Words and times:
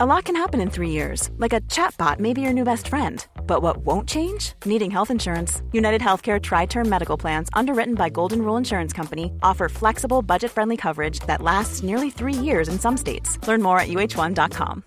A 0.00 0.06
lot 0.06 0.26
can 0.26 0.36
happen 0.36 0.60
in 0.60 0.70
three 0.70 0.90
years, 0.90 1.28
like 1.38 1.52
a 1.52 1.60
chatbot 1.62 2.20
may 2.20 2.32
be 2.32 2.40
your 2.40 2.52
new 2.52 2.62
best 2.62 2.86
friend. 2.86 3.26
But 3.48 3.62
what 3.62 3.78
won't 3.78 4.08
change? 4.08 4.52
Needing 4.64 4.92
health 4.92 5.10
insurance. 5.10 5.60
United 5.72 6.00
Healthcare 6.00 6.40
Tri 6.40 6.66
Term 6.66 6.88
Medical 6.88 7.16
Plans, 7.16 7.48
underwritten 7.52 7.96
by 7.96 8.08
Golden 8.08 8.42
Rule 8.42 8.56
Insurance 8.56 8.92
Company, 8.92 9.32
offer 9.42 9.68
flexible, 9.68 10.22
budget 10.22 10.52
friendly 10.52 10.76
coverage 10.76 11.18
that 11.26 11.42
lasts 11.42 11.82
nearly 11.82 12.10
three 12.10 12.32
years 12.32 12.68
in 12.68 12.78
some 12.78 12.96
states. 12.96 13.44
Learn 13.48 13.60
more 13.60 13.80
at 13.80 13.88
uh1.com. 13.88 14.84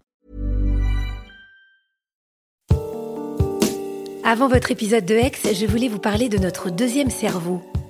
Avant 4.24 4.48
votre 4.48 4.72
épisode 4.72 5.06
de 5.06 5.16
Hex, 5.16 5.54
je 5.54 5.66
voulais 5.66 5.90
vous 5.90 6.00
parler 6.00 6.30
de 6.30 6.38
notre 6.38 6.70
deuxième 6.70 7.10
cerveau 7.10 7.62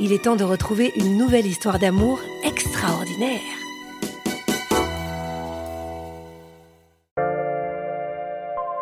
il 0.00 0.12
est 0.12 0.24
temps 0.24 0.36
de 0.36 0.44
retrouver 0.44 0.92
une 0.96 1.16
nouvelle 1.16 1.46
histoire 1.46 1.78
d'amour 1.78 2.20
extraordinaire. 2.44 3.40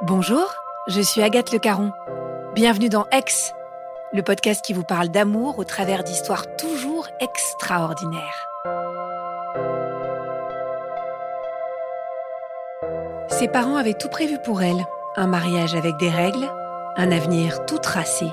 Bonjour, 0.03 0.55
je 0.89 1.01
suis 1.01 1.23
Agathe 1.23 1.53
Le 1.53 1.59
Caron. 1.59 1.91
Bienvenue 2.55 2.89
dans 2.89 3.07
Ex, 3.13 3.53
le 4.13 4.23
podcast 4.23 4.65
qui 4.65 4.73
vous 4.73 4.85
parle 4.85 5.09
d'amour 5.09 5.59
au 5.59 5.65
travers 5.65 6.05
d'histoires 6.05 6.57
toujours 6.57 7.09
extraordinaires. 7.21 8.47
Ses 13.29 13.49
parents 13.49 13.77
avaient 13.77 13.95
tout 13.95 14.09
prévu 14.09 14.39
pour 14.45 14.63
elle, 14.63 14.87
un 15.17 15.27
mariage 15.27 15.75
avec 15.75 15.97
des 15.97 16.11
règles, 16.11 16.49
un 16.97 17.11
avenir 17.11 17.65
tout 17.67 17.79
tracé. 17.79 18.27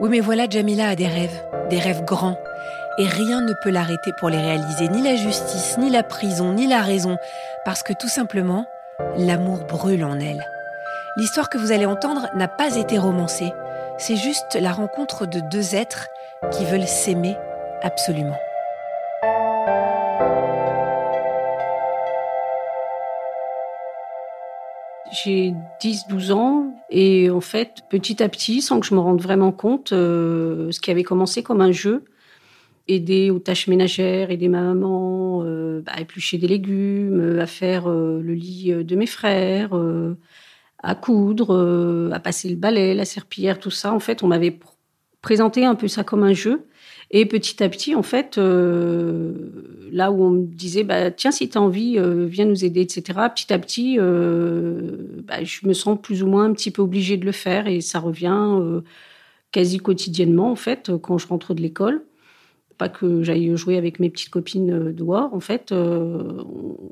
Oui, 0.00 0.08
mais 0.08 0.20
voilà, 0.20 0.46
Jamila 0.48 0.88
a 0.88 0.96
des 0.96 1.06
rêves, 1.06 1.42
des 1.68 1.78
rêves 1.78 2.06
grands, 2.06 2.38
et 2.96 3.06
rien 3.06 3.42
ne 3.42 3.52
peut 3.62 3.68
l'arrêter 3.68 4.12
pour 4.18 4.30
les 4.30 4.40
réaliser, 4.40 4.88
ni 4.88 5.02
la 5.02 5.14
justice, 5.14 5.76
ni 5.76 5.90
la 5.90 6.02
prison, 6.02 6.54
ni 6.54 6.66
la 6.66 6.80
raison, 6.80 7.18
parce 7.66 7.82
que 7.82 7.92
tout 7.92 8.08
simplement, 8.08 8.64
l'amour 9.18 9.58
brûle 9.68 10.04
en 10.04 10.18
elle. 10.18 10.42
L'histoire 11.18 11.50
que 11.50 11.58
vous 11.58 11.70
allez 11.70 11.84
entendre 11.84 12.28
n'a 12.34 12.48
pas 12.48 12.76
été 12.76 12.96
romancée, 12.96 13.52
c'est 13.98 14.16
juste 14.16 14.56
la 14.58 14.72
rencontre 14.72 15.26
de 15.26 15.40
deux 15.50 15.74
êtres 15.74 16.08
qui 16.50 16.64
veulent 16.64 16.88
s'aimer 16.88 17.36
absolument. 17.82 18.38
J'ai 25.12 25.54
10-12 25.82 26.32
ans 26.32 26.74
et 26.88 27.30
en 27.30 27.40
fait, 27.40 27.82
petit 27.90 28.22
à 28.22 28.28
petit, 28.28 28.60
sans 28.62 28.80
que 28.80 28.86
je 28.86 28.94
me 28.94 29.00
rende 29.00 29.20
vraiment 29.20 29.52
compte, 29.52 29.92
euh, 29.92 30.70
ce 30.70 30.80
qui 30.80 30.90
avait 30.90 31.02
commencé 31.02 31.42
comme 31.42 31.60
un 31.60 31.72
jeu, 31.72 32.04
aider 32.86 33.30
aux 33.30 33.40
tâches 33.40 33.66
ménagères, 33.66 34.30
aider 34.30 34.48
ma 34.48 34.62
maman 34.62 35.42
euh, 35.44 35.82
à 35.86 36.00
éplucher 36.00 36.38
des 36.38 36.46
légumes, 36.46 37.38
à 37.40 37.46
faire 37.46 37.88
euh, 37.88 38.20
le 38.22 38.34
lit 38.34 38.72
de 38.72 38.96
mes 38.96 39.06
frères, 39.06 39.70
à 40.82 40.94
coudre, 40.94 42.10
à 42.12 42.20
passer 42.20 42.48
le 42.48 42.56
balai, 42.56 42.94
la 42.94 43.04
serpillière, 43.04 43.58
tout 43.58 43.70
ça. 43.70 43.92
En 43.92 44.00
fait, 44.00 44.22
on 44.22 44.28
m'avait 44.28 44.58
présenté 45.22 45.64
un 45.64 45.74
peu 45.74 45.88
ça 45.88 46.04
comme 46.04 46.22
un 46.22 46.32
jeu. 46.32 46.66
Et 47.12 47.26
petit 47.26 47.62
à 47.62 47.68
petit, 47.68 47.96
en 47.96 48.04
fait, 48.04 48.38
euh, 48.38 49.32
là 49.90 50.12
où 50.12 50.22
on 50.22 50.30
me 50.30 50.46
disait, 50.46 50.84
bah, 50.84 51.10
tiens, 51.10 51.32
si 51.32 51.48
tu 51.48 51.58
as 51.58 51.60
envie, 51.60 51.98
euh, 51.98 52.26
viens 52.26 52.44
nous 52.44 52.64
aider, 52.64 52.82
etc., 52.82 53.18
petit 53.34 53.52
à 53.52 53.58
petit, 53.58 53.96
euh, 53.98 54.96
bah, 55.24 55.42
je 55.42 55.66
me 55.66 55.72
sens 55.72 55.98
plus 56.00 56.22
ou 56.22 56.28
moins 56.28 56.44
un 56.44 56.52
petit 56.52 56.70
peu 56.70 56.82
obligée 56.82 57.16
de 57.16 57.24
le 57.26 57.32
faire 57.32 57.66
et 57.66 57.80
ça 57.80 57.98
revient 57.98 58.56
quasi 59.50 59.78
quotidiennement, 59.78 60.52
en 60.52 60.56
fait, 60.56 60.92
quand 61.02 61.18
je 61.18 61.26
rentre 61.26 61.52
de 61.54 61.60
l'école. 61.60 62.04
Pas 62.78 62.88
que 62.88 63.22
j'aille 63.22 63.54
jouer 63.56 63.76
avec 63.76 64.00
mes 64.00 64.08
petites 64.08 64.30
copines 64.30 64.92
dehors, 64.92 65.34
en 65.34 65.40
fait, 65.40 65.74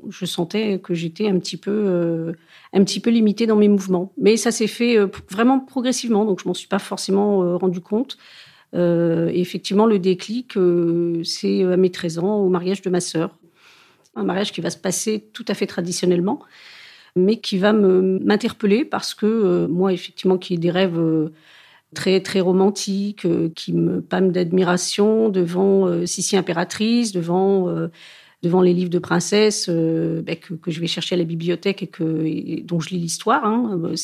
je 0.09 0.25
sentais 0.25 0.79
que 0.79 0.93
j'étais 0.93 1.29
un 1.29 1.39
petit 1.39 1.57
peu, 1.57 2.33
un 2.73 2.83
petit 2.83 2.99
peu 2.99 3.09
limitée 3.09 3.47
dans 3.47 3.55
mes 3.55 3.69
mouvements. 3.69 4.11
Mais 4.17 4.35
ça 4.37 4.51
s'est 4.51 4.67
fait 4.67 4.97
vraiment 5.31 5.59
progressivement, 5.61 6.25
donc 6.25 6.41
je 6.43 6.47
m'en 6.47 6.53
suis 6.53 6.67
pas 6.67 6.77
forcément 6.77 7.57
rendu 7.57 7.79
compte. 7.79 8.17
Euh, 8.75 9.29
effectivement, 9.33 9.85
le 9.85 9.99
déclic, 9.99 10.55
euh, 10.57 11.23
c'est 11.23 11.63
à 11.63 11.77
mes 11.77 11.89
13 11.89 12.19
ans, 12.19 12.37
au 12.37 12.49
mariage 12.49 12.81
de 12.81 12.89
ma 12.89 13.01
sœur. 13.01 13.35
Un 14.15 14.23
mariage 14.23 14.51
qui 14.51 14.61
va 14.61 14.69
se 14.69 14.77
passer 14.77 15.23
tout 15.33 15.45
à 15.47 15.53
fait 15.53 15.67
traditionnellement, 15.67 16.39
mais 17.15 17.37
qui 17.37 17.57
va 17.57 17.73
m'interpeller 17.73 18.85
parce 18.85 19.13
que 19.13 19.25
euh, 19.25 19.67
moi, 19.67 19.93
effectivement, 19.93 20.37
qui 20.37 20.55
ai 20.55 20.57
des 20.57 20.71
rêves 20.71 20.99
très 21.95 22.21
très 22.21 22.39
romantiques, 22.39 23.25
qui 23.55 23.73
me 23.73 24.01
pâment 24.01 24.31
d'admiration 24.31 25.29
devant 25.29 26.05
Sissi 26.05 26.37
impératrice, 26.37 27.11
devant 27.11 27.67
devant 28.41 28.61
les 28.61 28.73
livres 28.73 28.91
de 28.91 28.99
princesses 28.99 29.69
ben, 29.69 30.35
que, 30.35 30.71
je 30.71 30.79
vais 30.79 30.87
chercher 30.87 31.15
à 31.15 31.17
la 31.17 31.23
bibliothèque 31.23 31.83
et 31.99 32.63
dont 32.63 32.79
je 32.79 32.89
lis 32.89 32.99
l'histoire. 32.99 33.43
Hein. 33.43 33.95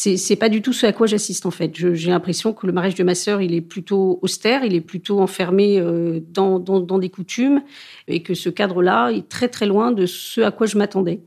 C'est 0.00 0.36
pas 0.36 0.48
du 0.48 0.62
tout 0.62 0.72
ce 0.72 0.86
à 0.86 0.92
quoi 0.92 1.08
j'assiste 1.08 1.44
en 1.44 1.50
fait. 1.50 1.72
J'ai 1.74 2.10
l'impression 2.10 2.52
que 2.52 2.68
le 2.68 2.72
mariage 2.72 2.94
de 2.94 3.02
ma 3.02 3.16
sœur, 3.16 3.42
il 3.42 3.52
est 3.52 3.60
plutôt 3.60 4.20
austère, 4.22 4.64
il 4.64 4.74
est 4.74 4.80
plutôt 4.80 5.18
enfermé 5.18 5.80
euh, 5.80 6.20
dans, 6.30 6.60
des 6.60 7.08
coutumes, 7.08 7.62
et 8.06 8.22
que 8.22 8.34
ce 8.34 8.48
cadre-là 8.48 9.10
est 9.10 9.28
très 9.28 9.48
très 9.48 9.66
loin 9.66 9.90
de 9.90 10.06
ce 10.06 10.40
à 10.40 10.52
quoi 10.52 10.68
je 10.68 10.78
m'attendais. 10.78 11.20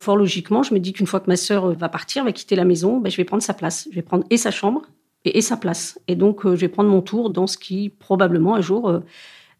Fort 0.00 0.18
logiquement, 0.18 0.62
je 0.62 0.74
me 0.74 0.80
dis 0.80 0.92
qu'une 0.92 1.06
fois 1.06 1.20
que 1.20 1.28
ma 1.28 1.36
sœur 1.36 1.72
va 1.72 1.88
partir, 1.88 2.24
va 2.24 2.32
quitter 2.32 2.56
la 2.56 2.66
maison, 2.66 2.98
ben, 2.98 3.10
je 3.10 3.16
vais 3.16 3.24
prendre 3.24 3.42
sa 3.42 3.54
place. 3.54 3.88
Je 3.90 3.94
vais 3.94 4.02
prendre 4.02 4.26
et 4.28 4.36
sa 4.36 4.50
chambre 4.50 4.82
et, 5.24 5.40
sa 5.40 5.56
place. 5.56 5.98
Et 6.06 6.14
donc, 6.14 6.44
euh, 6.44 6.56
je 6.56 6.60
vais 6.60 6.68
prendre 6.68 6.90
mon 6.90 7.00
tour 7.00 7.30
dans 7.30 7.46
ce 7.46 7.56
qui 7.56 7.88
probablement 7.88 8.54
un 8.54 8.60
jour 8.60 8.90
euh, 8.90 9.00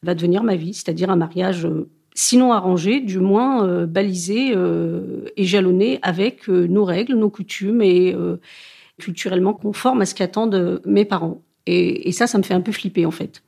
va 0.02 0.14
devenir 0.14 0.42
ma 0.42 0.56
vie, 0.56 0.74
c'est-à-dire 0.74 1.08
un 1.08 1.16
mariage 1.16 1.66
sinon 2.14 2.52
arrangé, 2.52 3.00
du 3.00 3.18
moins 3.18 3.66
euh, 3.66 3.86
balisé 3.86 4.52
euh, 4.54 5.24
et 5.36 5.44
jalonné 5.44 5.98
avec 6.02 6.48
euh, 6.48 6.66
nos 6.66 6.84
règles, 6.84 7.14
nos 7.14 7.30
coutumes 7.30 7.82
et 7.82 8.16
culturellement 8.98 9.52
conforme 9.52 10.00
à 10.00 10.06
ce 10.06 10.14
qu'attendent 10.14 10.80
mes 10.86 11.04
parents. 11.04 11.42
Et, 11.66 12.12
ça, 12.12 12.26
ça 12.26 12.38
me 12.38 12.42
fait 12.42 12.54
un 12.54 12.60
peu 12.60 12.72
flipper 12.72 13.06
en 13.06 13.10
fait. 13.10 13.42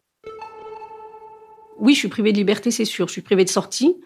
Oui, 1.79 1.95
je 1.95 1.99
suis 1.99 2.09
privée 2.09 2.33
de 2.33 2.39
liberté, 2.39 2.71
c'est 2.71 2.87
sûr. 2.87 3.07
Je 3.07 3.13
suis 3.13 3.23
privée 3.23 3.45
de 3.45 3.51
sortie. 3.51 3.97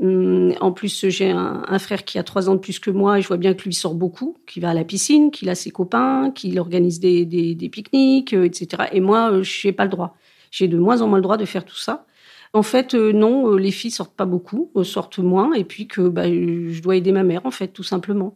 Hum, 0.00 0.54
en 0.60 0.70
plus, 0.70 1.08
j'ai 1.08 1.30
un, 1.30 1.78
frère 1.80 2.04
qui 2.04 2.18
a 2.18 2.22
trois 2.22 2.48
ans 2.48 2.54
de 2.54 2.60
plus 2.60 2.78
que 2.78 2.90
moi 2.90 3.18
et 3.18 3.22
je 3.22 3.28
vois 3.28 3.36
bien 3.36 3.52
que 3.52 3.64
lui 3.64 3.74
sort 3.74 3.94
beaucoup, 3.94 4.36
qui 4.46 4.60
va 4.60 4.70
à 4.70 4.74
la 4.74 4.84
piscine, 4.84 5.30
qu'il 5.30 5.50
a 5.50 5.56
ses 5.56 5.70
copains, 5.70 6.30
qu'il 6.30 6.58
organise 6.58 7.00
des, 7.00 7.26
des 7.26 7.68
pique-niques, 7.68 8.32
etc. 8.32 8.84
Et 8.92 9.00
moi, 9.00 9.42
je 9.42 9.66
n'ai 9.66 9.72
pas 9.72 9.84
le 9.84 9.90
droit. 9.90 10.16
J'ai 10.52 10.68
de 10.68 10.78
moins 10.78 11.02
en 11.02 11.08
moins 11.08 11.18
le 11.18 11.22
droit 11.22 11.36
de 11.36 11.44
faire 11.44 11.64
tout 11.64 11.76
ça. 11.76 12.06
En 12.52 12.62
fait, 12.62 12.94
euh, 12.94 13.12
non, 13.12 13.52
euh, 13.52 13.58
les 13.58 13.70
filles 13.70 13.90
sortent 13.90 14.16
pas 14.16 14.24
beaucoup, 14.24 14.70
euh, 14.76 14.84
sortent 14.84 15.18
moins, 15.18 15.52
et 15.52 15.64
puis 15.64 15.86
que 15.86 16.08
bah, 16.08 16.24
je 16.26 16.80
dois 16.80 16.96
aider 16.96 17.12
ma 17.12 17.22
mère, 17.22 17.44
en 17.44 17.50
fait, 17.50 17.68
tout 17.68 17.82
simplement. 17.82 18.34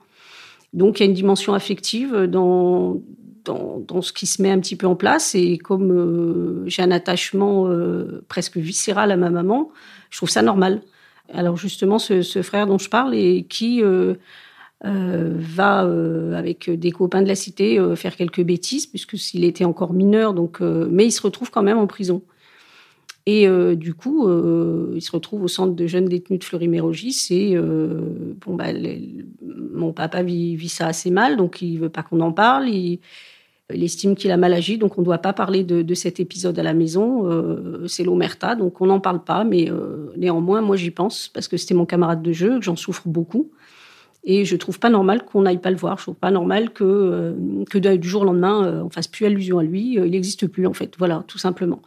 Donc, 0.73 1.01
il 1.01 1.03
y 1.03 1.07
a 1.07 1.09
une 1.09 1.15
dimension 1.15 1.55
affective 1.55 2.15
dans, 2.25 3.01
dans, 3.45 4.03
ce 4.03 4.13
qui 4.13 4.27
se 4.27 4.41
met 4.41 4.51
un 4.51 4.61
petit 4.61 4.77
peu 4.77 4.87
en 4.87 4.97
place. 4.97 5.35
Et 5.35 5.59
comme 5.59 6.65
j'ai 6.67 6.83
un 6.83 6.91
attachement 6.91 7.69
presque 8.29 8.57
viscéral 8.57 9.11
à 9.11 9.19
ma 9.19 9.29
maman, 9.29 9.71
je 10.09 10.17
trouve 10.17 10.31
ça 10.31 10.41
normal. 10.41 10.81
Alors, 11.31 11.59
justement, 11.59 11.99
ce, 11.99 12.23
frère 12.43 12.67
dont 12.67 12.79
je 12.79 12.89
parle 12.89 13.15
et 13.15 13.45
qui 13.45 13.83
va, 14.83 15.81
avec 16.35 16.71
des 16.71 16.91
copains 16.91 17.21
de 17.21 17.29
la 17.29 17.35
cité, 17.35 17.79
faire 17.95 18.17
quelques 18.17 18.43
bêtises, 18.43 18.87
puisque 18.87 19.19
s'il 19.19 19.45
était 19.45 19.67
encore 19.67 19.93
mineur, 19.93 20.33
donc, 20.33 20.61
mais 20.63 21.05
il 21.05 21.13
se 21.13 21.21
retrouve 21.21 21.51
quand 21.51 21.63
même 21.63 21.77
en 21.77 21.87
prison. 21.87 22.23
Et 23.27 23.47
euh, 23.47 23.77
du 23.77 23.95
coup, 23.95 24.27
euh, 24.27 24.93
il 24.95 25.01
se 25.03 25.13
retrouve 25.13 25.45
au 25.45 25.49
centre 25.49 25.75
de 25.75 25.87
jeunes 25.87 26.07
détenus 26.07 26.41
de 26.41 26.45
Fleury-Mérogis 26.45 27.29
et 27.31 27.57
euh, 27.57 28.35
bon, 28.45 28.57
bah, 28.57 28.67
mon 29.73 29.93
papa 29.93 30.23
vit, 30.23 30.69
ça 30.69 30.89
assez 30.89 31.11
mal, 31.11 31.37
donc 31.37 31.63
il 31.63 31.79
veut 31.79 31.89
pas 31.89 32.03
qu'on 32.03 32.21
en 32.21 32.33
parle. 32.33 32.69
Il, 32.69 32.99
estime 33.71 34.17
qu'il 34.17 34.31
a 34.33 34.37
mal 34.37 34.53
agi, 34.53 34.77
donc 34.77 34.99
on 34.99 35.01
ne 35.01 35.07
doit 35.07 35.19
pas 35.19 35.33
parler 35.33 35.65
de, 35.65 35.95
cet 35.95 36.21
épisode 36.21 36.59
à 36.59 36.63
la 36.63 36.75
maison. 36.75 37.27
c'est 37.87 38.05
l'omerta, 38.05 38.55
donc 38.55 38.83
on 38.83 38.87
n'en 38.87 39.01
parle 39.01 39.25
pas, 39.25 39.45
mais 39.45 39.71
néanmoins, 40.15 40.61
moi 40.61 40.77
j'y 40.77 40.91
pense 40.91 41.29
parce 41.29 41.49
que 41.49 41.57
c'était 41.57 41.73
mon 41.73 41.87
camarade 41.87 42.23
de 42.23 42.33
jeu, 42.33 42.59
que 42.59 42.65
j'en 42.67 42.77
souffre 42.77 43.09
beaucoup. 43.09 43.51
Et 44.25 44.45
je 44.45 44.57
trouve 44.57 44.79
pas 44.79 44.91
normal 44.91 45.25
qu'on 45.25 45.43
n'aille 45.43 45.61
pas 45.61 45.71
le 45.71 45.79
voir. 45.79 45.97
Je 45.97 46.03
trouve 46.03 46.17
pas 46.17 46.31
normal 46.31 46.75
que, 46.75 47.35
que 47.71 47.79
du 47.79 48.09
jour 48.09 48.23
au 48.23 48.25
lendemain, 48.27 48.83
on 48.85 48.91
fasse 48.91 49.09
plus 49.09 49.25
allusion 49.25 49.59
à 49.59 49.63
lui. 49.63 49.95
Il 49.95 50.11
n'existe 50.11 50.49
plus, 50.49 50.67
en 50.67 50.75
fait. 50.75 50.93
Voilà, 50.99 51.25
tout 51.27 51.39
simplement. 51.39 51.81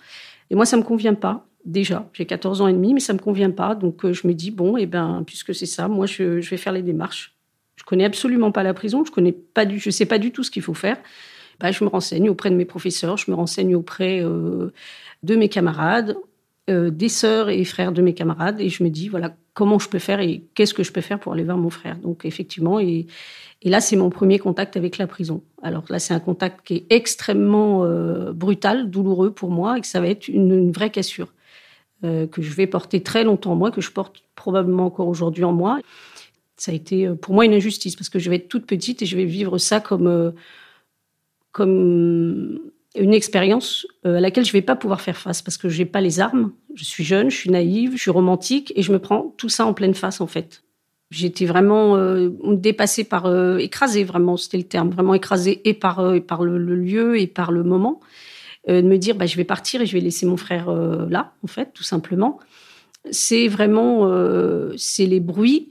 Et 0.50 0.56
moi, 0.56 0.65
ça 0.65 0.77
me 0.77 0.83
convient 0.83 1.13
pas. 1.13 1.47
Déjà, 1.65 2.07
j'ai 2.13 2.25
14 2.25 2.62
ans 2.62 2.68
et 2.68 2.74
demi, 2.74 2.94
mais 2.94 3.00
ça 3.00 3.13
me 3.13 3.19
convient 3.19 3.51
pas. 3.51 3.75
Donc, 3.75 4.06
euh, 4.06 4.13
je 4.13 4.27
me 4.27 4.33
dis 4.33 4.51
bon, 4.51 4.77
eh 4.77 4.86
ben, 4.86 5.24
puisque 5.25 5.56
c'est 5.56 5.65
ça, 5.65 5.88
moi, 5.88 6.06
je, 6.06 6.24
vais 6.47 6.57
faire 6.57 6.74
les 6.74 6.83
démarches. 6.83 7.36
Je 7.75 7.83
connais 7.83 8.06
absolument 8.06 8.51
pas 8.51 8.63
la 8.63 8.74
prison. 8.74 9.03
Je 9.03 9.12
connais 9.12 9.31
pas 9.31 9.65
du, 9.65 9.80
je 9.80 9.89
sais 9.89 10.06
pas 10.06 10.19
du 10.19 10.31
tout 10.31 10.44
ce 10.44 10.51
qu'il 10.51 10.62
faut 10.62 10.74
faire. 10.74 10.97
Bah, 11.59 11.71
je 11.71 11.83
me 11.83 11.89
renseigne 11.89 12.30
auprès 12.30 12.51
de 12.51 12.56
mes 12.56 12.65
professeurs. 12.65 13.18
Je 13.18 13.31
me 13.31 13.36
renseigne 13.36 13.75
auprès 13.75 14.24
euh, 14.24 14.71
de 15.24 15.36
mes 15.36 15.50
camarades, 15.50 16.15
euh, 16.69 16.89
des 16.89 17.09
sœurs 17.09 17.50
et 17.50 17.63
frères 17.65 17.92
de 17.92 18.01
mes 18.01 18.13
camarades, 18.13 18.59
et 18.59 18.69
je 18.69 18.83
me 18.83 18.89
dis 18.89 19.09
voilà 19.09 19.36
comment 19.56 19.80
je 19.80 19.90
peux 19.90 20.00
faire 20.00 20.19
et 20.19 20.44
qu'est-ce 20.54 20.75
que 20.75 20.84
je 20.84 20.92
peux 20.92 21.02
faire 21.02 21.19
pour 21.19 21.34
aller 21.34 21.44
voir 21.44 21.57
mon 21.57 21.72
frère. 21.72 21.98
Donc, 21.98 22.25
effectivement, 22.25 22.80
et 22.80 23.07
là, 23.63 23.81
c'est 23.81 23.96
mon 23.96 24.12
premier 24.12 24.38
contact 24.38 24.78
avec 24.78 25.00
la 25.00 25.07
prison. 25.07 25.42
Alors 25.63 25.86
là, 25.90 25.98
c'est 25.98 26.13
un 26.13 26.19
contact 26.19 26.68
qui 26.68 26.75
est 26.75 26.86
extrêmement 26.92 27.84
euh, 27.84 28.34
brutal, 28.34 28.92
douloureux 28.92 29.31
pour 29.31 29.50
moi, 29.50 29.78
et 29.78 29.81
que 29.81 29.88
ça 29.88 30.02
va 30.02 30.07
être 30.07 30.28
une, 30.28 30.72
vraie 30.72 30.92
cassure 30.92 31.34
euh, 32.04 32.28
que 32.28 32.42
je 32.42 32.54
vais 32.54 32.68
porter 32.68 33.02
très 33.02 33.24
longtemps 33.24 33.54
en 33.54 33.56
moi, 33.56 33.72
que 33.72 33.81
je 33.81 33.92
porte 33.92 34.24
probablement 34.36 34.86
encore 34.86 35.07
aujourd'hui 35.07 35.46
en 35.46 35.54
moi. 35.54 35.80
Ça 36.57 36.72
a 36.72 36.75
été 36.75 37.07
euh, 37.07 37.16
pour 37.16 37.34
moi 37.34 37.46
une 37.46 37.54
injustice 37.54 37.96
parce 37.96 38.10
que 38.10 38.19
je 38.19 38.30
vais 38.30 38.36
être 38.36 38.50
toute 38.50 38.68
petite 38.68 39.02
et 39.02 39.06
je 39.06 39.16
vais 39.16 39.25
vivre 39.25 39.57
ça 39.57 39.80
comme 39.80 40.34
comme 41.54 42.60
une 42.95 43.13
expérience 43.13 43.88
à 44.03 44.19
laquelle 44.19 44.45
je 44.45 44.51
vais 44.51 44.62
pas 44.62 44.75
pouvoir 44.75 45.01
faire 45.01 45.18
face 45.18 45.42
parce 45.42 45.57
que 45.57 45.69
j'ai 45.69 45.86
pas 45.86 46.01
les 46.01 46.19
armes. 46.19 46.51
Je 46.75 46.83
suis 46.83 47.03
jeune, 47.03 47.30
je 47.30 47.36
suis 47.36 47.50
naïve, 47.50 47.94
je 47.94 48.01
suis 48.01 48.12
romantique 48.12 48.74
et 48.75 48.81
je 48.81 48.92
me 48.92 49.00
prends 49.00 49.33
tout 49.38 49.50
ça 49.50 49.65
en 49.65 49.74
pleine 49.74 49.94
face 49.94 50.21
en 50.21 50.27
fait. 50.27 50.63
J'étais 51.12 51.45
vraiment 51.45 51.95
euh, 51.97 52.30
dépassée 52.44 53.03
par, 53.03 53.27
euh, 53.27 53.57
écrasée 53.57 54.03
vraiment, 54.03 54.38
c'était 54.38 54.57
le 54.57 54.63
terme, 54.63 54.89
vraiment 54.89 55.13
écrasée 55.13 55.62
et 55.63 55.74
par, 55.74 56.00
euh, 56.00 56.19
par 56.19 56.44
le, 56.44 56.57
lieu 56.57 57.19
et 57.19 57.27
par 57.27 57.51
le 57.51 57.63
moment. 57.63 58.00
de 58.68 58.81
me 58.81 58.97
dire, 58.97 59.15
bah, 59.15 59.27
je 59.27 59.38
vais 59.38 59.44
partir 59.44 59.81
et 59.81 59.86
je 59.86 59.94
vais 59.94 60.00
laisser 60.00 60.25
mon 60.25 60.38
frère 60.38 60.71
là, 60.71 61.33
en 61.44 61.47
fait, 61.47 61.71
tout 61.74 61.83
simplement. 61.83 62.39
C'est 63.12 63.47
vraiment, 63.47 64.09
c'est 64.75 65.06
les 65.06 65.19
bruits, 65.19 65.69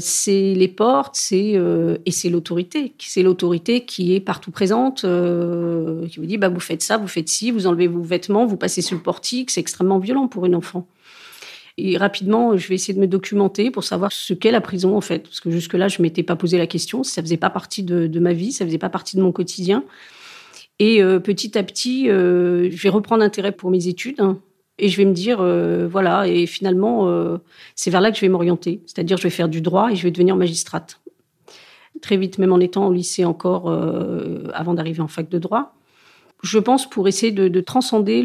c'est 0.00 0.54
les 0.54 0.68
portes, 0.68 1.14
c'est 1.16 1.58
et 2.04 2.10
c'est 2.10 2.28
l'autorité. 2.28 2.92
C'est 2.98 3.22
l'autorité 3.22 3.84
qui 3.84 4.14
est 4.14 4.20
partout 4.20 4.50
présente, 4.50 5.00
qui 5.02 6.20
vous 6.20 6.26
dit, 6.26 6.36
bah, 6.36 6.48
vous 6.48 6.60
faites 6.60 6.82
ça, 6.82 6.98
vous 6.98 7.08
faites 7.08 7.28
ci, 7.28 7.50
vous 7.50 7.66
enlevez 7.66 7.86
vos 7.86 8.02
vêtements, 8.02 8.44
vous 8.46 8.56
passez 8.56 8.82
sur 8.82 8.96
le 8.96 9.02
portique. 9.02 9.50
C'est 9.50 9.60
extrêmement 9.60 9.98
violent 9.98 10.28
pour 10.28 10.46
une 10.46 10.54
enfant. 10.54 10.86
Et 11.78 11.96
rapidement, 11.96 12.56
je 12.56 12.68
vais 12.68 12.74
essayer 12.74 12.92
de 12.92 13.00
me 13.00 13.06
documenter 13.06 13.70
pour 13.70 13.84
savoir 13.84 14.12
ce 14.12 14.34
qu'est 14.34 14.50
la 14.50 14.60
prison 14.60 14.96
en 14.96 15.00
fait, 15.00 15.20
parce 15.20 15.40
que 15.40 15.50
jusque-là, 15.50 15.88
je 15.88 16.02
m'étais 16.02 16.22
pas 16.22 16.36
posé 16.36 16.58
la 16.58 16.66
question, 16.66 17.02
ça 17.02 17.22
faisait 17.22 17.38
pas 17.38 17.50
partie 17.50 17.82
de, 17.82 18.20
ma 18.20 18.32
vie, 18.32 18.52
ça 18.52 18.66
faisait 18.66 18.78
pas 18.78 18.90
partie 18.90 19.16
de 19.16 19.22
mon 19.22 19.32
quotidien. 19.32 19.84
Et 20.78 21.02
euh, 21.02 21.18
petit 21.18 21.56
à 21.56 21.62
petit, 21.62 22.10
euh, 22.10 22.70
je 22.70 22.82
vais 22.82 22.88
reprendre 22.88 23.22
intérêt 23.22 23.52
pour 23.52 23.70
mes 23.70 23.88
études. 23.88 24.20
Hein, 24.20 24.38
et 24.84 24.88
je 24.88 24.96
vais 24.96 25.04
me 25.04 25.12
dire, 25.12 25.38
euh, 25.40 25.88
voilà, 25.88 26.26
et 26.26 26.46
finalement, 26.46 27.08
c'est 27.74 27.90
vers 27.90 28.00
là 28.00 28.10
que 28.10 28.16
je 28.16 28.22
vais 28.22 28.28
m'orienter. 28.28 28.82
C'est-à-dire, 28.86 29.16
je 29.16 29.22
vais 29.22 29.30
faire 29.30 29.48
du 29.48 29.60
droit 29.60 29.90
et 29.90 29.96
je 29.96 30.02
vais 30.02 30.10
devenir 30.10 30.36
magistrate. 30.36 31.00
Très 32.00 32.16
vite, 32.16 32.38
même 32.38 32.52
en 32.52 32.60
étant 32.60 32.86
au 32.88 32.92
lycée 32.92 33.24
encore, 33.24 33.72
avant 34.52 34.74
d'arriver 34.74 35.00
en 35.00 35.08
fac 35.08 35.28
de 35.28 35.38
droit. 35.38 35.74
Je 36.42 36.58
pense 36.58 36.90
pour 36.90 37.06
essayer 37.06 37.32
de, 37.32 37.48
de 37.48 37.60
transcender 37.60 38.22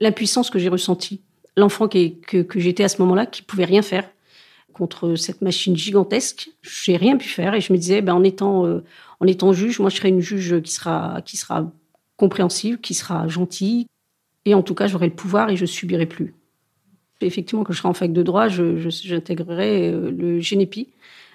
l'impuissance 0.00 0.50
que 0.50 0.58
j'ai 0.58 0.70
ressentie 0.70 1.20
l'enfant 1.56 1.88
que, 1.88 2.42
que 2.42 2.60
j'étais 2.60 2.84
à 2.84 2.88
ce 2.88 3.00
moment-là, 3.02 3.26
qui 3.26 3.42
pouvait 3.42 3.64
rien 3.64 3.82
faire 3.82 4.08
contre 4.72 5.14
cette 5.14 5.40
machine 5.40 5.76
gigantesque. 5.76 6.50
J'ai 6.62 6.96
rien 6.96 7.16
pu 7.16 7.28
faire 7.28 7.54
et 7.54 7.60
je 7.60 7.72
me 7.72 7.78
disais, 7.78 8.02
ben, 8.02 8.14
en 8.14 8.24
étant 8.24 8.66
euh, 8.66 8.82
en 9.20 9.26
étant 9.26 9.52
juge, 9.52 9.78
moi 9.78 9.88
je 9.88 9.96
serai 9.96 10.08
une 10.08 10.20
juge 10.20 10.60
qui 10.62 10.72
sera 10.72 11.22
qui 11.24 11.36
sera 11.36 11.70
compréhensive, 12.16 12.78
qui 12.78 12.94
sera 12.94 13.28
gentille 13.28 13.86
et 14.44 14.54
en 14.54 14.62
tout 14.62 14.74
cas 14.74 14.86
j'aurai 14.86 15.06
le 15.06 15.14
pouvoir 15.14 15.50
et 15.50 15.56
je 15.56 15.66
subirai 15.66 16.06
plus. 16.06 16.34
effectivement, 17.20 17.64
quand 17.64 17.72
je 17.72 17.78
serai 17.78 17.88
en 17.88 17.94
fac 17.94 18.12
de 18.12 18.22
droit, 18.22 18.48
j'intégrerai 18.48 19.90
euh, 19.90 20.10
le 20.10 20.40
Génépi, 20.40 20.88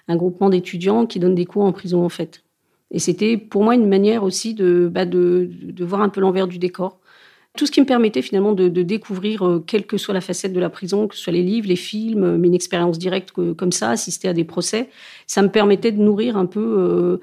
un 0.08 0.16
groupement 0.16 0.50
d'étudiants 0.50 1.06
qui 1.06 1.20
donne 1.20 1.36
des 1.36 1.46
cours 1.46 1.64
en 1.64 1.72
prison 1.72 2.04
en 2.04 2.10
fait. 2.10 2.44
Et 2.92 3.00
c'était 3.00 3.38
pour 3.38 3.64
moi 3.64 3.76
une 3.76 3.88
manière 3.88 4.24
aussi 4.24 4.54
de, 4.54 4.90
bah, 4.92 5.06
de, 5.06 5.50
voir 5.80 6.02
un 6.02 6.10
peu 6.10 6.22
l'envers 6.22 6.48
du 6.48 6.58
décor 6.58 7.00
tout 7.58 7.66
ce 7.66 7.72
qui 7.72 7.82
me 7.82 7.86
permettait 7.86 8.22
finalement 8.22 8.54
de, 8.54 8.70
découvrir, 8.70 9.46
euh, 9.46 9.64
quelle 9.66 9.86
que 9.86 9.98
soit 9.98 10.14
la 10.14 10.22
facette 10.22 10.54
de 10.54 10.60
la 10.60 10.70
prison, 10.70 11.08
que 11.08 11.16
ce 11.16 11.24
soit 11.24 11.34
les 11.34 11.42
livres, 11.42 11.68
les 11.68 11.76
films, 11.76 12.24
euh, 12.24 12.38
mais 12.38 12.48
une 12.48 12.54
expérience 12.54 13.00
directe 13.00 13.32
comme 13.32 13.72
ça, 13.72 13.90
assister 13.90 14.28
à 14.28 14.34
des 14.34 14.46
procès, 14.46 14.90
ça 15.26 15.42
me 15.42 15.50
permettait 15.50 15.92
de 15.92 16.00
nourrir 16.00 16.38
un 16.38 16.46
peu 16.46 17.20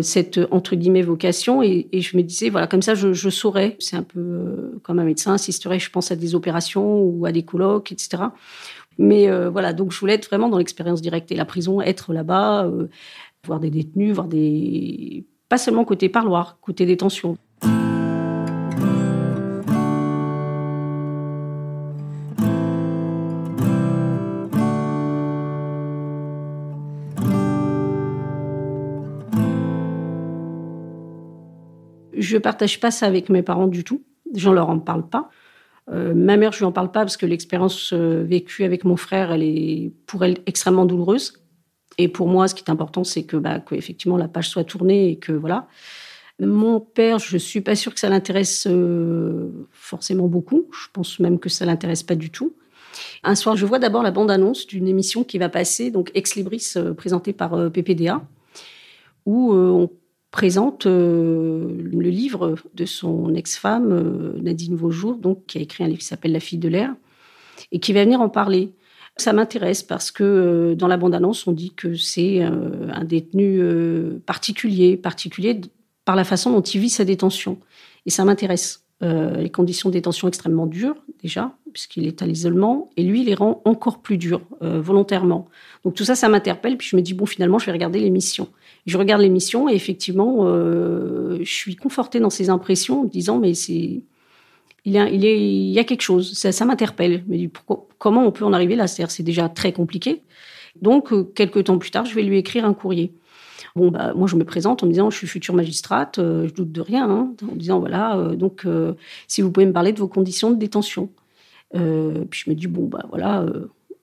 cette 0.00 0.40
entre 0.50 0.76
guillemets 0.76 1.02
vocation. 1.02 1.62
Et, 1.62 1.88
je 1.92 2.16
me 2.16 2.22
disais 2.22 2.50
voilà 2.50 2.66
comme 2.66 2.82
ça 2.82 2.94
je, 2.94 3.30
saurais. 3.30 3.76
C'est 3.78 3.96
un 3.96 4.02
peu 4.02 4.78
comme 4.82 4.98
un 4.98 5.04
médecin 5.04 5.34
assisterait 5.34 5.78
je 5.78 5.90
pense 5.90 6.10
à 6.10 6.16
des 6.16 6.34
opérations 6.34 7.02
ou 7.02 7.26
à 7.26 7.32
des 7.32 7.42
colloques 7.42 7.92
etc 7.92 8.24
mais 8.96 9.28
voilà 9.48 9.72
donc 9.72 9.92
je 9.92 9.98
voulais 9.98 10.14
être 10.14 10.26
vraiment 10.26 10.48
dans 10.48 10.58
l'expérience 10.58 11.02
directe. 11.02 11.30
Et 11.32 11.36
la 11.36 11.44
prison 11.44 11.80
être 11.80 12.12
là-bas 12.12 12.70
voir 13.46 13.60
des 13.60 13.70
détenus 13.70 14.14
voir 14.14 14.28
des 14.28 15.24
pas 15.48 15.58
seulement 15.58 15.84
côté 15.84 16.08
parloir 16.08 16.58
côté 16.60 16.86
détention 16.86 17.36
Je 32.34 32.38
partage 32.40 32.80
pas 32.80 32.90
ça 32.90 33.06
avec 33.06 33.28
mes 33.28 33.42
parents 33.42 33.68
du 33.68 33.84
tout. 33.84 34.02
J'en 34.34 34.52
leur 34.52 34.68
en 34.68 34.80
parle 34.80 35.08
pas. 35.08 35.30
Euh, 35.88 36.14
ma 36.14 36.36
mère, 36.36 36.50
je 36.50 36.58
lui 36.58 36.64
en 36.64 36.72
parle 36.72 36.90
pas 36.90 37.02
parce 37.02 37.16
que 37.16 37.26
l'expérience 37.26 37.92
euh, 37.92 38.24
vécue 38.24 38.64
avec 38.64 38.84
mon 38.84 38.96
frère, 38.96 39.30
elle 39.30 39.44
est 39.44 39.92
pour 40.06 40.24
elle 40.24 40.38
extrêmement 40.46 40.84
douloureuse. 40.84 41.44
Et 41.96 42.08
pour 42.08 42.26
moi, 42.26 42.48
ce 42.48 42.56
qui 42.56 42.64
est 42.64 42.70
important, 42.70 43.04
c'est 43.04 43.22
que, 43.22 43.36
bah, 43.36 43.62
effectivement 43.70 44.16
la 44.16 44.26
page 44.26 44.48
soit 44.48 44.64
tournée 44.64 45.10
et 45.10 45.16
que 45.16 45.30
voilà. 45.30 45.68
Mon 46.40 46.80
père, 46.80 47.20
je 47.20 47.38
suis 47.38 47.60
pas 47.60 47.76
sûre 47.76 47.94
que 47.94 48.00
ça 48.00 48.08
l'intéresse 48.08 48.66
euh, 48.68 49.68
forcément 49.70 50.26
beaucoup. 50.26 50.66
Je 50.72 50.88
pense 50.92 51.20
même 51.20 51.38
que 51.38 51.48
ça 51.48 51.64
l'intéresse 51.64 52.02
pas 52.02 52.16
du 52.16 52.30
tout. 52.30 52.56
Un 53.22 53.36
soir, 53.36 53.54
je 53.54 53.64
vois 53.64 53.78
d'abord 53.78 54.02
la 54.02 54.10
bande-annonce 54.10 54.66
d'une 54.66 54.88
émission 54.88 55.22
qui 55.22 55.38
va 55.38 55.48
passer, 55.48 55.92
donc 55.92 56.10
Ex 56.14 56.34
Libris, 56.34 56.74
présentée 56.96 57.32
par 57.32 57.70
PPDA, 57.70 58.22
où 59.24 59.52
on 59.52 59.88
présente 60.34 60.86
euh, 60.86 61.68
le 61.92 62.08
livre 62.10 62.56
de 62.74 62.86
son 62.86 63.32
ex-femme, 63.36 63.92
euh, 63.92 64.32
Nadine 64.42 64.74
Vaujour, 64.74 65.14
donc, 65.14 65.46
qui 65.46 65.58
a 65.58 65.60
écrit 65.60 65.84
un 65.84 65.86
livre 65.86 66.00
qui 66.00 66.06
s'appelle 66.06 66.32
La 66.32 66.40
fille 66.40 66.58
de 66.58 66.66
l'air, 66.66 66.92
et 67.70 67.78
qui 67.78 67.92
va 67.92 68.02
venir 68.02 68.20
en 68.20 68.28
parler. 68.28 68.72
Ça 69.16 69.32
m'intéresse 69.32 69.84
parce 69.84 70.10
que 70.10 70.24
euh, 70.24 70.74
dans 70.74 70.88
la 70.88 70.96
bande-annonce, 70.96 71.46
on 71.46 71.52
dit 71.52 71.72
que 71.76 71.94
c'est 71.94 72.42
un 72.42 73.04
détenu 73.04 73.62
particulier, 74.26 74.96
particulier 74.96 75.60
par 76.04 76.16
la 76.16 76.24
façon 76.24 76.50
dont 76.50 76.62
il 76.62 76.80
vit 76.80 76.90
sa 76.90 77.04
détention. 77.04 77.60
Et 78.04 78.10
ça 78.10 78.24
m'intéresse. 78.24 78.82
les 79.02 79.50
conditions 79.50 79.88
de 79.88 79.94
détention 79.94 80.26
extrêmement 80.26 80.66
dures, 80.66 80.96
déjà, 81.22 81.52
puisqu'il 81.72 82.08
est 82.08 82.22
à 82.22 82.26
l'isolement, 82.26 82.90
et 82.96 83.04
lui, 83.04 83.20
il 83.20 83.26
les 83.26 83.36
rend 83.36 83.62
encore 83.64 84.02
plus 84.02 84.18
dures, 84.18 84.42
volontairement. 84.60 85.46
Donc 85.84 85.94
tout 85.94 86.04
ça, 86.04 86.16
ça 86.16 86.28
m'interpelle, 86.28 86.76
puis 86.76 86.88
je 86.88 86.96
me 86.96 87.02
dis, 87.02 87.14
bon, 87.14 87.24
finalement, 87.24 87.60
je 87.60 87.66
vais 87.66 87.72
regarder 87.72 88.00
l'émission. 88.00 88.48
Je 88.86 88.98
regarde 88.98 89.22
l'émission 89.22 89.68
et 89.68 89.74
effectivement, 89.74 90.40
euh, 90.40 91.38
je 91.40 91.52
suis 91.52 91.76
confortée 91.76 92.20
dans 92.20 92.30
ces 92.30 92.50
impressions 92.50 93.00
en 93.00 93.04
me 93.04 93.08
disant, 93.08 93.38
mais 93.38 93.54
c'est. 93.54 94.02
Il 94.86 94.92
y, 94.92 94.98
a, 95.78 95.84
quelque 95.84 96.02
chose, 96.02 96.34
ça, 96.34 96.64
m'interpelle. 96.66 97.24
Mais 97.26 97.48
comment 97.98 98.26
on 98.26 98.32
peut 98.32 98.44
en 98.44 98.52
arriver 98.52 98.76
là? 98.76 98.86
C'est-à-dire, 98.86 99.10
c'est 99.10 99.22
déjà 99.22 99.48
très 99.48 99.72
compliqué. 99.72 100.20
Donc, 100.82 101.10
euh, 101.10 101.24
quelques 101.24 101.64
temps 101.64 101.78
plus 101.78 101.90
tard, 101.90 102.04
je 102.04 102.14
vais 102.14 102.22
lui 102.22 102.36
écrire 102.36 102.66
un 102.66 102.74
courrier. 102.74 103.14
Bon, 103.76 103.90
bah, 103.90 104.12
moi, 104.14 104.28
je 104.28 104.36
me 104.36 104.44
présente 104.44 104.82
en 104.82 104.86
me 104.86 104.92
disant, 104.92 105.08
je 105.08 105.16
suis 105.16 105.26
future 105.26 105.54
magistrate, 105.54 106.18
euh, 106.18 106.46
je 106.48 106.52
doute 106.52 106.70
de 106.70 106.82
rien, 106.82 107.08
hein, 107.08 107.32
en 107.50 107.56
disant, 107.56 107.80
voilà, 107.80 108.34
donc, 108.36 108.66
si 109.26 109.40
vous 109.40 109.50
pouvez 109.50 109.64
me 109.64 109.72
parler 109.72 109.94
de 109.94 109.98
vos 109.98 110.08
conditions 110.08 110.50
de 110.50 110.56
détention. 110.56 111.08
puis 111.72 111.80
je 112.44 112.50
me 112.50 112.54
dis, 112.54 112.66
bon, 112.66 112.84
bah 112.84 113.06
voilà, 113.08 113.46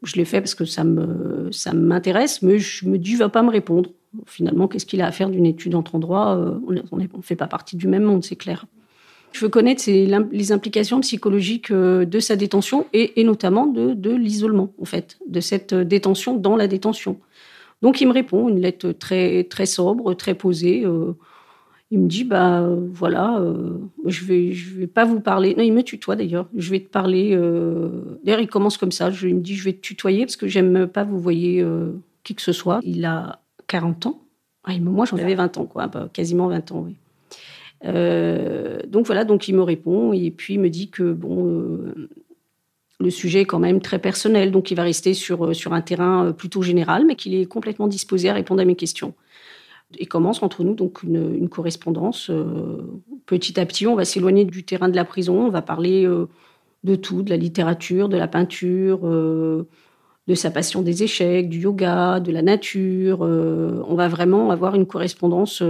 je 0.03 0.15
l'ai 0.15 0.25
fait 0.25 0.41
parce 0.41 0.55
que 0.55 0.65
ça 0.65 0.83
me 0.83 1.51
ça 1.51 1.73
m'intéresse, 1.73 2.41
mais 2.41 2.59
je 2.59 2.87
me 2.87 2.97
dis, 2.97 3.11
il 3.11 3.17
va 3.17 3.29
pas 3.29 3.43
me 3.43 3.51
répondre. 3.51 3.91
Finalement, 4.25 4.67
qu'est-ce 4.67 4.85
qu'il 4.85 5.01
a 5.01 5.07
à 5.07 5.11
faire 5.11 5.29
d'une 5.29 5.45
étude 5.45 5.73
entre 5.73 5.95
endroits 5.95 6.35
euh, 6.35 6.59
On 6.91 6.97
ne 6.97 7.07
fait 7.21 7.35
pas 7.35 7.47
partie 7.47 7.77
du 7.77 7.87
même 7.87 8.03
monde, 8.03 8.23
c'est 8.23 8.35
clair. 8.35 8.65
Je 9.31 9.39
veux 9.45 9.49
connaître 9.49 9.83
les 9.87 10.51
implications 10.51 10.99
psychologiques 10.99 11.71
de 11.71 12.19
sa 12.19 12.35
détention 12.35 12.87
et, 12.91 13.23
notamment 13.23 13.65
de, 13.65 13.93
de 13.93 14.13
l'isolement, 14.13 14.73
en 14.81 14.83
fait, 14.83 15.19
de 15.25 15.39
cette 15.39 15.73
détention 15.73 16.35
dans 16.35 16.57
la 16.57 16.67
détention. 16.67 17.17
Donc 17.81 18.01
il 18.01 18.07
me 18.07 18.13
répond 18.13 18.49
une 18.49 18.59
lettre 18.59 18.91
très 18.91 19.45
très 19.45 19.65
sobre, 19.65 20.13
très 20.15 20.33
posée. 20.33 20.85
Il 21.93 21.99
me 21.99 22.07
dit 22.07 22.23
bah 22.23 22.65
voilà, 22.93 23.37
euh, 23.39 23.77
je 24.05 24.23
vais 24.23 24.53
je 24.53 24.77
vais 24.77 24.87
pas 24.87 25.03
vous 25.03 25.19
parler. 25.19 25.55
Non, 25.55 25.63
il 25.63 25.73
me 25.73 25.83
tutoie 25.83 26.15
d'ailleurs. 26.15 26.47
Je 26.55 26.71
vais 26.71 26.79
te 26.79 26.87
parler. 26.87 27.31
Euh... 27.33 27.89
D'ailleurs, 28.23 28.39
il 28.39 28.47
commence 28.47 28.77
comme 28.77 28.93
ça. 28.93 29.11
Je, 29.11 29.27
il 29.27 29.35
me 29.35 29.41
dit 29.41 29.55
je 29.55 29.65
vais 29.65 29.73
te 29.73 29.81
tutoyer 29.81 30.25
parce 30.25 30.37
que 30.37 30.47
j'aime 30.47 30.87
pas 30.87 31.03
vous 31.03 31.19
voyez 31.19 31.61
euh, 31.61 31.91
qui 32.23 32.33
que 32.33 32.41
ce 32.41 32.53
soit. 32.53 32.79
Il 32.83 33.03
a 33.03 33.41
40 33.67 34.05
ans. 34.05 34.21
Moi, 34.79 35.05
j'en 35.05 35.17
avais 35.17 35.35
20 35.35 35.57
ans, 35.57 35.65
quoi, 35.65 35.87
bah, 35.87 36.07
quasiment 36.13 36.47
20 36.47 36.71
ans. 36.71 36.85
Oui. 36.87 36.95
Euh, 37.83 38.79
donc 38.87 39.05
voilà, 39.05 39.25
donc 39.25 39.47
il 39.47 39.55
me 39.55 39.63
répond 39.63 40.13
et 40.13 40.29
puis 40.31 40.53
il 40.53 40.59
me 40.59 40.69
dit 40.69 40.89
que 40.89 41.11
bon, 41.11 41.79
le 43.01 43.09
sujet 43.09 43.41
est 43.41 43.45
quand 43.45 43.59
même 43.59 43.81
très 43.81 43.99
personnel, 43.99 44.51
donc 44.51 44.71
il 44.71 44.75
va 44.75 44.83
rester 44.83 45.13
sur 45.13 45.53
sur 45.53 45.73
un 45.73 45.81
terrain 45.81 46.31
plutôt 46.31 46.61
général, 46.61 47.05
mais 47.05 47.15
qu'il 47.15 47.33
est 47.33 47.47
complètement 47.47 47.87
disposé 47.87 48.29
à 48.29 48.33
répondre 48.33 48.61
à 48.61 48.65
mes 48.65 48.75
questions 48.75 49.13
et 49.97 50.05
commence 50.05 50.43
entre 50.43 50.63
nous 50.63 50.73
donc 50.73 51.03
une, 51.03 51.49
correspondance. 51.49 52.29
Euh, 52.29 52.81
petit 53.25 53.59
à 53.59 53.65
petit, 53.65 53.87
on 53.87 53.95
va 53.95 54.05
s'éloigner 54.05 54.45
du 54.45 54.63
terrain 54.63 54.89
de 54.89 54.95
la 54.95 55.05
prison, 55.05 55.45
on 55.45 55.49
va 55.49 55.61
parler 55.61 56.05
euh, 56.05 56.27
de 56.83 56.95
tout, 56.95 57.23
de 57.23 57.29
la 57.29 57.37
littérature, 57.37 58.09
de 58.09 58.17
la 58.17 58.27
peinture, 58.27 59.01
euh, 59.03 59.67
de 60.27 60.35
sa 60.35 60.51
passion 60.51 60.81
des 60.81 61.03
échecs, 61.03 61.49
du 61.49 61.59
yoga, 61.59 62.19
de 62.19 62.31
la 62.31 62.41
nature. 62.41 63.21
on 63.21 63.95
va 63.95 64.07
vraiment 64.07 64.51
avoir 64.51 64.75
une 64.75 64.85
correspondance 64.85 65.63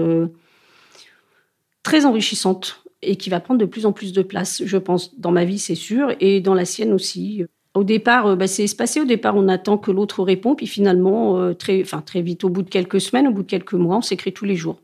très 1.83 2.05
enrichissante 2.05 2.83
et 3.01 3.15
qui 3.15 3.29
va 3.29 3.39
prendre 3.39 3.59
de 3.59 3.65
plus 3.65 3.85
en 3.85 3.91
plus 3.91 4.13
de 4.13 4.21
place, 4.21 4.61
je 4.65 4.77
pense, 4.77 5.17
dans 5.19 5.31
ma 5.31 5.45
vie, 5.45 5.57
c'est 5.57 5.75
sûr, 5.75 6.13
et 6.19 6.41
dans 6.41 6.53
la 6.53 6.65
sienne 6.65 6.93
aussi. 6.93 7.45
Au 7.73 7.83
départ, 7.85 8.27
euh, 8.27 8.35
bah, 8.35 8.47
c'est 8.47 8.63
espacé. 8.63 8.99
Au 8.99 9.05
départ, 9.05 9.35
on 9.35 9.47
attend 9.47 9.77
que 9.77 9.91
l'autre 9.91 10.23
réponde. 10.23 10.57
Puis 10.57 10.67
finalement, 10.67 11.37
euh, 11.37 11.53
très, 11.53 11.83
vite, 12.15 12.43
au 12.43 12.49
bout 12.49 12.63
de 12.63 12.69
quelques 12.69 12.99
semaines, 12.99 13.27
au 13.27 13.31
bout 13.31 13.43
de 13.43 13.47
quelques 13.47 13.73
mois, 13.73 13.97
on 13.97 14.01
s'écrit 14.01 14.33
tous 14.33 14.45
les 14.45 14.55
jours. 14.55 14.81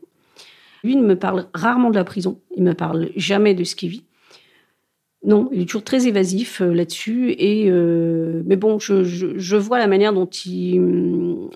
Lui, 0.82 0.92
il 0.94 1.02
me 1.02 1.16
parle 1.16 1.46
rarement 1.52 1.90
de 1.90 1.96
la 1.96 2.04
prison. 2.04 2.40
Il 2.56 2.62
me 2.62 2.72
parle 2.72 3.10
jamais 3.16 3.54
de 3.54 3.64
ce 3.64 3.76
qu'il 3.76 3.90
vit. 3.90 4.04
Non, 5.24 5.50
il 5.52 5.62
est 5.62 5.64
toujours 5.66 5.82
très 5.82 6.06
évasif 6.06 6.62
euh, 6.62 6.72
là-dessus. 6.72 7.32
Et 7.32 7.70
mais 7.70 8.56
bon, 8.56 8.78
je, 8.78 9.56
vois 9.56 9.78
la 9.78 9.88
manière 9.88 10.14
dont 10.14 10.26
il 10.26 10.80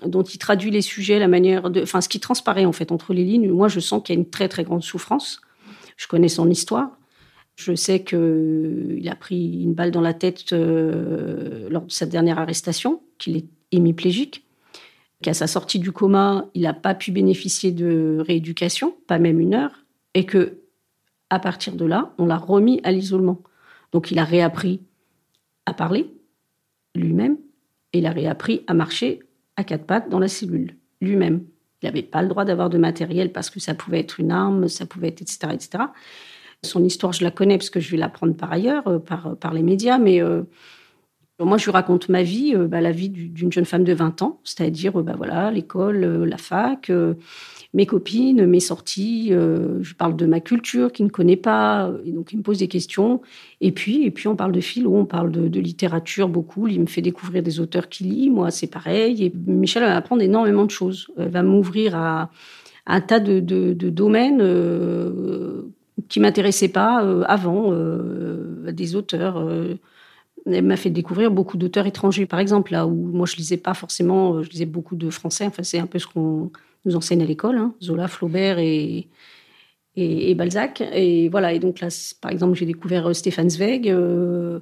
dont 0.05 0.23
il 0.23 0.37
traduit 0.37 0.69
les 0.69 0.81
sujets, 0.81 1.17
la 1.17 1.29
manière 1.29 1.71
enfin, 1.81 2.01
ce 2.01 2.09
qui 2.09 2.19
transparaît 2.19 2.65
en 2.65 2.73
fait 2.73 2.91
entre 2.91 3.13
les 3.13 3.23
lignes. 3.23 3.49
Moi, 3.49 3.69
je 3.69 3.79
sens 3.79 4.03
qu'il 4.03 4.15
y 4.15 4.17
a 4.17 4.21
une 4.21 4.29
très 4.29 4.49
très 4.49 4.63
grande 4.63 4.83
souffrance. 4.83 5.41
Je 5.97 6.07
connais 6.07 6.27
son 6.27 6.49
histoire. 6.49 6.91
Je 7.55 7.75
sais 7.75 8.03
qu'il 8.03 9.07
a 9.09 9.15
pris 9.15 9.61
une 9.61 9.73
balle 9.73 9.91
dans 9.91 10.01
la 10.01 10.13
tête 10.13 10.53
euh, 10.53 11.69
lors 11.69 11.83
de 11.83 11.91
sa 11.91 12.05
dernière 12.05 12.39
arrestation, 12.39 13.01
qu'il 13.19 13.37
est 13.37 13.45
hémiplégique, 13.71 14.45
qu'à 15.21 15.33
sa 15.33 15.47
sortie 15.47 15.79
du 15.79 15.91
coma, 15.91 16.49
il 16.53 16.63
n'a 16.63 16.73
pas 16.73 16.95
pu 16.95 17.11
bénéficier 17.11 17.71
de 17.71 18.23
rééducation, 18.25 18.95
pas 19.07 19.19
même 19.19 19.39
une 19.39 19.53
heure, 19.53 19.85
et 20.13 20.25
que 20.25 20.59
à 21.29 21.39
partir 21.39 21.75
de 21.75 21.85
là, 21.85 22.13
on 22.17 22.25
l'a 22.25 22.37
remis 22.37 22.79
à 22.83 22.91
l'isolement. 22.91 23.41
Donc 23.91 24.11
il 24.11 24.19
a 24.19 24.23
réappris 24.23 24.81
à 25.65 25.73
parler 25.73 26.11
lui-même, 26.95 27.37
et 27.93 27.99
il 27.99 28.05
a 28.05 28.11
réappris 28.11 28.63
à 28.67 28.73
marcher 28.73 29.19
à 29.55 29.63
quatre 29.63 29.85
pattes 29.85 30.09
dans 30.09 30.19
la 30.19 30.27
cellule 30.27 30.75
lui-même. 31.01 31.43
Il 31.81 31.85
n'avait 31.85 32.01
pas 32.01 32.21
le 32.21 32.29
droit 32.29 32.45
d'avoir 32.45 32.69
de 32.69 32.77
matériel 32.77 33.31
parce 33.31 33.49
que 33.49 33.59
ça 33.59 33.73
pouvait 33.73 33.99
être 33.99 34.19
une 34.19 34.31
arme, 34.31 34.67
ça 34.67 34.85
pouvait 34.85 35.09
être 35.09 35.21
etc. 35.21 35.49
etc. 35.53 35.83
Son 36.65 36.83
histoire, 36.85 37.11
je 37.11 37.23
la 37.25 37.31
connais 37.31 37.57
parce 37.57 37.69
que 37.69 37.81
je 37.81 37.91
vais 37.91 37.97
l'apprendre 37.97 38.35
par 38.35 38.51
ailleurs, 38.51 38.87
euh, 38.87 38.97
par, 38.97 39.35
par 39.35 39.53
les 39.53 39.63
médias, 39.63 39.97
mais 39.97 40.21
euh, 40.21 40.43
moi, 41.39 41.57
je 41.57 41.65
lui 41.65 41.71
raconte 41.71 42.07
ma 42.07 42.23
vie, 42.23 42.53
euh, 42.55 42.67
bah, 42.67 42.79
la 42.79 42.91
vie 42.91 43.09
d'une 43.09 43.51
jeune 43.51 43.65
femme 43.65 43.83
de 43.83 43.91
20 43.91 44.21
ans, 44.21 44.39
c'est-à-dire 44.45 44.93
bah, 45.03 45.15
voilà, 45.17 45.51
l'école, 45.51 46.23
la 46.23 46.37
fac, 46.37 46.89
mes 47.73 47.85
copines, 47.85 48.45
mes 48.45 48.61
sorties. 48.61 49.31
je 49.31 49.93
parle 49.95 50.15
de 50.15 50.25
ma 50.25 50.39
culture 50.39 50.91
qu'il 50.93 51.05
ne 51.05 51.09
connaît 51.09 51.35
pas, 51.35 51.91
et 52.05 52.11
donc 52.11 52.31
il 52.31 52.37
me 52.37 52.43
pose 52.43 52.59
des 52.59 52.69
questions. 52.69 53.21
Et 53.59 53.73
puis, 53.73 54.05
et 54.05 54.11
puis 54.11 54.29
on 54.29 54.37
parle 54.37 54.53
de 54.53 54.61
philo, 54.61 54.95
on 54.95 55.05
parle 55.05 55.31
de, 55.31 55.59
littérature 55.59 56.29
beaucoup. 56.29 56.67
Il 56.69 56.79
me 56.79 56.85
fait 56.85 57.01
découvrir 57.01 57.43
des 57.43 57.59
auteurs 57.59 57.89
qu'il 57.89 58.09
lit, 58.09 58.29
moi 58.29 58.51
c'est 58.51 58.67
pareil. 58.67 59.25
Et 59.25 59.33
Michel 59.47 59.83
va 59.83 59.97
apprendre 59.97 60.21
énormément 60.21 60.63
de 60.65 60.71
choses, 60.71 61.07
elle 61.17 61.29
va 61.29 61.43
m'ouvrir 61.43 61.95
à, 61.95 62.29
un 62.85 63.01
tas 63.01 63.19
de 63.19 63.39
domaines 63.89 64.41
qui 66.09 66.19
m'intéressaient 66.19 66.69
pas 66.69 67.03
euh, 67.03 67.23
avant, 67.27 67.71
euh, 67.71 68.71
des 68.71 68.95
auteurs. 68.95 69.37
Euh, 69.37 69.75
elle 70.45 70.65
m'a 70.65 70.75
fait 70.75 70.89
découvrir 70.89 71.31
beaucoup 71.31 71.57
d'auteurs 71.57 71.85
étrangers, 71.87 72.25
par 72.25 72.39
exemple, 72.39 72.73
là 72.73 72.85
où 72.85 72.93
moi 72.93 73.25
je 73.25 73.37
lisais 73.37 73.57
pas 73.57 73.73
forcément, 73.73 74.41
je 74.43 74.49
lisais 74.49 74.65
beaucoup 74.65 74.95
de 74.95 75.09
français. 75.09 75.45
Enfin, 75.45 75.63
c'est 75.63 75.79
un 75.79 75.87
peu 75.87 75.99
ce 75.99 76.07
qu'on 76.07 76.51
nous 76.85 76.95
enseigne 76.95 77.23
à 77.23 77.25
l'école, 77.25 77.57
hein, 77.57 77.73
Zola, 77.81 78.09
Flaubert 78.09 78.59
et, 78.59 79.07
et, 79.95 80.35
Balzac. 80.35 80.81
Et 80.93 81.29
voilà. 81.29 81.53
Et 81.53 81.59
donc 81.59 81.79
là, 81.79 81.87
par 82.19 82.31
exemple, 82.31 82.55
j'ai 82.57 82.65
découvert 82.65 83.15
Stéphane 83.15 83.49
Zweig, 83.49 83.89
euh, 83.89 84.59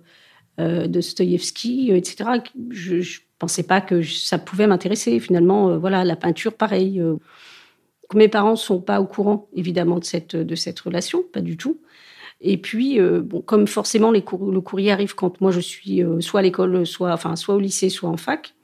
etc. 0.60 2.30
Je, 2.70 2.96
ne 2.96 3.04
pensais 3.40 3.64
pas 3.64 3.82
que 3.82 4.04
ça 4.04 4.38
pouvait 4.38 4.68
m'intéresser. 4.68 5.20
Finalement, 5.20 5.80
voilà, 5.80 6.04
la 6.04 6.16
peinture, 6.16 6.54
pareil. 6.54 7.02
Mes 8.14 8.28
parents 8.28 8.56
sont 8.56 8.82
pas 8.82 9.02
au 9.02 9.06
courant, 9.06 9.48
évidemment, 9.54 10.00
de 10.00 10.04
cette, 10.04 10.36
de 10.36 10.56
cette 10.56 10.80
relation, 10.80 11.24
pas 11.32 11.42
du 11.42 11.58
tout. 11.58 11.80
Et 12.42 12.58
puis, 12.58 13.00
euh, 13.00 13.22
bon, 13.22 13.42
comme 13.42 13.68
forcément 13.68 14.12
le 14.12 14.22
courrier 14.22 14.92
arrive 14.92 15.14
quand 15.16 15.40
moi 15.42 15.52
je 15.52 15.60
suis 15.60 16.04
euh, 16.04 16.20
soit 16.22 16.40
à 16.40 16.44
l'école, 16.44 16.86
soit, 16.88 17.14
enfin, 17.14 17.36
soit 17.36 17.56
au 17.56 17.60
lycée, 17.60 17.90
soit 17.90 18.10
en 18.10 18.18
fac, 18.18 18.56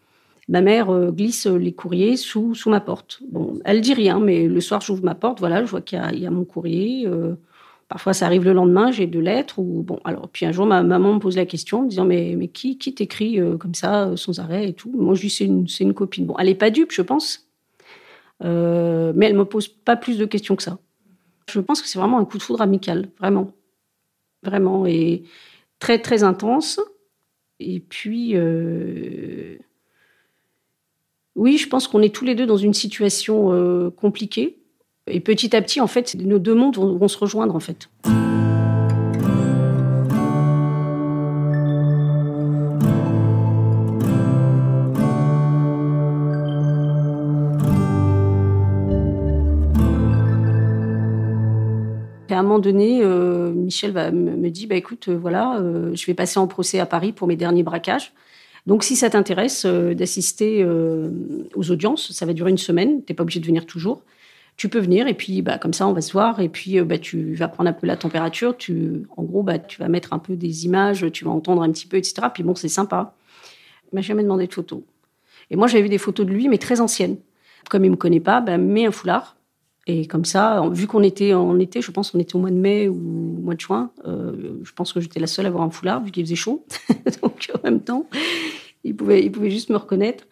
ma 0.48 0.62
mère 0.62 0.89
euh, 0.89 1.12
glisse 1.12 1.46
les 1.46 1.74
courriers 1.74 2.18
sous, 2.18 2.56
sous 2.56 2.72
ma 2.72 2.80
porte. 2.82 3.22
Bon, 3.30 3.60
elle 3.66 3.82
dit 3.82 3.94
rien, 3.94 4.20
mais 4.20 4.48
le 4.48 4.62
soir, 4.62 4.82
j'ouvre 4.82 5.04
ma 5.04 5.13
porte, 5.13 5.39
voilà, 5.39 5.63
je 5.63 5.70
vois 5.70 5.82
qu'il 5.82 6.00
y, 6.00 6.25
a 6.25 6.32
mon 6.32 6.44
courrier. 6.44 7.08
parfois, 7.88 8.13
ça 8.13 8.25
arrive 8.25 8.46
le 8.46 8.54
lendemain, 8.54 8.92
j'ai 8.92 9.06
deux 9.06 9.20
lettres. 9.22 9.60
Ou, 9.60 9.84
bon, 9.84 10.00
alors, 10.04 10.27
puis 10.30 10.46
un 10.48 10.51
jour, 10.51 10.66
ma 10.66 10.82
maman 10.82 11.13
me 11.13 11.20
pose 11.20 11.36
la 11.38 11.46
question 11.46 11.80
en 11.80 11.84
me 11.84 11.89
disant 11.89 12.06
Mais, 12.06 12.36
mais 12.36 12.48
qui, 12.48 12.80
qui 12.80 12.96
t'écrit 12.96 13.39
comme 13.60 13.75
ça, 13.75 14.12
sans 14.16 14.39
arrêt 14.39 14.70
et 14.70 14.74
tout? 14.74 14.92
Moi, 14.98 15.13
je 15.13 15.22
dis 15.22 15.30
C'est 15.30 15.46
une, 15.46 15.68
une 15.80 15.94
copine. 15.94 16.25
Bon, 16.25 16.36
elle 16.39 16.48
n'est 16.48 16.56
pas 16.56 16.72
dupe, 16.72 16.92
je 16.92 17.04
pense 17.04 17.47
euh, 18.44 19.13
mais 19.15 19.27
elle 19.27 19.36
me 19.36 19.46
pose 19.46 19.67
pas 19.67 19.96
plus 19.96 20.17
de 20.17 20.25
questions 20.25 20.56
que 20.56 20.63
ça. 20.63 20.79
Je 21.50 21.60
pense 21.60 21.82
que 21.82 21.88
c'est 21.88 22.00
vraiment 22.00 22.20
un 22.20 22.25
coup 22.25 22.38
de 22.38 22.44
foudre 22.44 22.62
amical, 22.62 23.10
vraiment, 23.20 23.51
vraiment 24.44 24.86
et 24.86 25.24
très 25.79 26.00
très 26.00 26.24
intense. 26.24 26.79
Et 27.60 27.79
puis, 27.79 28.32
euh, 28.36 29.58
oui, 31.36 31.58
je 31.58 31.67
pense 31.67 31.88
qu'on 31.88 32.01
est 32.01 32.13
tous 32.13 32.25
les 32.25 32.36
deux 32.36 32.46
dans 32.46 32.58
une 32.58 32.74
situation 32.74 33.51
euh, 33.53 33.89
compliquée. 33.89 34.60
Et 35.08 35.22
petit 35.22 35.56
à 35.56 35.62
petit, 35.62 35.79
en 35.79 35.88
fait, 35.88 36.15
nos 36.15 36.39
deux 36.39 36.53
mondes 36.53 36.77
vont 36.77 37.08
se 37.08 37.17
rejoindre, 37.17 37.56
en 37.56 37.62
fait. 37.62 37.89
À 52.38 52.41
un 52.41 52.44
moment 52.44 52.60
donné, 52.60 53.00
euh, 53.01 53.51
Michel 53.51 53.94
me 54.13 54.50
dit, 54.50 54.67
bah, 54.67 54.75
écoute, 54.75 55.10
euh, 55.10 55.17
voilà, 55.17 55.58
euh, 55.60 55.94
je 55.96 56.06
vais 56.06 56.13
passer 56.13 56.39
en 56.39 56.48
procès 56.48 56.79
à 56.79 56.86
Paris 56.86 57.12
pour 57.12 57.27
mes 57.27 57.36
derniers 57.36 57.63
braquages. 57.63 58.13
Donc, 58.67 58.84
si 58.84 58.96
ça 58.96 59.10
t'intéresse 59.10 59.65
d'assister 59.65 60.65
aux 61.56 61.72
audiences, 61.72 62.12
ça 62.12 62.25
va 62.25 62.34
durer 62.34 62.51
une 62.51 62.58
semaine. 62.58 63.01
T'es 63.01 63.13
pas 63.13 63.24
obligé 63.24 63.39
de 63.39 63.46
venir 63.46 63.65
toujours. 63.65 64.01
Tu 64.58 64.67
peux 64.67 64.79
venir 64.79 65.08
et 65.08 65.13
puis, 65.13 65.41
bah, 65.41 65.58
comme 65.58 65.72
ça, 65.72 65.88
on 65.88 65.94
va 65.94 66.01
se 66.01 66.12
voir. 66.12 66.41
Et 66.41 66.50
puis, 66.50 66.82
bah, 66.82 66.98
tu 66.98 67.34
vas 67.36 67.48
prendre 67.48 67.70
un 67.70 67.74
peu 67.74 67.88
la 67.88 67.96
température. 67.96 68.58
Tu, 68.58 69.03
en 69.15 69.24
gros, 69.24 69.46
tu 69.70 69.79
vas 69.79 69.88
mettre 69.88 70.12
un 70.12 70.20
peu 70.20 70.36
des 70.36 70.65
images, 70.65 71.06
tu 71.13 71.24
vas 71.24 71.32
entendre 71.32 71.62
un 71.62 71.72
petit 71.72 71.88
peu, 71.88 71.96
etc. 71.96 72.27
Puis 72.34 72.44
bon, 72.44 72.56
c'est 72.56 72.67
sympa. 72.67 73.15
Il 73.94 73.96
m'a 73.96 74.01
jamais 74.01 74.24
demandé 74.24 74.48
de 74.48 74.53
photos. 74.53 74.82
Et 75.50 75.56
moi, 75.56 75.67
j'avais 75.67 75.84
vu 75.84 75.89
des 75.89 75.98
photos 75.98 76.25
de 76.25 76.34
lui, 76.34 76.50
mais 76.50 76.58
très 76.58 76.82
anciennes. 76.82 77.15
Comme 77.70 77.86
il 77.86 77.91
me 77.91 77.96
connaît 77.96 78.20
pas, 78.20 78.41
bah, 78.41 78.58
mets 78.58 78.86
un 78.86 78.91
foulard 78.91 79.37
et 79.89 80.06
comme 80.06 80.25
ça, 80.25 80.62
vu 80.74 80.86
qu'on 80.86 81.01
était 81.01 81.34
en 81.34 81.58
été, 81.60 81.82
je 81.82 81.91
pense 81.91 82.12
qu'on 82.12 82.20
était 82.20 82.36
au 82.36 82.39
mois 82.39 82.51
de 82.51 82.56
mai 82.56 82.89
ou 82.89 83.38
au 83.38 83.41
mois 83.41 83.56
de 83.56 83.62
juin, 83.62 83.89
euh, 84.06 84.34
je 84.62 84.72
pense 84.74 84.91
que 84.91 85.00
j'étais 85.00 85.22
la 85.22 85.27
seule 85.27 85.46
à 85.46 85.48
avoir 85.48 85.63
un 85.63 85.70
foulard 85.70 86.03
vu 86.03 86.12
qu'il 86.12 86.25
faisait 86.25 86.36
chaud. 86.36 86.65
Donc 87.22 87.50
en 87.56 87.60
même 87.63 87.79
temps, 87.79 88.06
il 88.84 88.94
pouvait, 88.94 89.24
il 89.24 89.32
pouvait 89.32 89.50
juste 89.50 89.70
me 89.70 89.77
reconnaître. 89.77 90.25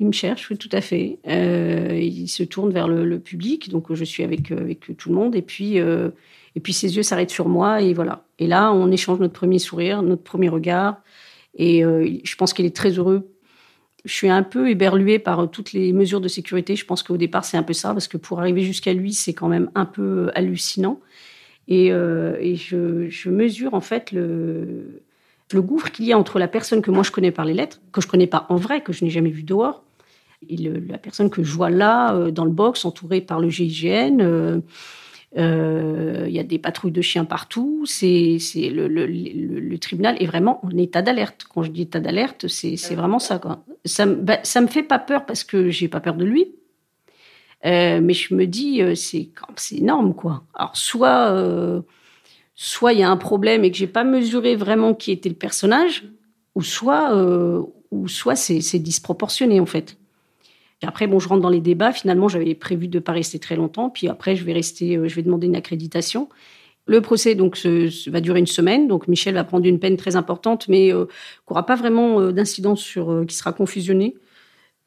Il 0.00 0.06
me 0.06 0.12
cherche, 0.12 0.48
oui, 0.50 0.56
tout 0.56 0.70
à 0.72 0.80
fait. 0.80 1.18
Euh, 1.28 2.00
il 2.02 2.28
se 2.28 2.42
tourne 2.42 2.72
vers 2.72 2.88
le, 2.88 3.18
public, 3.20 3.70
donc 3.70 3.92
je 3.92 4.04
suis 4.04 4.24
avec, 4.24 4.50
avec 4.50 4.96
tout 4.96 5.10
le 5.10 5.14
monde. 5.14 5.36
Et 5.36 5.42
puis, 5.42 5.78
euh, 5.78 6.08
et 6.56 6.60
puis 6.60 6.72
ses 6.72 6.96
yeux 6.96 7.02
s'arrêtent 7.02 7.30
sur 7.30 7.48
moi 7.48 7.82
et 7.82 7.92
voilà. 7.92 8.24
Et 8.38 8.46
là, 8.46 8.72
on 8.72 8.90
échange 8.90 9.20
notre 9.20 9.34
premier 9.34 9.58
sourire, 9.58 10.02
notre 10.02 10.22
premier 10.22 10.48
regard. 10.48 10.96
Et 11.56 11.82
je 11.82 12.36
pense 12.36 12.52
qu'il 12.52 12.64
est 12.64 12.74
très 12.74 12.90
heureux 12.90 13.33
je 14.04 14.12
suis 14.12 14.28
un 14.28 14.42
peu 14.42 14.68
éberluée 14.68 15.18
par 15.18 15.50
toutes 15.50 15.72
les 15.72 15.92
mesures 15.92 16.20
de 16.20 16.28
sécurité. 16.28 16.76
Je 16.76 16.84
pense 16.84 17.02
qu'au 17.02 17.16
départ, 17.16 17.44
c'est 17.44 17.56
un 17.56 17.62
peu 17.62 17.72
ça, 17.72 17.92
parce 17.92 18.08
que 18.08 18.16
pour 18.16 18.40
arriver 18.40 18.62
jusqu'à 18.62 18.92
lui, 18.92 19.12
c'est 19.12 19.32
quand 19.32 19.48
même 19.48 19.70
un 19.74 19.86
peu 19.86 20.30
hallucinant. 20.34 21.00
Et, 21.68 21.88
je, 21.90 23.28
mesure 23.30 23.72
en 23.74 23.80
fait 23.80 24.12
le, 24.12 25.00
le 25.52 25.62
gouffre 25.62 25.90
qu'il 25.90 26.04
y 26.04 26.12
a 26.12 26.18
entre 26.18 26.38
la 26.38 26.48
personne 26.48 26.82
que 26.82 26.90
moi 26.90 27.02
je 27.02 27.10
connais 27.10 27.30
par 27.30 27.46
les 27.46 27.54
lettres, 27.54 27.80
que 27.92 28.02
je 28.02 28.06
connais 28.06 28.26
pas 28.26 28.44
en 28.50 28.56
vrai, 28.56 28.82
que 28.82 28.92
je 28.92 29.04
n'ai 29.04 29.10
jamais 29.10 29.30
vue 29.30 29.44
dehors, 29.44 29.82
et 30.48 30.56
la 30.56 30.98
personne 30.98 31.30
que 31.30 31.42
je 31.42 31.52
vois 31.52 31.70
là, 31.70 32.30
dans 32.30 32.44
le 32.44 32.50
box, 32.50 32.84
entourée 32.84 33.22
par 33.22 33.40
le 33.40 33.48
GIGN. 33.48 34.62
Il 35.36 36.30
y 36.30 36.38
a 36.38 36.44
des 36.44 36.58
patrouilles 36.58 36.92
de 36.92 37.02
chiens 37.02 37.24
partout. 37.24 37.84
C'est 37.86 38.38
le, 38.54 39.76
tribunal 39.78 40.16
est 40.20 40.26
vraiment 40.26 40.64
en 40.64 40.70
état 40.76 41.02
d'alerte. 41.02 41.44
Quand 41.52 41.62
je 41.62 41.70
dis 41.70 41.82
état 41.82 42.00
d'alerte, 42.00 42.48
c'est 42.48 42.94
vraiment 42.94 43.18
ça. 43.18 43.40
Ça, 43.84 44.06
bah, 44.06 44.38
ça 44.42 44.60
me 44.60 44.66
fait 44.66 44.82
pas 44.82 44.98
peur 44.98 45.26
parce 45.26 45.44
que 45.44 45.70
j'ai 45.70 45.88
pas 45.88 46.00
peur 46.00 46.14
de 46.14 46.24
lui. 46.24 46.54
Euh, 47.64 48.00
mais 48.02 48.12
je 48.12 48.34
me 48.34 48.46
dis, 48.46 48.82
euh, 48.82 48.94
c'est 48.94 49.30
énorme, 49.72 50.14
quoi. 50.14 50.44
Alors, 50.54 50.76
soit 50.76 51.30
euh, 51.32 51.80
soit 52.54 52.92
il 52.92 53.00
y 53.00 53.02
a 53.02 53.10
un 53.10 53.16
problème 53.16 53.64
et 53.64 53.70
que 53.70 53.76
j'ai 53.76 53.86
pas 53.86 54.04
mesuré 54.04 54.54
vraiment 54.54 54.94
qui 54.94 55.10
était 55.10 55.30
le 55.30 55.34
personnage, 55.34 56.04
ou 56.54 56.62
soit 56.62 57.12
ou 57.90 58.08
soit 58.08 58.36
c'est 58.36 58.78
disproportionné 58.78 59.60
en 59.60 59.66
fait. 59.66 59.96
Après, 60.82 61.06
bon, 61.06 61.18
je 61.18 61.28
rentre 61.28 61.42
dans 61.42 61.50
les 61.50 61.60
débats. 61.60 61.92
Finalement, 61.92 62.28
j'avais 62.28 62.54
prévu 62.54 62.88
de 62.88 62.98
pas 62.98 63.12
rester 63.12 63.38
très 63.38 63.56
longtemps. 63.56 63.90
Puis 63.90 64.08
après, 64.08 64.36
je 64.36 64.44
vais 64.44 64.52
rester, 64.52 64.94
je 65.08 65.14
vais 65.14 65.22
demander 65.22 65.46
une 65.46 65.56
accréditation. 65.56 66.28
Le 66.86 67.00
procès 67.00 67.34
donc 67.34 67.58
va 68.08 68.20
durer 68.20 68.40
une 68.40 68.46
semaine. 68.46 68.88
Donc 68.88 69.08
Michel 69.08 69.34
va 69.34 69.44
prendre 69.44 69.66
une 69.66 69.78
peine 69.78 69.96
très 69.96 70.16
importante, 70.16 70.68
mais 70.68 70.92
euh, 70.92 71.06
qui 71.06 71.12
n'aura 71.50 71.64
pas 71.64 71.76
vraiment 71.76 72.30
d'incidence 72.30 72.80
sur, 72.80 73.24
qui 73.26 73.34
sera 73.34 73.52
confusionné. 73.52 74.16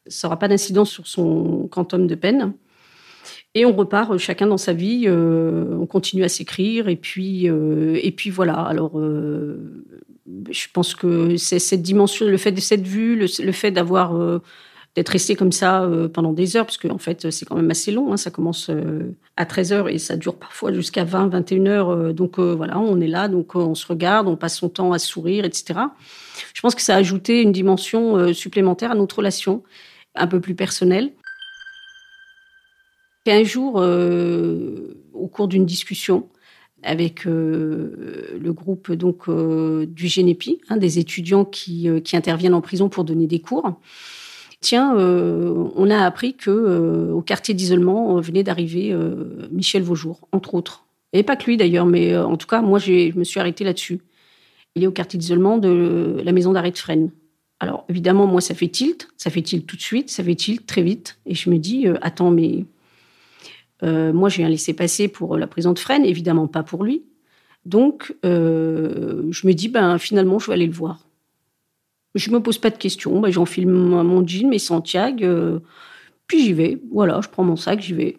Ça 0.07 0.35
pas 0.37 0.47
d'incidence 0.47 0.91
sur 0.91 1.07
son 1.07 1.67
quantum 1.71 2.07
de 2.07 2.15
peine. 2.15 2.53
Et 3.57 3.65
on 3.65 3.73
repart 3.73 4.11
euh, 4.11 4.17
chacun 4.17 4.47
dans 4.47 4.57
sa 4.57 4.73
vie, 4.73 5.05
euh, 5.07 5.75
on 5.79 5.85
continue 5.85 6.23
à 6.23 6.29
s'écrire 6.29 6.89
et 6.89 6.95
puis 6.95 7.49
euh, 7.49 7.99
et 8.01 8.11
puis 8.11 8.29
voilà. 8.29 8.53
Alors 8.53 9.01
je 10.49 10.67
pense 10.73 10.93
que 10.93 11.37
c'est 11.37 11.59
cette 11.59 11.81
dimension, 11.81 12.27
le 12.27 12.37
fait 12.37 12.51
de 12.51 12.59
cette 12.59 12.85
vue, 12.85 13.15
le, 13.15 13.51
fait 13.51 13.71
d'avoir 13.71 14.41
d'être 14.97 15.09
resté 15.09 15.35
comme 15.35 15.53
ça 15.53 15.89
pendant 16.13 16.33
des 16.33 16.57
heures, 16.57 16.65
parce 16.65 16.77
qu'en 16.77 16.95
en 16.95 16.97
fait 16.97 17.31
c'est 17.31 17.45
quand 17.45 17.55
même 17.55 17.71
assez 17.71 17.91
long. 17.91 18.11
Hein, 18.11 18.17
ça 18.17 18.31
commence 18.31 18.69
à 19.37 19.45
13 19.45 19.71
heures 19.71 19.89
et 19.89 19.97
ça 19.97 20.17
dure 20.17 20.35
parfois 20.35 20.73
jusqu'à 20.73 21.05
20, 21.05 21.27
21 21.27 21.65
heures. 21.67 22.13
donc 22.13 22.39
voilà, 22.39 22.77
on 22.79 22.99
est 22.99 23.07
là, 23.07 23.29
donc 23.29 23.55
on 23.55 23.75
se 23.75 23.87
regarde, 23.87 24.27
on 24.27 24.35
passe 24.35 24.57
son 24.57 24.67
temps 24.67 24.91
à 24.91 24.99
sourire, 24.99 25.45
etc. 25.45 25.79
Je 26.53 26.61
pense 26.61 26.75
que 26.75 26.81
ça 26.81 26.95
a 26.95 26.97
ajouté 26.97 27.41
une 27.41 27.53
dimension 27.53 28.33
supplémentaire 28.33 28.91
à 28.91 28.95
notre 28.95 29.17
relation, 29.17 29.63
un 30.15 30.27
peu 30.27 30.41
plus 30.41 30.55
personnelle. 30.55 31.11
Un 33.29 33.43
jour, 33.43 33.81
euh, 33.81 34.97
au 35.13 35.27
cours 35.27 35.47
d'une 35.47 35.65
discussion 35.65 36.29
avec 36.83 37.27
euh, 37.27 38.37
le 38.39 38.53
groupe 38.53 38.91
donc 38.91 39.27
euh, 39.27 39.85
du 39.85 40.07
Génépi, 40.07 40.61
hein, 40.69 40.77
des 40.77 40.99
étudiants 40.99 41.43
qui, 41.43 41.89
interviennent 42.13 42.53
en 42.53 42.61
prison 42.61 42.87
pour 42.87 43.03
donner 43.03 43.27
des 43.27 43.39
cours, 43.39 43.79
tiens, 44.59 44.95
on 44.95 45.89
a 45.89 45.99
appris 45.99 46.33
que 46.33 47.11
au 47.11 47.21
quartier 47.21 47.53
d'isolement 47.53 48.19
venait 48.19 48.43
d'arriver 48.43 48.95
Michel 49.51 49.83
Vaujour, 49.83 50.27
entre 50.31 50.55
autres. 50.55 50.85
Et 51.13 51.23
pas 51.23 51.35
que 51.35 51.45
lui 51.45 51.57
d'ailleurs, 51.57 51.85
mais 51.85 52.17
en 52.17 52.37
tout 52.37 52.47
cas, 52.47 52.61
moi, 52.61 52.79
je 52.79 53.17
me 53.17 53.23
suis 53.23 53.39
arrêtée 53.39 53.63
là-dessus. 53.63 53.99
Il 54.75 54.83
est 54.83 54.87
au 54.87 54.91
quartier 54.91 55.17
d'isolement 55.17 55.57
de 55.57 56.21
la 56.23 56.31
maison 56.31 56.53
d'arrêt 56.53 56.71
de 56.71 56.77
Fresnes. 56.77 57.11
Alors 57.59 57.85
évidemment, 57.89 58.27
moi, 58.27 58.41
ça 58.41 58.53
fait 58.53 58.67
tilt, 58.67 59.07
ça 59.17 59.29
fait 59.29 59.41
tilt 59.41 59.65
tout 59.65 59.75
de 59.75 59.81
suite, 59.81 60.09
ça 60.09 60.23
fait 60.23 60.35
tilt 60.35 60.65
très 60.65 60.83
vite, 60.83 61.17
et 61.25 61.33
je 61.33 61.49
me 61.49 61.57
dis, 61.57 61.87
attends, 62.01 62.29
mais 62.31 62.65
euh, 63.83 64.13
moi, 64.13 64.29
j'ai 64.29 64.43
un 64.43 64.49
laissé-passer 64.49 65.07
pour 65.07 65.37
la 65.37 65.47
prison 65.47 65.73
de 65.73 65.79
Fresnes, 65.79 66.05
évidemment 66.05 66.47
pas 66.47 66.63
pour 66.63 66.83
lui. 66.83 67.03
Donc, 67.65 68.15
euh, 68.25 69.23
je 69.29 69.47
me 69.47 69.53
dis, 69.53 69.69
ben, 69.69 69.97
finalement, 69.97 70.39
je 70.39 70.47
vais 70.47 70.53
aller 70.53 70.67
le 70.67 70.73
voir. 70.73 71.06
Je 72.15 72.31
me 72.31 72.39
pose 72.39 72.57
pas 72.57 72.69
de 72.69 72.77
questions. 72.77 73.19
Ben, 73.19 73.31
J'enfile 73.31 73.67
mon 73.67 74.25
jean, 74.25 74.49
mes 74.49 74.59
Santiago, 74.59 75.23
euh, 75.25 75.59
puis 76.27 76.43
j'y 76.43 76.53
vais. 76.53 76.79
Voilà, 76.91 77.21
je 77.21 77.29
prends 77.29 77.43
mon 77.43 77.55
sac, 77.55 77.81
j'y 77.81 77.93
vais. 77.93 78.17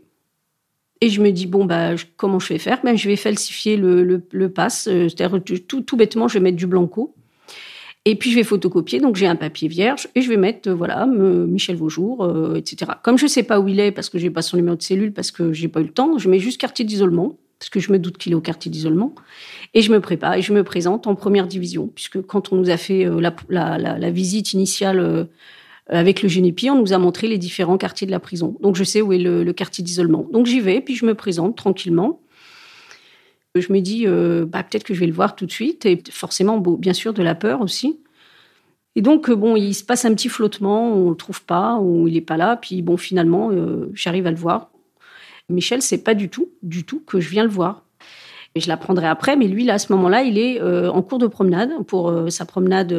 Et 1.01 1.11
je 1.11 1.21
me 1.21 1.31
dis, 1.31 1.47
bon, 1.47 1.65
ben, 1.65 1.97
comment 2.17 2.39
je 2.39 2.49
vais 2.53 2.59
faire? 2.59 2.81
Ben, 2.83 2.97
Je 2.97 3.09
vais 3.09 3.17
falsifier 3.17 3.77
le, 3.77 4.03
le, 4.03 4.23
le 4.33 4.49
pass. 4.51 4.85
C'est-à-dire, 4.85 5.41
tout, 5.67 5.81
tout, 5.83 5.97
bêtement, 5.97 6.29
je 6.29 6.35
vais 6.35 6.41
mettre 6.41 6.57
du 6.57 6.67
blanco. 6.67 7.15
Et 8.05 8.15
puis 8.15 8.31
je 8.31 8.37
vais 8.37 8.45
photocopier, 8.45 9.01
donc 9.01 9.17
j'ai 9.17 9.27
un 9.27 9.37
papier 9.37 9.69
vierge 9.69 10.09
et 10.15 10.23
je 10.23 10.31
vais 10.31 10.39
mettre 10.39 10.71
euh, 10.71 10.75
voilà 10.75 11.05
Michel 11.05 11.77
Vaujour, 11.77 12.25
euh, 12.25 12.55
etc. 12.55 12.93
Comme 13.03 13.19
je 13.19 13.27
sais 13.27 13.43
pas 13.43 13.61
où 13.61 13.69
il 13.69 13.81
est 13.81 13.93
parce 13.93 14.09
que 14.09 14.19
j'ai 14.19 14.31
pas 14.31 14.41
son 14.41 14.57
numéro 14.57 14.77
de 14.77 14.83
cellule 14.83 15.13
parce 15.13 15.31
que 15.31 15.53
j'ai 15.53 15.69
pas 15.69 15.81
eu 15.81 15.85
le 15.85 15.91
temps, 15.91 16.17
je 16.17 16.31
mets 16.31 16.39
juste 16.39 16.59
quartier 16.59 16.87
d'isolement 16.87 17.37
parce 17.59 17.71
que 17.71 17.81
je 17.81 17.93
me 17.93 17.99
doute 17.99 18.19
qu'il 18.19 18.33
est 18.33 18.37
au 18.37 18.41
quartier 18.41 18.71
d'isolement 18.71 19.15
et 19.75 19.83
je 19.83 19.91
me 19.91 20.01
prépare 20.01 20.35
et 20.35 20.43
je 20.43 20.53
me 20.53 20.63
présente 20.63 21.07
en 21.07 21.15
première 21.15 21.47
division 21.47 21.89
puisque 21.89 22.23
quand 22.23 22.53
on 22.53 22.57
nous 22.57 22.71
a 22.71 22.77
fait 22.77 23.05
euh, 23.07 23.21
la, 23.49 24.11
visite 24.11 24.53
initiale 24.53 25.29
avec 25.89 26.23
le 26.23 26.29
Génépi, 26.29 26.71
on 26.71 26.79
nous 26.79 26.93
a 26.93 26.99
montré 26.99 27.29
les 27.29 27.39
différents 27.39 27.79
quartiers 27.79 28.07
de 28.07 28.13
la 28.13 28.21
prison. 28.21 28.57
Donc 28.61 28.77
je 28.77 28.85
sais 28.85 29.01
où 29.01 29.13
est 29.13 29.19
le, 29.19 29.53
quartier 29.53 29.83
d'isolement. 29.83 30.27
Donc 30.31 30.47
j'y 30.47 30.61
vais, 30.61 30.81
puis 30.81 30.95
je 30.95 31.07
me 31.07 31.15
présente 31.15 31.57
tranquillement. 31.57 32.21
Je 33.61 33.73
me 33.73 33.81
dis, 33.81 34.07
euh, 34.07 34.45
bah, 34.47 34.63
peut-être 34.63 34.85
que 34.85 34.95
je 34.95 35.01
vais 35.01 35.07
le 35.07 35.13
voir 35.13 35.35
tout 35.35 35.47
de 35.47 35.51
suite, 35.51 35.87
et 35.87 36.03
forcément, 36.11 36.59
bien 36.59 36.93
sûr, 36.93 37.13
de 37.13 37.23
la 37.23 37.35
peur 37.35 37.61
aussi. 37.61 37.99
Et 38.95 39.03
donc, 39.03 39.29
euh, 39.29 39.37
bon, 39.37 39.57
il 39.57 39.75
se 39.75 39.85
passe 39.85 40.05
un 40.05 40.15
petit 40.15 40.29
flottement, 40.29 40.93
on 40.93 41.07
ne 41.07 41.11
le 41.11 41.17
trouve 41.17 41.43
pas, 41.45 41.81
il 42.07 42.13
n'est 42.13 42.21
pas 42.21 42.37
là, 42.37 42.57
puis 42.57 42.83
bon, 42.83 42.97
finalement, 42.97 43.51
euh, 43.51 43.91
j'arrive 43.95 44.27
à 44.27 44.31
le 44.31 44.37
voir. 44.37 44.71
Michel, 45.49 45.83
c'est 45.83 46.03
pas 46.03 46.15
du 46.15 46.29
tout, 46.29 46.49
du 46.63 46.85
tout 46.85 47.01
que 47.07 47.21
je 47.21 47.29
viens 47.29 47.45
le 47.45 47.51
voir. 47.51 47.85
Et 48.55 48.61
je 48.61 48.69
l'apprendrai 48.69 49.07
après, 49.07 49.37
mais 49.37 49.47
lui, 49.47 49.65
là, 49.65 49.75
à 49.75 49.79
ce 49.79 49.93
moment-là, 49.93 50.23
il 50.23 50.39
est 50.39 50.61
en 50.61 51.03
cours 51.03 51.19
de 51.19 51.27
promenade 51.27 51.71
pour 51.87 52.31
sa 52.31 52.45
promenade 52.45 52.93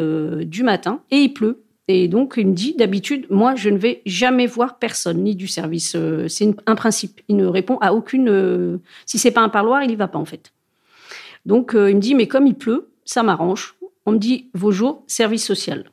du 0.43 0.63
matin, 0.63 1.01
et 1.11 1.17
il 1.17 1.33
pleut. 1.33 1.63
Et 1.91 2.07
donc, 2.07 2.35
il 2.37 2.45
me 2.45 2.53
dit, 2.53 2.75
d'habitude, 2.75 3.25
moi, 3.31 3.55
je 3.55 3.67
ne 3.71 3.77
vais 3.79 4.03
jamais 4.05 4.45
voir 4.45 4.77
personne, 4.77 5.23
ni 5.23 5.35
du 5.35 5.47
service. 5.47 5.95
Euh, 5.95 6.27
c'est 6.27 6.55
un 6.67 6.75
principe. 6.75 7.19
Il 7.27 7.35
ne 7.35 7.47
répond 7.47 7.79
à 7.81 7.95
aucune... 7.95 8.29
Euh, 8.29 8.77
si 9.07 9.17
c'est 9.17 9.31
pas 9.31 9.41
un 9.41 9.49
parloir, 9.49 9.81
il 9.81 9.89
y 9.89 9.95
va 9.95 10.07
pas, 10.07 10.19
en 10.19 10.25
fait. 10.25 10.53
Donc, 11.47 11.73
euh, 11.73 11.89
il 11.89 11.95
me 11.95 11.99
dit, 11.99 12.13
mais 12.13 12.27
comme 12.27 12.45
il 12.45 12.53
pleut, 12.53 12.91
ça 13.05 13.23
m'arrange. 13.23 13.73
On 14.05 14.11
me 14.11 14.19
dit, 14.19 14.51
vos 14.53 14.71
jours, 14.71 15.01
service 15.07 15.43
social. 15.43 15.89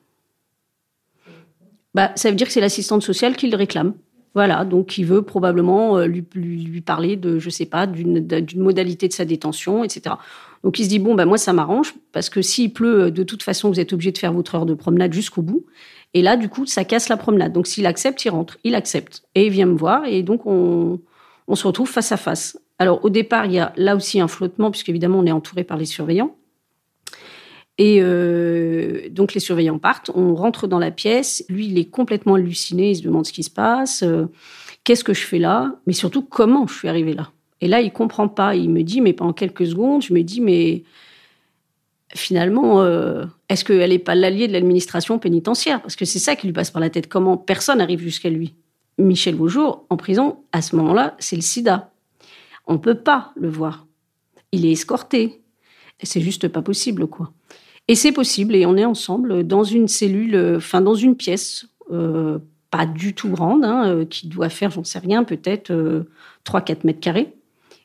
Bah, 1.95 2.11
ça 2.13 2.29
veut 2.29 2.35
dire 2.35 2.45
que 2.45 2.53
c'est 2.53 2.61
l'assistante 2.61 3.01
sociale 3.01 3.35
qui 3.35 3.49
le 3.49 3.57
réclame. 3.57 3.95
Voilà, 4.35 4.65
donc 4.65 4.97
il 4.97 5.05
veut 5.05 5.23
probablement 5.23 5.99
lui, 6.01 6.23
lui, 6.35 6.81
parler 6.81 7.15
de, 7.15 7.39
je 7.39 7.49
sais 7.49 7.65
pas, 7.65 7.87
d'une 7.87 8.61
modalité 8.61 9.07
de 9.07 9.13
sa 9.13 9.25
détention, 9.25 9.83
etc. 9.83 10.15
Donc 10.63 10.79
il 10.79 10.83
se 10.85 10.89
dit 10.89 10.99
bon 10.99 11.15
ben 11.15 11.25
moi 11.25 11.37
ça 11.37 11.53
m'arrange 11.53 11.93
parce 12.11 12.29
que 12.29 12.41
s'il 12.41 12.73
pleut 12.73 13.11
de 13.11 13.23
toute 13.23 13.43
façon 13.43 13.69
vous 13.69 13.79
êtes 13.79 13.93
obligé 13.93 14.11
de 14.11 14.17
faire 14.17 14.33
votre 14.33 14.55
heure 14.55 14.65
de 14.65 14.73
promenade 14.73 15.13
jusqu'au 15.13 15.41
bout 15.41 15.65
et 16.13 16.21
là 16.21 16.35
du 16.35 16.49
coup 16.49 16.65
ça 16.65 16.83
casse 16.83 17.09
la 17.09 17.17
promenade. 17.17 17.53
Donc 17.53 17.67
s'il 17.67 17.85
accepte 17.85 18.25
il 18.25 18.29
rentre, 18.29 18.57
il 18.63 18.75
accepte 18.75 19.23
et 19.35 19.45
il 19.45 19.51
vient 19.51 19.65
me 19.65 19.77
voir 19.77 20.05
et 20.05 20.23
donc 20.23 20.45
on, 20.45 20.99
on 21.47 21.55
se 21.55 21.65
retrouve 21.67 21.89
face 21.89 22.11
à 22.11 22.17
face. 22.17 22.59
Alors 22.79 23.03
au 23.05 23.09
départ 23.09 23.45
il 23.45 23.53
y 23.53 23.59
a 23.59 23.71
là 23.77 23.95
aussi 23.95 24.19
un 24.19 24.27
flottement 24.27 24.71
puisqu'évidemment 24.71 25.19
on 25.19 25.25
est 25.25 25.31
entouré 25.31 25.63
par 25.63 25.77
les 25.77 25.85
surveillants. 25.85 26.35
Et 27.77 27.99
euh, 28.01 29.07
donc 29.09 29.33
les 29.33 29.39
surveillants 29.39 29.77
partent, 29.77 30.09
on 30.15 30.33
rentre 30.33 30.67
dans 30.67 30.79
la 30.79 30.89
pièce, 30.89 31.45
lui 31.47 31.67
il 31.67 31.77
est 31.77 31.85
complètement 31.85 32.33
halluciné, 32.33 32.91
il 32.91 32.95
se 32.95 33.03
demande 33.03 33.27
ce 33.27 33.33
qui 33.33 33.43
se 33.43 33.51
passe, 33.51 34.01
euh, 34.01 34.25
qu'est-ce 34.83 35.03
que 35.03 35.13
je 35.13 35.21
fais 35.21 35.37
là, 35.37 35.75
mais 35.85 35.93
surtout 35.93 36.23
comment 36.23 36.65
je 36.65 36.73
suis 36.73 36.87
arrivé 36.87 37.13
là? 37.13 37.29
Et 37.61 37.67
là, 37.67 37.81
il 37.81 37.91
comprend 37.91 38.27
pas. 38.27 38.55
Il 38.55 38.69
me 38.69 38.83
dit, 38.83 39.01
mais 39.01 39.13
pendant 39.13 39.33
quelques 39.33 39.65
secondes, 39.65 40.03
je 40.03 40.13
me 40.13 40.21
dis, 40.21 40.41
mais 40.41 40.83
finalement, 42.15 42.81
euh, 42.81 43.25
est-ce 43.49 43.65
qu'elle 43.65 43.89
n'est 43.89 43.99
pas 43.99 44.15
l'allié 44.15 44.47
de 44.47 44.53
l'administration 44.53 45.19
pénitentiaire? 45.19 45.81
Parce 45.81 45.95
que 45.95 46.05
c'est 46.05 46.19
ça 46.19 46.35
qui 46.35 46.47
lui 46.47 46.53
passe 46.53 46.71
par 46.71 46.81
la 46.81 46.89
tête. 46.89 47.07
Comment 47.07 47.37
personne 47.37 47.79
n'arrive 47.79 47.99
jusqu'à 47.99 48.29
lui? 48.29 48.53
Michel 48.97 49.35
Beaujour, 49.35 49.85
en 49.89 49.97
prison, 49.97 50.37
à 50.51 50.61
ce 50.61 50.75
moment-là, 50.75 51.15
c'est 51.19 51.35
le 51.35 51.41
sida. 51.41 51.91
On 52.65 52.73
ne 52.73 52.79
peut 52.79 52.95
pas 52.95 53.31
le 53.35 53.49
voir. 53.49 53.85
Il 54.51 54.65
est 54.65 54.71
escorté. 54.71 55.41
C'est 56.03 56.21
juste 56.21 56.47
pas 56.47 56.61
possible, 56.61 57.07
quoi. 57.07 57.31
Et 57.87 57.95
c'est 57.95 58.11
possible, 58.11 58.55
et 58.55 58.65
on 58.65 58.75
est 58.75 58.85
ensemble 58.85 59.45
dans 59.45 59.63
une 59.63 59.87
cellule, 59.87 60.55
enfin 60.57 60.81
dans 60.81 60.95
une 60.95 61.15
pièce, 61.15 61.67
euh, 61.91 62.39
pas 62.69 62.85
du 62.85 63.13
tout 63.13 63.29
grande, 63.29 63.63
hein, 63.63 63.87
euh, 63.87 64.05
qui 64.05 64.27
doit 64.27 64.49
faire, 64.49 64.71
j'en 64.71 64.83
sais 64.83 64.99
rien, 64.99 65.23
peut-être 65.23 65.71
3-4 66.43 66.85
mètres 66.85 66.99
carrés 66.99 67.33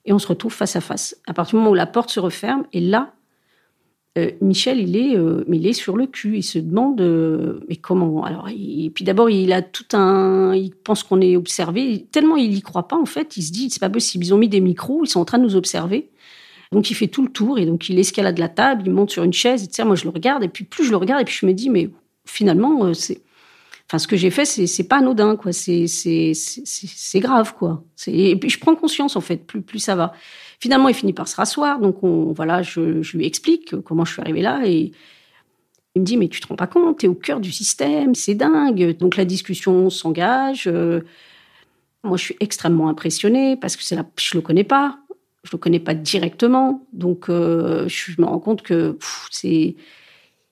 et 0.04 0.12
on 0.12 0.18
se 0.18 0.26
retrouve 0.26 0.52
face 0.52 0.76
à 0.76 0.80
face. 0.80 1.16
À 1.26 1.34
partir 1.34 1.52
du 1.52 1.56
moment 1.58 1.70
où 1.70 1.74
la 1.74 1.86
porte 1.86 2.10
se 2.10 2.20
referme, 2.20 2.64
et 2.72 2.80
là, 2.80 3.12
euh, 4.18 4.30
Michel, 4.40 4.78
il 4.80 4.96
est, 4.96 5.16
euh, 5.16 5.44
il 5.50 5.66
est 5.66 5.72
sur 5.72 5.96
le 5.96 6.06
cul. 6.06 6.36
Il 6.36 6.42
se 6.42 6.58
demande, 6.58 7.00
euh, 7.00 7.60
mais 7.68 7.76
comment? 7.76 8.24
Alors, 8.24 8.48
et 8.50 8.90
puis 8.94 9.04
d'abord, 9.04 9.30
il 9.30 9.52
a 9.52 9.62
tout 9.62 9.96
un, 9.96 10.54
il 10.54 10.74
pense 10.74 11.02
qu'on 11.02 11.20
est 11.20 11.36
observé. 11.36 12.06
Tellement 12.12 12.36
il 12.36 12.54
y 12.54 12.60
croit 12.62 12.88
pas, 12.88 12.98
en 12.98 13.06
fait, 13.06 13.36
il 13.36 13.42
se 13.42 13.52
dit, 13.52 13.70
c'est 13.70 13.80
pas 13.80 13.90
possible. 13.90 14.24
Ils 14.24 14.34
ont 14.34 14.38
mis 14.38 14.48
des 14.48 14.60
micros, 14.60 15.04
ils 15.04 15.08
sont 15.08 15.20
en 15.20 15.24
train 15.24 15.38
de 15.38 15.44
nous 15.44 15.56
observer. 15.56 16.10
Donc 16.72 16.90
il 16.90 16.94
fait 16.94 17.06
tout 17.06 17.22
le 17.22 17.30
tour 17.30 17.58
et 17.58 17.66
donc 17.66 17.88
il 17.88 17.98
escalade 17.98 18.38
la 18.38 18.48
table, 18.48 18.82
il 18.86 18.92
monte 18.92 19.10
sur 19.10 19.22
une 19.22 19.32
chaise, 19.32 19.62
etc. 19.62 19.84
Moi, 19.84 19.96
je 19.96 20.04
le 20.04 20.10
regarde 20.10 20.42
et 20.42 20.48
puis 20.48 20.64
plus 20.64 20.84
je 20.84 20.90
le 20.90 20.96
regarde 20.96 21.20
et 21.20 21.24
puis 21.24 21.36
je 21.38 21.46
me 21.46 21.52
dis, 21.52 21.70
mais 21.70 21.90
finalement, 22.24 22.92
c'est 22.94 23.20
Enfin, 23.92 23.98
ce 23.98 24.06
que 24.08 24.16
j'ai 24.16 24.30
fait, 24.30 24.46
c'est 24.46 24.84
pas 24.84 24.98
anodin, 24.98 25.36
quoi. 25.36 25.52
C'est 25.52 25.86
c'est 25.86 26.32
c'est 26.34 27.20
grave, 27.20 27.54
quoi. 27.54 27.84
Et 28.06 28.36
puis 28.36 28.48
je 28.48 28.58
prends 28.58 28.74
conscience, 28.74 29.16
en 29.16 29.20
fait, 29.20 29.46
plus 29.46 29.60
plus 29.60 29.80
ça 29.80 29.94
va. 29.94 30.14
Finalement, 30.60 30.88
il 30.88 30.94
finit 30.94 31.12
par 31.12 31.28
se 31.28 31.36
rasseoir, 31.36 31.78
donc 31.78 32.02
on 32.02 32.32
voilà, 32.32 32.62
je, 32.62 33.02
je 33.02 33.18
lui 33.18 33.26
explique 33.26 33.78
comment 33.82 34.06
je 34.06 34.14
suis 34.14 34.22
arrivée 34.22 34.40
là 34.40 34.62
et 34.64 34.92
il 35.94 36.00
me 36.00 36.06
dit 36.06 36.16
mais 36.16 36.28
tu 36.28 36.40
te 36.40 36.46
rends 36.46 36.56
pas 36.56 36.66
compte, 36.66 37.00
t'es 37.00 37.06
au 37.06 37.14
cœur 37.14 37.38
du 37.40 37.52
système, 37.52 38.14
c'est 38.14 38.34
dingue. 38.34 38.96
Donc 38.96 39.16
la 39.16 39.26
discussion 39.26 39.90
s'engage. 39.90 40.66
Euh, 40.68 41.02
moi, 42.04 42.16
je 42.16 42.24
suis 42.24 42.36
extrêmement 42.40 42.88
impressionnée 42.88 43.56
parce 43.56 43.76
que 43.76 43.82
c'est 43.82 43.94
là, 43.94 44.06
je 44.18 44.36
le 44.36 44.40
connais 44.40 44.64
pas, 44.64 44.98
je 45.42 45.50
le 45.52 45.58
connais 45.58 45.80
pas 45.80 45.94
directement, 45.94 46.86
donc 46.92 47.28
euh, 47.28 47.88
je 47.88 48.20
me 48.20 48.26
rends 48.26 48.38
compte 48.38 48.62
que 48.62 48.96
c'est 49.30 49.76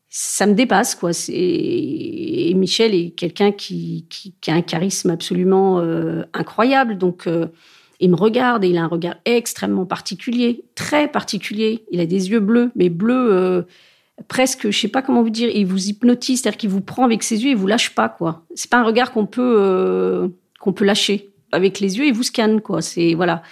ça 0.08 0.46
me 0.46 0.54
dépasse 0.54 0.96
quoi. 0.96 1.12
Et 1.28 2.52
Michel 2.56 2.94
est 2.94 3.10
quelqu'un 3.10 3.52
qui, 3.52 4.06
a 4.48 4.52
un 4.52 4.62
charisme 4.62 5.10
absolument 5.10 5.78
euh, 5.78 6.24
incroyable, 6.34 6.98
donc 6.98 7.28
euh, 7.28 7.46
il 8.00 8.10
me 8.10 8.16
regarde 8.16 8.64
et 8.64 8.68
il 8.68 8.78
a 8.78 8.82
un 8.82 8.88
regard 8.88 9.14
extrêmement 9.24 9.86
particulier, 9.86 10.64
très 10.74 11.06
particulier. 11.06 11.84
Il 11.92 12.00
a 12.00 12.06
des 12.06 12.30
yeux 12.30 12.40
bleus, 12.40 12.72
mais 12.74 12.88
bleus 12.88 13.66
presque, 14.26 14.70
je 14.70 14.78
sais 14.78 14.88
pas 14.88 15.02
comment 15.02 15.22
vous 15.22 15.30
dire, 15.30 15.50
il 15.54 15.66
vous 15.66 15.88
hypnotise, 15.88 16.40
c'est-à-dire 16.40 16.58
qu'il 16.58 16.70
vous 16.70 16.80
prend 16.80 17.04
avec 17.04 17.22
ses 17.22 17.44
yeux, 17.44 17.50
il 17.50 17.56
vous 17.56 17.66
lâche 17.66 17.94
pas 17.94 18.08
quoi. 18.08 18.44
C'est 18.54 18.70
pas 18.70 18.78
un 18.78 18.84
regard 18.84 19.12
qu'on 19.12 19.26
peut 19.26 20.32
qu'on 20.58 20.72
peut 20.72 20.84
lâcher 20.84 21.30
avec 21.52 21.80
les 21.80 21.98
yeux, 21.98 22.06
il 22.06 22.14
vous 22.14 22.22
scanne, 22.22 22.60
quoi. 22.60 22.82
C'est 22.82 23.14
voilà. 23.14 23.42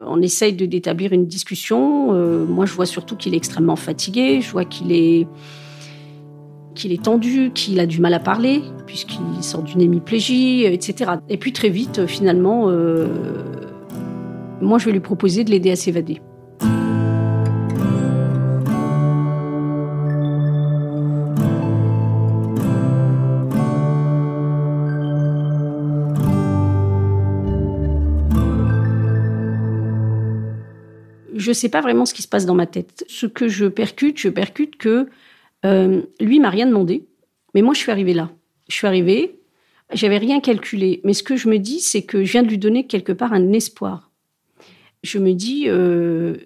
On 0.00 0.20
essaye 0.20 0.52
d'établir 0.52 1.12
une 1.12 1.26
discussion. 1.26 2.12
Euh, 2.12 2.44
moi, 2.44 2.66
je 2.66 2.74
vois 2.74 2.86
surtout 2.86 3.16
qu'il 3.16 3.32
est 3.34 3.36
extrêmement 3.36 3.76
fatigué. 3.76 4.40
Je 4.40 4.50
vois 4.50 4.64
qu'il 4.64 4.92
est 4.92 5.26
qu'il 6.74 6.92
est 6.92 7.02
tendu, 7.02 7.52
qu'il 7.54 7.80
a 7.80 7.86
du 7.86 8.00
mal 8.02 8.12
à 8.12 8.20
parler, 8.20 8.60
puisqu'il 8.86 9.42
sort 9.42 9.62
d'une 9.62 9.80
hémiplégie, 9.80 10.64
etc. 10.64 11.12
Et 11.30 11.38
puis 11.38 11.52
très 11.52 11.70
vite, 11.70 12.06
finalement, 12.06 12.64
euh, 12.68 13.08
moi, 14.60 14.78
je 14.78 14.84
vais 14.84 14.92
lui 14.92 15.00
proposer 15.00 15.42
de 15.42 15.50
l'aider 15.50 15.70
à 15.70 15.76
s'évader. 15.76 16.20
Sais 31.56 31.68
pas 31.68 31.80
vraiment 31.80 32.06
ce 32.06 32.14
qui 32.14 32.22
se 32.22 32.28
passe 32.28 32.46
dans 32.46 32.54
ma 32.54 32.66
tête. 32.66 33.04
Ce 33.08 33.26
que 33.26 33.48
je 33.48 33.66
percute, 33.66 34.18
je 34.18 34.28
percute 34.28 34.76
que 34.76 35.08
euh, 35.64 36.02
lui 36.20 36.40
m'a 36.40 36.50
rien 36.50 36.66
demandé, 36.66 37.06
mais 37.54 37.62
moi 37.62 37.74
je 37.74 37.80
suis 37.80 37.90
arrivée 37.90 38.14
là. 38.14 38.30
Je 38.68 38.74
suis 38.74 38.86
arrivée, 38.86 39.38
j'avais 39.92 40.18
rien 40.18 40.40
calculé, 40.40 41.00
mais 41.04 41.12
ce 41.12 41.22
que 41.22 41.36
je 41.36 41.48
me 41.48 41.58
dis, 41.58 41.80
c'est 41.80 42.02
que 42.02 42.24
je 42.24 42.32
viens 42.32 42.42
de 42.42 42.48
lui 42.48 42.58
donner 42.58 42.86
quelque 42.86 43.12
part 43.12 43.32
un 43.32 43.52
espoir. 43.52 44.10
Je 45.02 45.18
me 45.18 45.32
dis, 45.32 45.64
euh, 45.68 46.36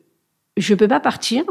je 0.57 0.75
ne 0.75 0.79
peux 0.79 0.89
pas 0.89 1.01
partir 1.01 1.45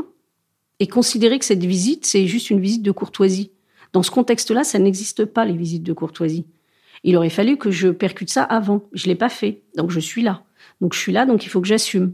et 0.79 0.87
considérer 0.87 1.39
que 1.39 1.45
cette 1.45 1.65
visite, 1.65 2.05
c'est 2.05 2.27
juste 2.27 2.49
une 2.49 2.59
visite 2.59 2.83
de 2.83 2.91
courtoisie. 2.91 3.51
Dans 3.93 4.03
ce 4.03 4.11
contexte-là, 4.11 4.63
ça 4.63 4.77
n'existe 4.77 5.25
pas, 5.25 5.45
les 5.45 5.57
visites 5.57 5.83
de 5.83 5.93
courtoisie. 5.93 6.45
Il 7.03 7.17
aurait 7.17 7.29
fallu 7.29 7.57
que 7.57 7.71
je 7.71 7.89
percute 7.89 8.29
ça 8.29 8.43
avant. 8.43 8.83
Je 8.93 9.07
ne 9.07 9.13
l'ai 9.13 9.15
pas 9.15 9.29
fait. 9.29 9.61
Donc 9.75 9.89
je 9.91 9.99
suis 9.99 10.21
là. 10.21 10.43
Donc 10.81 10.93
je 10.93 10.99
suis 10.99 11.11
là, 11.11 11.25
donc 11.25 11.45
il 11.45 11.49
faut 11.49 11.61
que 11.61 11.67
j'assume. 11.67 12.13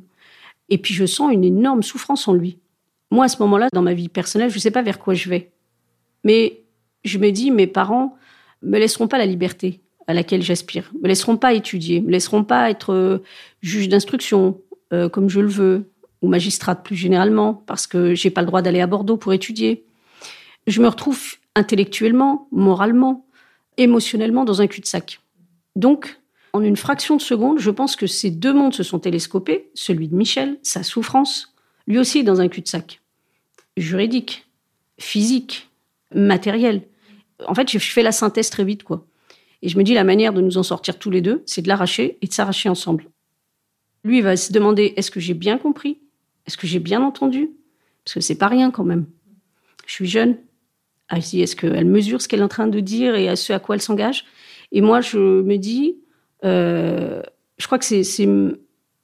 Et 0.70 0.78
puis 0.78 0.94
je 0.94 1.06
sens 1.06 1.32
une 1.32 1.44
énorme 1.44 1.84
souffrance 1.84 2.28
en 2.28 2.34
lui. 2.34 2.60
Moi, 3.12 3.26
à 3.26 3.28
ce 3.28 3.42
moment-là, 3.42 3.70
dans 3.72 3.82
ma 3.82 3.94
vie 3.94 4.10
personnelle, 4.10 4.50
je 4.50 4.56
ne 4.56 4.60
sais 4.60 4.72
pas 4.72 4.82
vers 4.82 5.00
quoi 5.00 5.14
je 5.14 5.30
vais. 5.30 5.52
Mais 6.24 6.64
je 7.04 7.20
me 7.20 7.32
dis, 7.32 7.52
mes 7.52 7.68
parents 7.68 8.18
me 8.62 8.80
laisseront 8.80 9.08
pas 9.08 9.18
la 9.18 9.26
liberté 9.26 9.82
à 10.08 10.14
laquelle 10.14 10.42
j'aspire, 10.42 10.92
me 11.02 11.08
laisseront 11.08 11.38
pas 11.38 11.54
étudier, 11.54 12.02
me 12.02 12.12
laisseront 12.12 12.44
pas 12.44 12.70
être 12.70 12.94
euh, 12.94 13.24
juge 13.62 13.90
d'instruction 13.90 14.62
euh, 14.94 15.10
comme 15.10 15.30
je 15.30 15.40
le 15.40 15.48
veux, 15.48 15.92
ou 16.22 16.28
magistrate 16.28 16.84
plus 16.84 16.96
généralement, 16.96 17.54
parce 17.54 17.88
que 17.88 18.14
j'ai 18.14 18.30
pas 18.30 18.42
le 18.42 18.48
droit 18.48 18.62
d'aller 18.62 18.82
à 18.82 18.88
Bordeaux 18.88 19.18
pour 19.18 19.34
étudier. 19.34 19.86
Je 20.68 20.82
me 20.82 20.88
retrouve 20.88 21.36
intellectuellement, 21.56 22.48
moralement, 22.52 23.26
émotionnellement 23.78 24.46
dans 24.46 24.62
un 24.62 24.68
cul-de-sac. 24.68 25.20
Donc, 25.76 26.20
en 26.56 26.64
une 26.64 26.78
fraction 26.78 27.18
de 27.18 27.22
seconde, 27.22 27.60
je 27.60 27.70
pense 27.70 27.98
que 27.98 28.08
ces 28.08 28.32
deux 28.32 28.54
mondes 28.54 28.74
se 28.74 28.82
sont 28.82 28.98
télescopés, 28.98 29.70
celui 29.74 30.08
de 30.08 30.16
Michel, 30.16 30.58
sa 30.64 30.84
souffrance, 30.84 31.54
lui 31.86 32.00
aussi 32.00 32.24
dans 32.24 32.40
un 32.40 32.48
cul-de-sac. 32.48 33.02
Juridique, 33.76 34.48
physique, 34.98 35.70
matériel. 36.14 36.84
En 37.46 37.54
fait, 37.54 37.70
je 37.70 37.78
fais 37.78 38.04
la 38.04 38.14
synthèse 38.14 38.50
très 38.50 38.64
vite, 38.64 38.84
quoi. 38.84 39.06
Et 39.64 39.68
je 39.68 39.78
me 39.78 39.84
dis, 39.84 39.94
la 39.94 40.06
manière 40.06 40.32
de 40.32 40.40
nous 40.40 40.58
en 40.58 40.64
sortir 40.64 40.98
tous 40.98 41.12
les 41.12 41.20
deux, 41.20 41.44
c'est 41.46 41.62
de 41.62 41.68
l'arracher 41.68 42.18
et 42.22 42.28
de 42.28 42.32
s'arracher 42.32 42.70
ensemble. 42.70 43.10
Lui 44.06 44.22
va 44.22 44.38
se 44.38 44.54
demander, 44.54 44.94
est-ce 44.96 45.12
que 45.12 45.20
j'ai 45.20 45.34
bien 45.34 45.58
compris? 45.58 46.00
Est-ce 46.48 46.56
que 46.56 46.68
j'ai 46.68 46.80
bien 46.80 47.02
entendu? 47.02 47.50
Parce 48.06 48.14
que 48.14 48.22
c'est 48.22 48.38
pas 48.38 48.48
rien 48.48 48.72
quand 48.72 48.86
même. 48.86 49.08
Je 49.88 49.92
suis 49.92 50.08
jeune. 50.08 50.38
Ah, 51.10 51.18
est-ce 51.18 51.58
qu'elle 51.58 51.86
mesure 51.86 52.22
ce 52.22 52.30
qu'elle 52.30 52.40
est 52.40 52.44
en 52.44 52.48
train 52.48 52.68
de 52.68 52.80
dire 52.80 53.16
et 53.16 53.28
à 53.28 53.36
ce 53.36 53.52
à 53.52 53.60
quoi 53.60 53.76
elle 53.76 53.82
s'engage? 53.82 54.24
Et 54.72 54.80
moi, 54.80 55.02
je 55.02 55.20
me 55.42 55.58
dis, 55.58 55.98
euh, 56.46 57.22
je 57.58 57.66
crois 57.66 57.80
que 57.80 57.86
c'est 57.86 58.30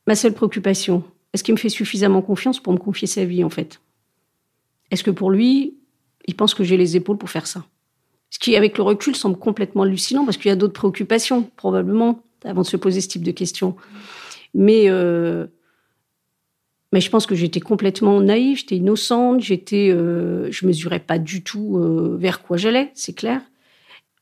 ma 0.07 0.15
seule 0.15 0.33
préoccupation. 0.33 1.03
Est-ce 1.33 1.43
qu'il 1.43 1.53
me 1.53 1.59
fait 1.59 1.69
suffisamment 1.69 2.21
confiance 2.21 2.59
pour 2.59 2.73
me 2.73 2.77
confier 2.77 3.07
sa 3.07 3.25
vie, 3.25 3.43
en 3.43 3.49
fait? 3.49 3.81
Est-ce 4.91 5.03
que 5.03 5.11
pour 5.11 5.31
lui, 5.31 5.77
il 6.27 6.35
pense 6.35 6.53
que 6.53 6.63
j'ai 6.63 6.77
les 6.77 6.95
épaules 6.95 7.17
pour 7.17 7.29
faire 7.29 7.47
ça? 7.47 7.65
Ce 8.29 8.39
qui, 8.39 8.55
avec 8.55 8.77
le 8.77 8.83
recul, 8.83 9.15
semble 9.15 9.37
complètement 9.37 9.83
hallucinant 9.83 10.25
parce 10.25 10.37
qu'il 10.37 10.49
y 10.49 10.51
a 10.51 10.55
d'autres 10.55 10.73
préoccupations, 10.73 11.43
probablement, 11.55 12.23
avant 12.43 12.61
de 12.61 12.67
se 12.67 12.77
poser 12.77 13.01
ce 13.01 13.07
type 13.07 13.23
de 13.23 13.31
questions. 13.31 13.75
Mais, 14.53 14.89
euh, 14.89 15.47
mais 16.91 17.01
je 17.01 17.09
pense 17.09 17.25
que 17.25 17.35
j'étais 17.35 17.59
complètement 17.59 18.19
naïve, 18.21 18.57
j'étais 18.57 18.77
innocente, 18.77 19.41
j'étais, 19.41 19.89
euh, 19.89 20.51
je 20.51 20.65
mesurais 20.65 20.99
pas 20.99 21.19
du 21.19 21.43
tout 21.43 21.79
vers 22.17 22.41
quoi 22.41 22.57
j'allais, 22.57 22.91
c'est 22.93 23.13
clair. 23.13 23.41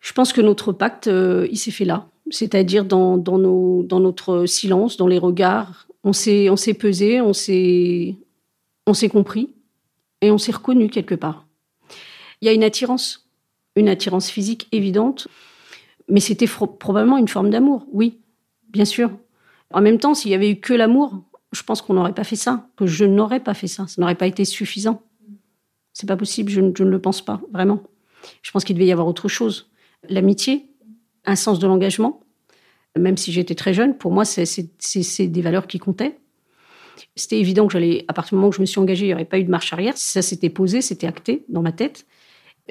Je 0.01 0.13
pense 0.13 0.31
que 0.31 0.41
notre 0.41 0.71
pacte, 0.71 1.07
il 1.07 1.57
s'est 1.57 1.71
fait 1.71 1.85
là 1.85 2.09
c'est-à-dire 2.29 2.85
dans, 2.85 3.17
nos, 3.17 3.83
dans 3.83 3.99
notre 3.99 4.45
silence, 4.45 4.97
dans 4.97 5.07
les 5.07 5.17
regards. 5.17 5.87
On 6.03 6.13
s'est, 6.13 6.49
on 6.49 6.55
s'est 6.55 6.73
pesé, 6.73 7.21
on 7.21 7.33
s'est, 7.33 8.15
on 8.87 8.93
s'est 8.93 9.09
compris 9.09 9.49
et 10.21 10.31
on 10.31 10.37
s'est 10.37 10.51
reconnu 10.51 10.89
quelque 10.89 11.15
part. 11.15 11.45
Il 12.41 12.45
y 12.45 12.49
a 12.49 12.53
une 12.53 12.63
attirance, 12.63 13.27
une 13.75 13.89
attirance 13.89 14.29
physique 14.29 14.67
évidente, 14.71 15.27
mais 16.07 16.19
c'était 16.19 16.47
probablement 16.47 17.17
une 17.17 17.27
forme 17.27 17.49
d'amour, 17.49 17.85
oui, 17.91 18.17
bien 18.69 18.85
sûr. 18.85 19.11
En 19.71 19.81
même 19.81 19.99
temps, 19.99 20.13
s'il 20.13 20.31
y 20.31 20.35
avait 20.35 20.51
eu 20.51 20.59
que 20.59 20.73
l'amour, 20.73 21.21
je 21.51 21.63
pense 21.63 21.81
qu'on 21.81 21.93
n'aurait 21.93 22.13
pas 22.13 22.23
fait 22.23 22.35
ça, 22.35 22.67
que 22.77 22.87
je 22.87 23.05
n'aurais 23.05 23.41
pas 23.41 23.53
fait 23.53 23.67
ça, 23.67 23.87
ça 23.87 24.01
n'aurait 24.01 24.15
pas 24.15 24.27
été 24.27 24.45
suffisant. 24.45 25.01
C'est 25.93 26.07
pas 26.07 26.17
possible, 26.17 26.49
je, 26.49 26.61
je 26.75 26.83
ne 26.83 26.89
le 26.89 26.99
pense 26.99 27.21
pas, 27.21 27.41
vraiment. 27.51 27.83
Je 28.41 28.51
pense 28.51 28.63
qu'il 28.63 28.75
devait 28.75 28.87
y 28.87 28.91
avoir 28.91 29.07
autre 29.07 29.27
chose. 29.27 29.69
L'amitié, 30.07 30.68
un 31.25 31.35
sens 31.35 31.59
de 31.59 31.67
l'engagement. 31.67 32.21
Même 32.97 33.17
si 33.17 33.31
j'étais 33.31 33.55
très 33.55 33.73
jeune, 33.73 33.97
pour 33.97 34.11
moi, 34.11 34.25
c'est 34.25 35.27
des 35.27 35.41
valeurs 35.41 35.67
qui 35.67 35.79
comptaient. 35.79 36.17
C'était 37.15 37.39
évident 37.39 37.67
que 37.67 37.73
j'allais, 37.73 38.03
à 38.07 38.13
partir 38.13 38.31
du 38.31 38.35
moment 38.35 38.49
où 38.49 38.51
je 38.51 38.61
me 38.61 38.65
suis 38.65 38.79
engagée, 38.79 39.05
il 39.05 39.09
n'y 39.09 39.13
aurait 39.13 39.25
pas 39.25 39.39
eu 39.39 39.43
de 39.43 39.49
marche 39.49 39.71
arrière. 39.73 39.93
Ça 39.97 40.21
s'était 40.21 40.49
posé, 40.49 40.81
c'était 40.81 41.07
acté 41.07 41.45
dans 41.49 41.61
ma 41.61 41.71
tête. 41.71 42.05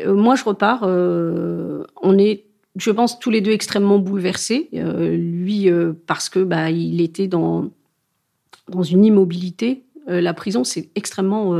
Euh, 0.00 0.14
moi, 0.14 0.34
je 0.34 0.44
repars. 0.44 0.82
Euh, 0.84 1.84
on 2.02 2.18
est, 2.18 2.44
je 2.76 2.90
pense, 2.90 3.18
tous 3.18 3.30
les 3.30 3.40
deux 3.40 3.52
extrêmement 3.52 3.98
bouleversés. 3.98 4.68
Euh, 4.74 5.16
lui, 5.16 5.68
parce 6.06 6.28
que 6.28 6.40
bah, 6.40 6.70
il 6.70 7.00
était 7.00 7.28
dans 7.28 7.70
dans 8.68 8.82
une 8.82 9.04
immobilité. 9.04 9.84
la 10.06 10.34
prison, 10.34 10.62
c'est 10.62 10.90
extrêmement 10.94 11.54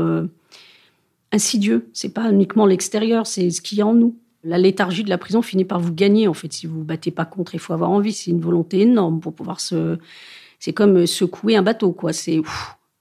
insidieux. 1.31 1.89
C'est 1.93 2.13
pas 2.13 2.31
uniquement 2.31 2.67
l'extérieur, 2.67 3.25
c'est 3.25 3.49
ce 3.49 3.61
qu'il 3.61 3.79
y 3.79 3.81
a 3.81 3.87
en 3.87 3.95
nous 3.95 4.15
la 4.43 4.57
léthargie 4.57 5.03
de 5.03 5.09
la 5.09 5.17
prison 5.17 5.41
finit 5.41 5.65
par 5.65 5.79
vous 5.79 5.93
gagner, 5.93 6.27
en 6.27 6.33
fait. 6.33 6.51
Si 6.53 6.67
vous 6.67 6.79
vous 6.79 6.83
battez 6.83 7.11
pas 7.11 7.25
contre, 7.25 7.55
il 7.55 7.59
faut 7.59 7.73
avoir 7.73 7.91
envie. 7.91 8.13
C'est 8.13 8.31
une 8.31 8.41
volonté 8.41 8.81
énorme 8.81 9.19
pour 9.19 9.33
pouvoir 9.33 9.59
se. 9.59 9.97
C'est 10.59 10.73
comme 10.73 10.97
euh, 10.97 11.05
secouer 11.05 11.55
un 11.55 11.61
bateau, 11.61 11.91
quoi. 11.91 12.13
C'est. 12.13 12.41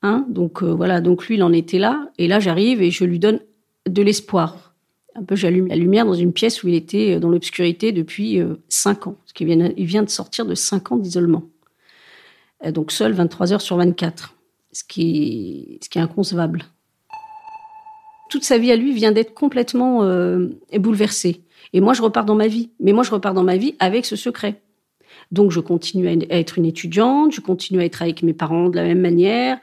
Hein 0.03 0.27
Donc 0.29 0.63
euh, 0.63 0.73
voilà. 0.73 1.01
Donc 1.01 1.27
lui, 1.27 1.37
il 1.37 1.43
en 1.43 1.53
était 1.53 1.79
là. 1.79 2.11
Et 2.19 2.29
là, 2.29 2.41
j'arrive 2.41 2.83
et 2.83 2.91
je 2.91 3.05
lui 3.05 3.19
donne 3.19 3.41
de 3.89 4.03
l'espoir. 4.03 4.75
Un 5.15 5.25
peu, 5.25 5.37
j'allume 5.37 5.67
la 5.67 5.77
lumière 5.77 6.07
dans 6.07 6.15
une 6.15 6.33
pièce 6.33 6.63
où 6.63 6.69
il 6.69 6.75
était 6.75 7.15
euh, 7.15 7.21
dans 7.21 7.29
l'obscurité 7.29 7.93
depuis 7.93 8.41
cinq 8.69 9.07
ans. 9.07 9.17
Parce 9.21 9.33
qu'il 9.33 9.47
vient, 9.47 9.73
il 9.77 9.87
vient 9.87 10.03
de 10.03 10.11
sortir 10.11 10.47
de 10.47 10.55
cinq 10.55 10.93
ans 10.93 10.97
d'isolement. 10.97 11.45
Donc 12.73 12.91
seul 12.91 13.13
23 13.13 13.53
heures 13.53 13.61
sur 13.61 13.77
24. 13.77 14.35
Ce 14.73 14.83
qui 14.83 15.79
ce 15.83 15.89
qui 15.89 15.99
est 15.99 16.03
inconcevable 16.03 16.65
toute 18.29 18.45
sa 18.45 18.59
vie 18.59 18.73
à 18.73 18.77
lui 18.77 18.93
vient 18.93 19.13
d'être 19.13 19.35
complètement 19.35 20.03
euh, 20.03 20.49
bouleversée. 20.79 21.43
Et 21.73 21.81
moi, 21.81 21.93
je 21.93 22.03
repars 22.03 22.25
dans 22.25 22.35
ma 22.35 22.47
vie. 22.47 22.71
Mais 22.81 22.93
moi, 22.93 23.03
je 23.03 23.11
repars 23.11 23.35
dans 23.35 23.43
ma 23.43 23.57
vie 23.57 23.75
avec 23.79 24.07
ce 24.07 24.17
secret. 24.17 24.63
Donc, 25.33 25.51
je 25.51 25.61
continue 25.61 26.09
à 26.09 26.39
être 26.39 26.59
une 26.59 26.65
étudiante, 26.65 27.33
je 27.33 27.41
continue 27.41 27.81
à 27.81 27.85
être 27.85 28.03
avec 28.03 28.23
mes 28.23 28.33
parents 28.33 28.69
de 28.69 28.77
la 28.77 28.85
même 28.85 29.01
manière. 29.01 29.59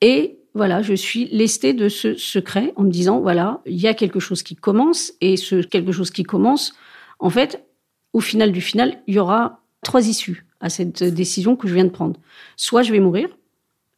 Et 0.00 0.38
voilà, 0.54 0.82
je 0.82 0.94
suis 0.94 1.26
lestée 1.26 1.72
de 1.72 1.88
ce 1.88 2.14
secret 2.14 2.72
en 2.76 2.82
me 2.82 2.90
disant, 2.90 3.20
voilà, 3.20 3.60
il 3.66 3.80
y 3.80 3.88
a 3.88 3.94
quelque 3.94 4.20
chose 4.20 4.42
qui 4.42 4.54
commence. 4.54 5.12
Et 5.20 5.36
ce 5.36 5.62
quelque 5.62 5.92
chose 5.92 6.10
qui 6.10 6.22
commence, 6.22 6.74
en 7.18 7.30
fait, 7.30 7.64
au 8.12 8.20
final 8.20 8.52
du 8.52 8.60
final, 8.60 9.02
il 9.06 9.14
y 9.14 9.18
aura 9.18 9.60
trois 9.82 10.08
issues 10.08 10.46
à 10.60 10.68
cette 10.68 11.02
décision 11.02 11.56
que 11.56 11.66
je 11.66 11.74
viens 11.74 11.84
de 11.84 11.90
prendre. 11.90 12.20
Soit 12.56 12.82
je 12.82 12.92
vais 12.92 13.00
mourir, 13.00 13.28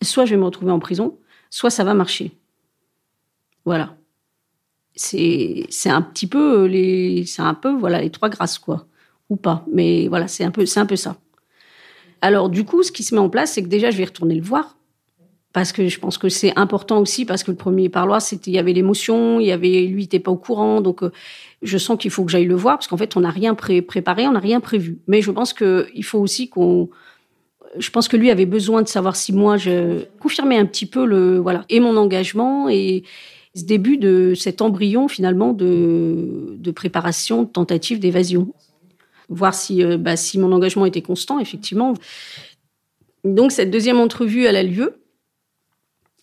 soit 0.03 0.25
je 0.25 0.31
vais 0.31 0.41
me 0.41 0.45
retrouver 0.45 0.73
en 0.73 0.79
prison, 0.79 1.19
soit 1.51 1.71
ça 1.71 1.85
va 1.85 1.95
marcher. 1.95 2.33
Voilà. 3.65 3.97
C'est 4.97 5.67
un 5.87 6.03
petit 6.03 6.27
peu 6.27 6.67
les 6.67 7.25
c'est 7.27 7.43
un 7.43 7.55
peu 7.55 7.73
voilà 7.73 8.01
les 8.01 8.11
trois 8.11 8.29
grâces 8.29 8.59
quoi. 8.59 8.87
Ou 9.29 9.37
pas. 9.37 9.65
Mais 9.73 10.09
voilà 10.09 10.29
c'est 10.29 10.45
un 10.45 10.51
peu 10.51 10.67
c'est 10.67 10.81
un 10.81 10.87
peu 10.87 10.97
ça. 10.97 11.17
Alors 12.21 12.49
du 12.49 12.65
coup 12.65 12.83
ce 12.83 12.93
qui 12.93 13.03
se 13.03 13.15
met 13.15 13.21
en 13.21 13.29
place 13.29 13.53
c'est 13.53 13.63
que 13.63 13.69
déjà 13.69 13.91
je 13.91 13.97
vais 13.97 14.05
retourner 14.05 14.35
le 14.35 14.43
voir. 14.43 14.77
Parce 15.53 15.71
que 15.71 15.87
je 15.87 16.01
pense 16.01 16.19
que 16.19 16.29
c'est 16.29 16.57
important 16.59 16.99
aussi 16.99 17.25
parce 17.25 17.45
que 17.45 17.53
le 17.53 17.57
premier 17.57 17.89
parloir 17.89 18.21
c'était 18.21 18.51
il 18.51 18.55
y 18.55 18.59
avait 18.59 18.73
l'émotion 18.73 19.39
il 19.39 19.47
y 19.47 19.53
avait 19.53 19.83
lui 19.83 20.03
il 20.03 20.05
était 20.05 20.21
pas 20.21 20.31
au 20.31 20.37
courant. 20.37 20.81
Donc 20.81 21.03
euh, 21.03 21.11
je 21.63 21.79
sens 21.79 21.99
qu'il 21.99 22.11
faut 22.13 22.25
que 22.25 22.31
j'aille 22.31 22.45
le 22.45 22.57
voir 22.57 22.77
parce 22.77 22.87
qu'en 22.87 22.97
fait 22.97 23.17
on 23.17 23.21
n'a 23.21 23.31
rien 23.31 23.55
préparé 23.55 24.29
on 24.29 24.33
n'a 24.33 24.41
rien 24.41 24.61
prévu. 24.61 25.01
Mais 25.09 25.23
je 25.23 25.31
pense 25.33 25.53
que 25.53 25.89
il 25.95 26.05
faut 26.05 26.21
aussi 26.21 26.49
qu'on 26.49 26.89
je 27.79 27.91
pense 27.91 28.07
que 28.07 28.17
lui 28.17 28.31
avait 28.31 28.47
besoin 28.47 28.83
de 28.83 28.89
savoir 28.89 29.17
si 29.17 29.33
moi 29.33 29.57
je 29.57 30.05
confirmais 30.21 30.57
un 30.57 30.67
petit 30.67 30.87
peu 30.87 31.05
le 31.05 31.39
voilà 31.39 31.65
et 31.69 31.81
mon 31.81 31.97
engagement 31.97 32.69
et 32.69 33.03
ce 33.55 33.65
début 33.65 33.97
de 33.97 34.35
cet 34.35 34.63
embryon 34.63 35.09
finalement 35.09 35.53
de, 35.53 36.57
de 36.59 36.71
préparation 36.71 37.45
de 37.45 37.49
tentative 37.49 38.01
d'évasion 38.01 38.53
voir 39.29 39.55
si 39.55 39.83
euh, 39.83 39.97
bah, 39.97 40.17
si 40.17 40.39
mon 40.39 40.53
engagement 40.53 40.87
était 40.87 41.03
constant 41.03 41.39
effectivement 41.39 41.95
donc 43.25 43.53
cette 43.53 43.71
deuxième 43.71 43.99
entrevue 43.99 44.45
elle 44.45 44.57
a 44.57 44.63
lieu 44.63 45.01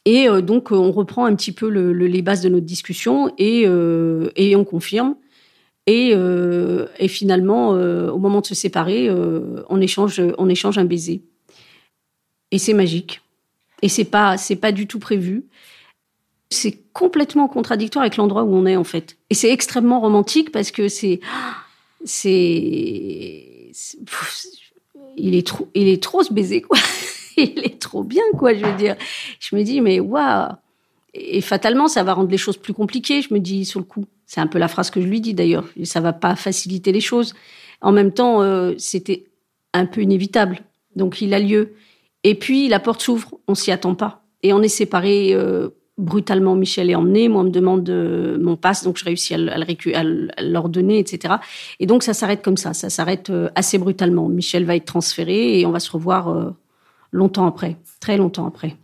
et 0.05 0.27
euh, 0.27 0.41
donc, 0.41 0.71
euh, 0.71 0.75
on 0.75 0.91
reprend 0.91 1.25
un 1.25 1.35
petit 1.35 1.51
peu 1.51 1.69
le, 1.69 1.93
le, 1.93 2.07
les 2.07 2.21
bases 2.21 2.41
de 2.41 2.49
notre 2.49 2.65
discussion 2.65 3.33
et, 3.37 3.61
et 4.35 4.55
on 4.55 4.63
confirme. 4.63 5.15
Et, 5.87 6.11
et 6.11 7.07
finalement, 7.07 7.69
au 7.69 8.17
moment 8.17 8.41
de 8.41 8.45
se 8.45 8.55
séparer, 8.55 9.09
on, 9.11 9.81
échange, 9.81 10.21
on 10.37 10.47
échange 10.47 10.77
un 10.77 10.85
baiser. 10.85 11.23
Et 12.51 12.59
c'est 12.59 12.73
magique. 12.73 13.21
Et 13.81 13.89
c'est 13.89 14.05
pas, 14.05 14.37
c'est 14.37 14.55
pas 14.55 14.71
du 14.71 14.87
tout 14.87 14.99
prévu. 14.99 15.45
C'est 16.53 16.79
complètement 16.91 17.47
contradictoire 17.47 18.03
avec 18.03 18.17
l'endroit 18.17 18.43
où 18.43 18.53
on 18.53 18.65
est, 18.65 18.75
en 18.75 18.83
fait. 18.83 19.17
Et 19.29 19.33
c'est 19.33 19.49
extrêmement 19.49 20.01
romantique 20.01 20.51
parce 20.51 20.69
que 20.69 20.89
c'est. 20.89 21.21
C'est. 22.03 23.71
Il 25.15 25.35
est 25.35 25.47
trop, 25.47 25.69
il 25.73 25.87
est 25.87 26.03
trop 26.03 26.23
ce 26.23 26.33
baiser, 26.33 26.61
quoi. 26.61 26.77
il 27.37 27.59
est 27.59 27.79
trop 27.79 28.03
bien, 28.03 28.23
quoi, 28.37 28.53
je 28.53 28.65
veux 28.65 28.75
dire. 28.75 28.97
Je 29.39 29.55
me 29.55 29.63
dis, 29.63 29.79
mais 29.79 30.01
waouh 30.01 30.49
Et 31.13 31.39
fatalement, 31.39 31.87
ça 31.87 32.03
va 32.03 32.13
rendre 32.13 32.29
les 32.29 32.37
choses 32.37 32.57
plus 32.57 32.73
compliquées, 32.73 33.21
je 33.21 33.33
me 33.33 33.39
dis, 33.39 33.63
sur 33.63 33.79
le 33.79 33.85
coup. 33.85 34.05
C'est 34.25 34.41
un 34.41 34.47
peu 34.47 34.59
la 34.59 34.67
phrase 34.67 34.89
que 34.89 35.01
je 35.01 35.07
lui 35.07 35.21
dis, 35.21 35.33
d'ailleurs. 35.33 35.65
Ça 35.85 36.01
va 36.01 36.11
pas 36.11 36.35
faciliter 36.35 36.91
les 36.91 37.01
choses. 37.01 37.33
En 37.79 37.93
même 37.93 38.11
temps, 38.11 38.41
euh, 38.41 38.73
c'était 38.77 39.25
un 39.73 39.85
peu 39.85 40.01
inévitable. 40.01 40.59
Donc, 40.97 41.21
il 41.21 41.33
a 41.33 41.39
lieu. 41.39 41.75
Et 42.25 42.35
puis, 42.35 42.67
la 42.67 42.79
porte 42.79 43.01
s'ouvre, 43.01 43.39
on 43.47 43.55
s'y 43.55 43.71
attend 43.71 43.95
pas. 43.95 44.23
Et 44.43 44.51
on 44.53 44.61
est 44.61 44.67
séparés 44.67 45.33
euh, 45.33 45.69
brutalement. 46.01 46.55
Michel 46.55 46.89
est 46.89 46.95
emmené, 46.95 47.29
moi, 47.29 47.41
on 47.41 47.45
me 47.45 47.49
demande 47.49 47.83
de, 47.83 48.37
mon 48.41 48.57
passe, 48.57 48.83
donc 48.83 48.97
je 48.97 49.05
réussis 49.05 49.33
à 49.33 50.41
l'ordonner, 50.41 50.99
etc. 50.99 51.35
Et 51.79 51.85
donc, 51.85 52.03
ça 52.03 52.13
s'arrête 52.13 52.41
comme 52.41 52.57
ça. 52.57 52.73
Ça 52.73 52.89
s'arrête 52.89 53.29
euh, 53.29 53.49
assez 53.55 53.77
brutalement. 53.77 54.27
Michel 54.27 54.65
va 54.65 54.75
être 54.75 54.85
transféré 54.85 55.59
et 55.59 55.65
on 55.65 55.71
va 55.71 55.79
se 55.79 55.91
revoir 55.91 56.29
euh, 56.29 56.51
longtemps 57.11 57.47
après, 57.47 57.77
très 57.99 58.17
longtemps 58.17 58.47
après. 58.47 58.75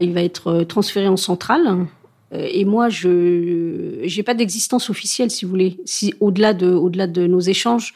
Il 0.00 0.12
va 0.12 0.22
être 0.22 0.48
euh, 0.48 0.64
transféré 0.64 1.08
en 1.08 1.16
centrale. 1.16 1.86
Euh, 2.32 2.48
et 2.50 2.64
moi, 2.64 2.88
je 2.88 4.04
n'ai 4.04 4.22
pas 4.22 4.34
d'existence 4.34 4.90
officielle, 4.90 5.30
si 5.30 5.44
vous 5.44 5.50
voulez, 5.50 5.78
au-delà 6.20 6.52
de, 6.54 7.26
nos 7.26 7.40
échanges. 7.40 7.94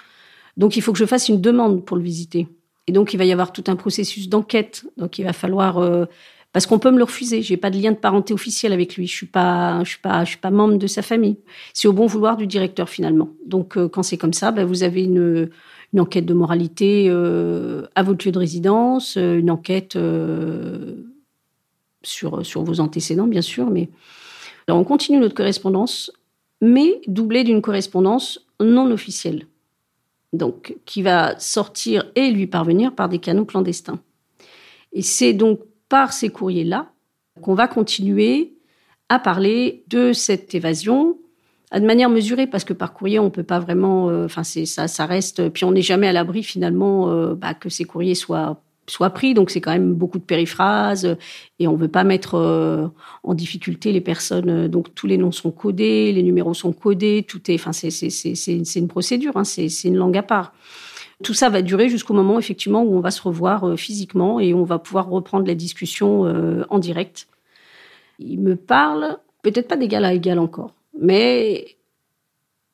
Donc, 0.57 0.77
il 0.77 0.83
faut 0.83 0.93
que 0.93 0.99
je 0.99 1.05
fasse 1.05 1.29
une 1.29 1.41
demande 1.41 1.85
pour 1.85 1.97
le 1.97 2.03
visiter. 2.03 2.49
Et 2.87 2.93
donc, 2.93 3.13
il 3.13 3.17
va 3.17 3.25
y 3.25 3.33
avoir 3.33 3.53
tout 3.53 3.65
un 3.67 3.77
processus 3.77 4.29
d'enquête. 4.29 4.85
Donc, 4.97 5.19
il 5.19 5.25
va 5.25 5.33
falloir 5.33 5.79
euh, 5.79 6.07
parce 6.53 6.67
qu'on 6.67 6.79
peut 6.79 6.91
me 6.91 6.99
le 6.99 7.05
refuser. 7.05 7.43
J'ai 7.43 7.57
pas 7.57 7.71
de 7.71 7.79
lien 7.81 7.93
de 7.93 7.97
parenté 7.97 8.33
officiel 8.33 8.73
avec 8.73 8.97
lui. 8.97 9.07
Je 9.07 9.13
suis 9.15 9.27
suis 9.27 9.99
pas, 10.39 10.51
membre 10.51 10.79
de 10.79 10.87
sa 10.87 11.03
famille. 11.03 11.37
C'est 11.75 11.87
au 11.87 11.93
bon 11.93 12.07
vouloir 12.07 12.37
du 12.37 12.47
directeur 12.47 12.89
finalement. 12.89 13.29
Donc, 13.47 13.77
euh, 13.77 13.89
quand 13.89 14.03
c'est 14.03 14.17
comme 14.17 14.33
ça, 14.33 14.51
ben, 14.51 14.65
vous 14.65 14.83
avez 14.83 15.05
une, 15.05 15.51
enquête 15.97 16.27
de 16.27 16.35
moralité 16.35 17.09
à 17.11 18.03
votre 18.03 18.27
lieu 18.27 18.33
de 18.33 18.39
résidence, 18.39 19.17
une 19.17 19.51
enquête 19.51 19.97
sur 22.09 22.63
vos 22.63 22.81
antécédents 22.81 23.27
bien 23.27 23.43
sûr. 23.43 23.71
Mais 23.71 23.89
on 24.69 24.85
continue 24.85 25.19
notre 25.19 25.35
correspondance, 25.35 26.13
mais 26.61 27.01
doublée 27.07 27.45
d'une 27.45 27.63
correspondance 27.63 28.47
non 28.61 28.91
officielle 28.91 29.47
donc 30.33 30.77
qui 30.85 31.03
va 31.03 31.39
sortir 31.39 32.11
et 32.15 32.31
lui 32.31 32.47
parvenir 32.47 32.95
par 32.95 33.09
des 33.09 33.19
canaux 33.19 33.45
clandestins. 33.45 34.01
Et 34.93 35.03
c'est 35.03 35.33
donc 35.33 35.61
par 35.89 36.13
ces 36.13 36.29
courriers-là 36.29 36.91
qu'on 37.43 37.55
va 37.55 37.69
continuer 37.69 38.55
à 39.09 39.19
parler 39.19 39.85
de 39.89 40.13
cette 40.13 40.55
évasion 40.55 41.17
de 41.73 41.81
manière 41.81 42.09
mesurée 42.09 42.47
parce 42.47 42.65
que 42.65 42.73
par 42.73 42.95
courrier 42.95 43.19
on 43.19 43.31
peut 43.31 43.43
pas 43.43 43.59
vraiment 43.59 44.07
enfin 44.25 44.41
euh, 44.41 44.45
c'est 44.45 44.65
ça 44.65 44.89
ça 44.89 45.05
reste 45.05 45.51
puis 45.51 45.65
on 45.65 45.73
n'est 45.73 45.83
jamais 45.83 46.09
à 46.09 46.13
l'abri 46.13 46.43
finalement 46.43 47.11
euh, 47.11 47.35
bah, 47.35 47.53
que 47.53 47.69
ces 47.69 47.85
courriers 47.85 48.15
soient 48.15 48.63
soit 48.91 49.11
pris. 49.11 49.35
Donc 49.35 49.51
c'est 49.51 49.61
quand 49.61 49.73
même 49.73 49.95
beaucoup 49.95 50.19
de 50.19 50.25
périphrases 50.25 51.17
et 51.59 51.69
on 51.69 51.77
veut 51.77 51.89
pas 51.89 52.05
mettre 52.05 52.35
euh, 52.35 52.89
en 53.23 53.35
difficulté 53.35 53.93
les 53.93 54.01
personnes. 54.01 54.69
Donc 54.69 54.95
tous 54.95 55.07
les 55.07 55.19
noms 55.19 55.33
sont 55.33 55.51
codés, 55.51 56.13
les 56.13 56.23
numéros 56.23 56.55
sont 56.55 56.73
codés, 56.73 57.25
tout 57.27 57.51
est. 57.51 57.55
Enfin 57.55 57.73
c'est 57.73 57.91
c'est 57.91 58.79
une 58.79 58.89
procédure, 58.89 59.37
hein, 59.37 59.45
c'est 59.45 59.69
une 59.85 59.97
langue 59.97 60.17
à 60.17 60.23
part. 60.23 60.53
Tout 61.25 61.35
ça 61.35 61.49
va 61.49 61.63
durer 61.63 61.89
jusqu'au 61.89 62.15
moment 62.15 62.39
effectivement 62.39 62.83
où 62.83 62.95
on 62.95 63.01
va 63.01 63.11
se 63.11 63.23
revoir 63.23 63.65
euh, 63.65 63.77
physiquement 63.77 64.39
et 64.39 64.55
on 64.55 64.65
va 64.65 64.79
pouvoir 64.79 65.09
reprendre 65.09 65.47
la 65.47 65.55
discussion 65.55 66.27
euh, 66.27 66.65
en 66.71 66.79
direct. 66.79 67.27
Il 68.21 68.41
me 68.41 68.55
parle 68.55 69.19
peut-être 69.43 69.69
pas 69.69 69.77
d'égal 69.77 70.05
à 70.05 70.13
égal 70.13 70.39
encore, 70.39 70.75
mais 71.01 71.77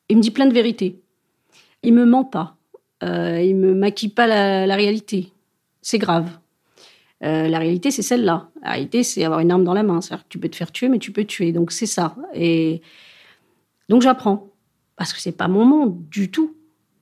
il 0.09 0.19
me 0.19 0.23
dit 0.23 0.31
plein 0.31 0.47
de 0.47 0.53
vérités. 0.53 1.01
Il 1.83 1.95
me 1.95 2.05
ment 2.05 2.25
pas. 2.25 2.57
Euh, 3.03 3.41
il 3.41 3.57
me 3.57 3.75
maquille 3.75 4.09
pas 4.09 4.27
la 4.27 4.77
réalité 4.77 5.34
c'est 5.85 5.99
grave. 5.99 6.29
Euh, 7.23 7.47
la 7.47 7.59
réalité, 7.59 7.91
c'est 7.91 8.03
celle-là. 8.03 8.49
La 8.63 8.71
réalité, 8.73 9.03
c'est 9.03 9.23
avoir 9.23 9.41
une 9.41 9.51
arme 9.51 9.65
dans 9.65 9.75
la 9.75 9.83
main. 9.83 10.01
C'est-à-dire 10.01 10.25
que 10.25 10.31
tu 10.31 10.39
peux 10.39 10.49
te 10.49 10.57
faire 10.57 10.73
tuer, 10.73 10.89
mais 10.89 10.99
tu 10.99 11.13
peux 11.13 11.25
tuer. 11.25 11.53
Donc, 11.53 11.73
c'est 11.73 11.87
ça. 11.87 12.17
Et 12.35 12.81
donc, 13.89 14.03
j'apprends. 14.03 14.49
Parce 14.97 15.13
que 15.13 15.21
c'est 15.21 15.37
pas 15.37 15.47
mon 15.47 15.65
monde 15.65 16.09
du 16.09 16.31
tout. 16.31 16.55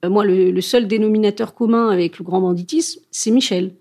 Euh, 0.05 0.11
moi, 0.11 0.25
le, 0.25 0.61
seul 0.61 0.89
dénominateur 0.89 1.55
commun 1.55 1.91
avec 1.91 2.19
le 2.19 2.25
grand 2.25 2.41
banditisme, 2.41 3.01
c'est 3.13 3.31
Michel. 3.31 3.73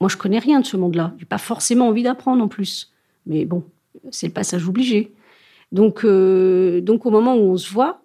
Moi, 0.00 0.08
je 0.08 0.16
connais 0.16 0.38
rien 0.38 0.60
de 0.60 0.66
ce 0.66 0.76
monde-là. 0.76 1.12
J'ai 1.18 1.26
pas 1.26 1.38
forcément 1.38 1.88
envie 1.88 2.04
d'apprendre 2.04 2.42
en 2.42 2.48
plus. 2.48 2.92
Mais 3.26 3.44
bon, 3.44 3.64
c'est 4.10 4.28
le 4.28 4.32
passage 4.32 4.68
obligé. 4.68 5.12
Donc, 5.72 6.04
euh, 6.04 6.80
donc, 6.80 7.04
au 7.04 7.10
moment 7.10 7.34
où 7.34 7.50
on 7.50 7.56
se 7.56 7.72
voit, 7.72 8.00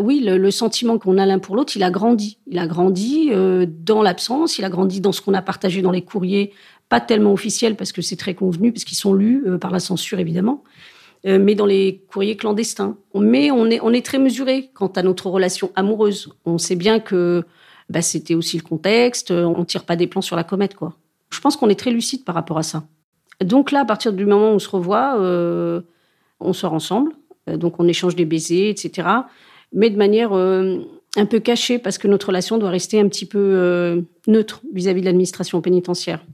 oui, 0.00 0.20
le, 0.20 0.50
sentiment 0.50 0.98
qu'on 0.98 1.18
a 1.18 1.26
l'un 1.26 1.38
pour 1.38 1.54
l'autre, 1.54 1.76
il 1.76 1.82
a 1.82 1.90
grandi. 1.90 2.38
Il 2.46 2.58
a 2.58 2.66
grandi 2.66 3.28
euh, 3.30 3.66
dans 3.68 4.02
l'absence, 4.02 4.58
il 4.58 4.64
a 4.64 4.70
grandi 4.70 5.00
dans 5.02 5.12
ce 5.12 5.20
qu'on 5.20 5.34
a 5.34 5.42
partagé 5.42 5.82
dans 5.82 5.90
les 5.90 6.02
courriers, 6.02 6.52
pas 6.88 7.00
tellement 7.00 7.32
officiels 7.32 7.76
parce 7.76 7.92
que 7.92 8.00
c'est 8.00 8.16
très 8.16 8.34
convenu, 8.34 8.72
parce 8.72 8.84
qu'ils 8.84 8.96
sont 8.96 9.12
lus 9.12 9.44
euh, 9.46 9.58
par 9.58 9.70
la 9.70 9.80
censure 9.80 10.18
évidemment, 10.18 10.64
euh, 11.26 11.38
mais 11.38 11.54
dans 11.54 11.66
les 11.66 12.02
courriers 12.08 12.38
clandestins. 12.38 12.96
Mais 13.14 13.50
on 13.50 13.66
est, 13.66 14.04
très 14.04 14.18
mesuré 14.18 14.70
quant 14.72 14.86
à 14.88 15.02
notre 15.02 15.28
relation 15.28 15.70
amoureuse. 15.74 16.32
On 16.46 16.56
sait 16.56 16.76
bien 16.76 16.98
que 16.98 17.44
bah, 17.90 18.00
c'était 18.00 18.34
aussi 18.34 18.56
le 18.56 18.62
contexte, 18.62 19.30
on 19.30 19.64
tire 19.66 19.84
pas 19.84 19.96
des 19.96 20.06
plans 20.06 20.22
sur 20.22 20.36
la 20.36 20.44
comète. 20.44 20.74
quoi. 20.74 20.96
Je 21.28 21.40
pense 21.40 21.56
qu'on 21.56 21.68
est 21.68 21.78
très 21.78 21.90
lucide 21.90 22.24
par 22.24 22.34
rapport 22.34 22.56
à 22.56 22.62
ça. 22.62 22.84
Donc 23.44 23.70
là, 23.70 23.80
à 23.80 23.84
partir 23.84 24.14
du 24.14 24.24
moment 24.24 24.52
où 24.52 24.54
on 24.54 24.58
se 24.58 24.70
revoit, 24.70 25.18
on 26.40 26.52
sort 26.54 26.72
ensemble, 26.72 27.12
donc 27.46 27.78
on 27.78 27.86
échange 27.86 28.16
des 28.16 28.24
baisers, 28.24 28.70
etc 28.70 29.04
mais 29.72 29.90
de 29.90 29.96
manière 29.96 30.32
euh, 30.32 30.78
un 31.16 31.26
peu 31.26 31.40
cachée 31.40 31.78
parce 31.78 31.98
que 31.98 32.08
notre 32.08 32.28
relation 32.28 32.58
doit 32.58 32.70
rester 32.70 33.00
un 33.00 33.08
petit 33.08 33.26
peu 33.26 33.38
euh, 33.38 34.02
neutre 34.26 34.62
vis-à-vis 34.72 35.00
-vis 35.00 35.02
de 35.02 35.06
l'administration 35.06 35.60
pénitentiaire. 35.60 36.24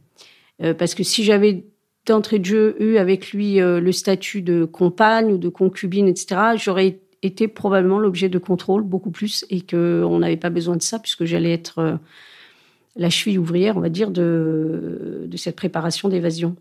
Euh, 0.63 0.75
parce 0.75 0.95
que 0.95 1.03
si 1.03 1.25
j'avais 1.25 1.65
d'entrée 2.07 2.39
de 2.39 2.45
jeu 2.45 2.77
eu 2.81 2.97
avec 2.97 3.33
lui 3.33 3.57
le 3.59 3.93
statut 3.93 4.41
de 4.41 4.65
compagne 4.65 5.31
ou 5.31 5.37
de 5.37 5.51
concubine, 5.51 6.09
etc., 6.09 6.57
j'aurais 6.57 7.01
été 7.23 7.49
probablement 7.49 7.99
l'objet 7.99 8.31
de 8.31 8.39
contrôle 8.39 8.83
beaucoup 8.83 9.11
plus 9.11 9.45
et 9.51 9.61
qu'on 9.61 10.19
n'avait 10.19 10.39
pas 10.39 10.49
besoin 10.49 10.77
de 10.77 10.83
ça 10.83 10.99
puisque 10.99 11.27
j'allais 11.27 11.53
être 11.53 11.99
la 12.97 13.11
cheville 13.11 13.39
ouvrière, 13.39 13.77
on 13.77 13.81
va 13.81 13.91
dire, 13.91 14.11
de, 14.11 15.29
cette 15.37 15.57
préparation 15.57 16.09
d'évasion. 16.09 16.57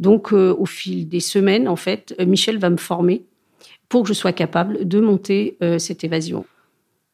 Donc, 0.00 0.32
au 0.34 0.66
fil 0.66 1.08
des 1.08 1.20
semaines, 1.20 1.66
en 1.66 1.76
fait, 1.76 2.14
Michel 2.26 2.58
va 2.58 2.68
me 2.68 2.76
former 2.76 3.24
pour 3.90 4.04
que 4.04 4.08
je 4.08 4.14
sois 4.14 4.32
capable 4.32 4.88
de 4.88 5.00
monter 5.00 5.58
euh, 5.62 5.78
cette 5.78 6.04
évasion. 6.04 6.46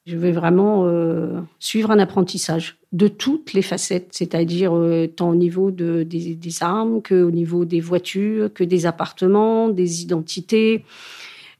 Je 0.04 0.16
vais 0.16 0.30
vraiment 0.30 0.84
euh, 0.84 1.40
suivre 1.58 1.90
un 1.90 1.98
apprentissage 1.98 2.76
de 2.92 3.08
toutes 3.08 3.54
les 3.54 3.62
facettes, 3.62 4.10
c'est-à-dire 4.12 4.76
euh, 4.76 5.08
tant 5.08 5.30
au 5.30 5.34
niveau 5.34 5.72
de, 5.72 6.04
des, 6.04 6.62
armes 6.62 7.02
qu'au 7.02 7.32
niveau 7.32 7.64
des 7.64 7.80
voitures, 7.80 8.52
que 8.52 8.62
des 8.62 8.86
appartements, 8.86 9.68
des 9.68 10.02
identités, 10.02 10.84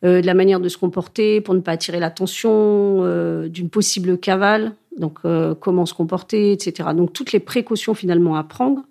de 0.03 0.21
la 0.25 0.35
manière 0.35 0.61
de 0.61 0.69
se 0.69 0.77
comporter 0.77 1.41
pour 1.41 1.55
ne 1.55 1.61
pas 1.61 1.73
attirer 1.73 1.99
l'attention, 1.99 3.49
d'une 3.49 3.71
possible 3.71 4.19
cavale, 4.19 4.75
donc 4.99 5.19
comment 5.59 5.87
se 5.87 5.95
comporter, 5.95 6.53
etc. 6.53 6.91
Donc 6.95 7.15
toutes 7.15 7.33
les 7.33 7.41
précautions 7.41 7.95
finalement 7.95 8.37
à 8.37 8.45
prendre 8.45 8.83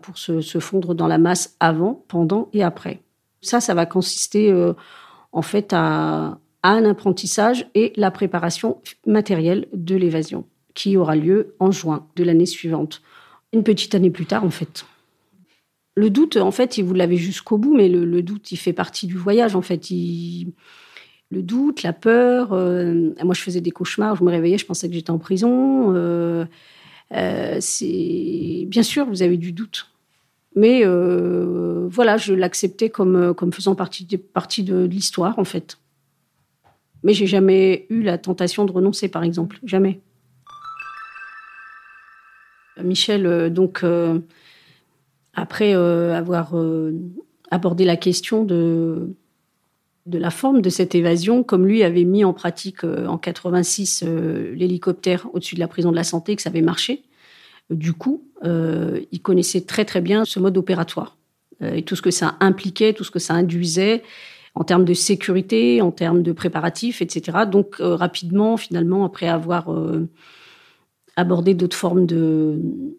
pour 0.00 0.16
se, 0.16 0.40
fondre 0.60 0.94
dans 0.94 1.08
la 1.08 1.18
masse 1.18 1.56
avant, 1.58 2.04
pendant 2.06 2.48
et 2.54 2.62
après. 2.62 3.02
Ça, 3.42 3.60
ça 3.60 3.74
va 3.74 3.84
consister 3.84 4.54
en 5.32 5.42
fait 5.42 5.72
à, 5.72 6.38
un 6.62 6.84
apprentissage 6.84 7.66
et 7.74 7.92
la 7.96 8.10
préparation 8.10 8.80
matérielle 9.06 9.66
de 9.72 9.96
l'évasion, 9.96 10.44
qui 10.74 10.96
aura 10.96 11.16
lieu 11.16 11.54
en 11.58 11.72
juin 11.72 12.06
de 12.14 12.22
l'année 12.22 12.46
suivante. 12.46 13.02
Une 13.52 13.64
petite 13.64 13.94
année 13.94 14.10
plus 14.10 14.26
tard, 14.26 14.44
en 14.44 14.50
fait. 14.50 14.86
Le 15.96 16.08
doute, 16.08 16.36
en 16.36 16.52
fait, 16.52 16.78
vous 16.78 16.94
l'avez 16.94 17.16
jusqu'au 17.16 17.58
bout, 17.58 17.74
mais 17.74 17.88
le, 17.88 18.22
doute, 18.22 18.52
il 18.52 18.56
fait 18.56 18.72
partie 18.72 19.06
du 19.06 19.16
voyage, 19.16 19.56
en 19.56 19.62
fait. 19.62 19.90
Le 19.90 21.42
doute, 21.42 21.82
la 21.82 21.92
peur. 21.92 22.52
Euh... 22.52 23.10
moi, 23.24 23.34
je 23.34 23.40
faisais 23.40 23.60
des 23.60 23.72
cauchemars, 23.72 24.16
je 24.16 24.24
me 24.24 24.30
réveillais, 24.30 24.58
je 24.58 24.66
pensais 24.66 24.88
que 24.88 24.94
j'étais 24.94 25.10
en 25.10 25.18
prison. 25.18 25.92
Euh... 25.96 26.46
c'est 27.10 28.66
Bien 28.68 28.84
sûr, 28.84 29.06
vous 29.06 29.22
avez 29.22 29.36
du 29.36 29.52
doute. 29.52 29.91
Mais 30.54 30.82
euh, 30.84 31.88
voilà, 31.90 32.16
je 32.16 32.34
l'acceptais 32.34 32.90
comme, 32.90 33.34
comme 33.34 33.52
faisant 33.52 33.74
partie, 33.74 34.04
de, 34.04 34.16
partie 34.16 34.62
de 34.62 34.84
l'histoire, 34.84 35.38
en 35.38 35.44
fait. 35.44 35.78
Mais 37.02 37.14
j'ai 37.14 37.26
jamais 37.26 37.86
eu 37.90 38.02
la 38.02 38.18
tentation 38.18 38.64
de 38.64 38.72
renoncer, 38.72 39.08
par 39.08 39.24
exemple. 39.24 39.58
Jamais. 39.64 40.00
Michel, 42.80 43.26
euh, 43.26 43.50
donc, 43.50 43.80
euh, 43.82 44.20
après 45.34 45.74
euh, 45.74 46.14
avoir 46.14 46.54
abordé 47.50 47.84
la 47.84 47.96
question 47.96 48.44
de, 48.44 49.14
de 50.06 50.18
la 50.18 50.30
forme 50.30 50.62
de 50.62 50.70
cette 50.70 50.94
évasion, 50.94 51.42
comme 51.42 51.66
lui 51.66 51.82
avait 51.82 52.04
mis 52.04 52.24
en 52.24 52.32
pratique 52.32 52.84
en 52.84 53.18
86 53.18 54.04
l'hélicoptère 54.54 55.26
au-dessus 55.32 55.54
de 55.54 55.60
la 55.60 55.68
prison 55.68 55.90
de 55.90 55.96
la 55.96 56.04
santé, 56.04 56.36
que 56.36 56.42
ça 56.42 56.50
avait 56.50 56.62
marché, 56.62 57.02
du 57.70 57.92
coup, 57.92 58.24
il 58.44 59.20
connaissait 59.22 59.62
très 59.62 59.84
très 59.84 60.00
bien 60.00 60.24
ce 60.24 60.40
mode 60.40 60.56
opératoire 60.56 61.16
et 61.60 61.82
tout 61.82 61.94
ce 61.94 62.02
que 62.02 62.10
ça 62.10 62.36
impliquait, 62.40 62.92
tout 62.92 63.04
ce 63.04 63.10
que 63.10 63.20
ça 63.20 63.34
induisait 63.34 64.02
en 64.54 64.64
termes 64.64 64.84
de 64.84 64.94
sécurité, 64.94 65.80
en 65.80 65.90
termes 65.90 66.22
de 66.22 66.32
préparatifs, 66.32 67.00
etc. 67.00 67.38
Donc 67.50 67.76
euh, 67.80 67.94
rapidement, 67.94 68.56
finalement, 68.56 69.04
après 69.04 69.28
avoir 69.28 69.72
euh, 69.72 70.08
abordé 71.16 71.54
d'autres 71.54 71.76
formes 71.76 72.06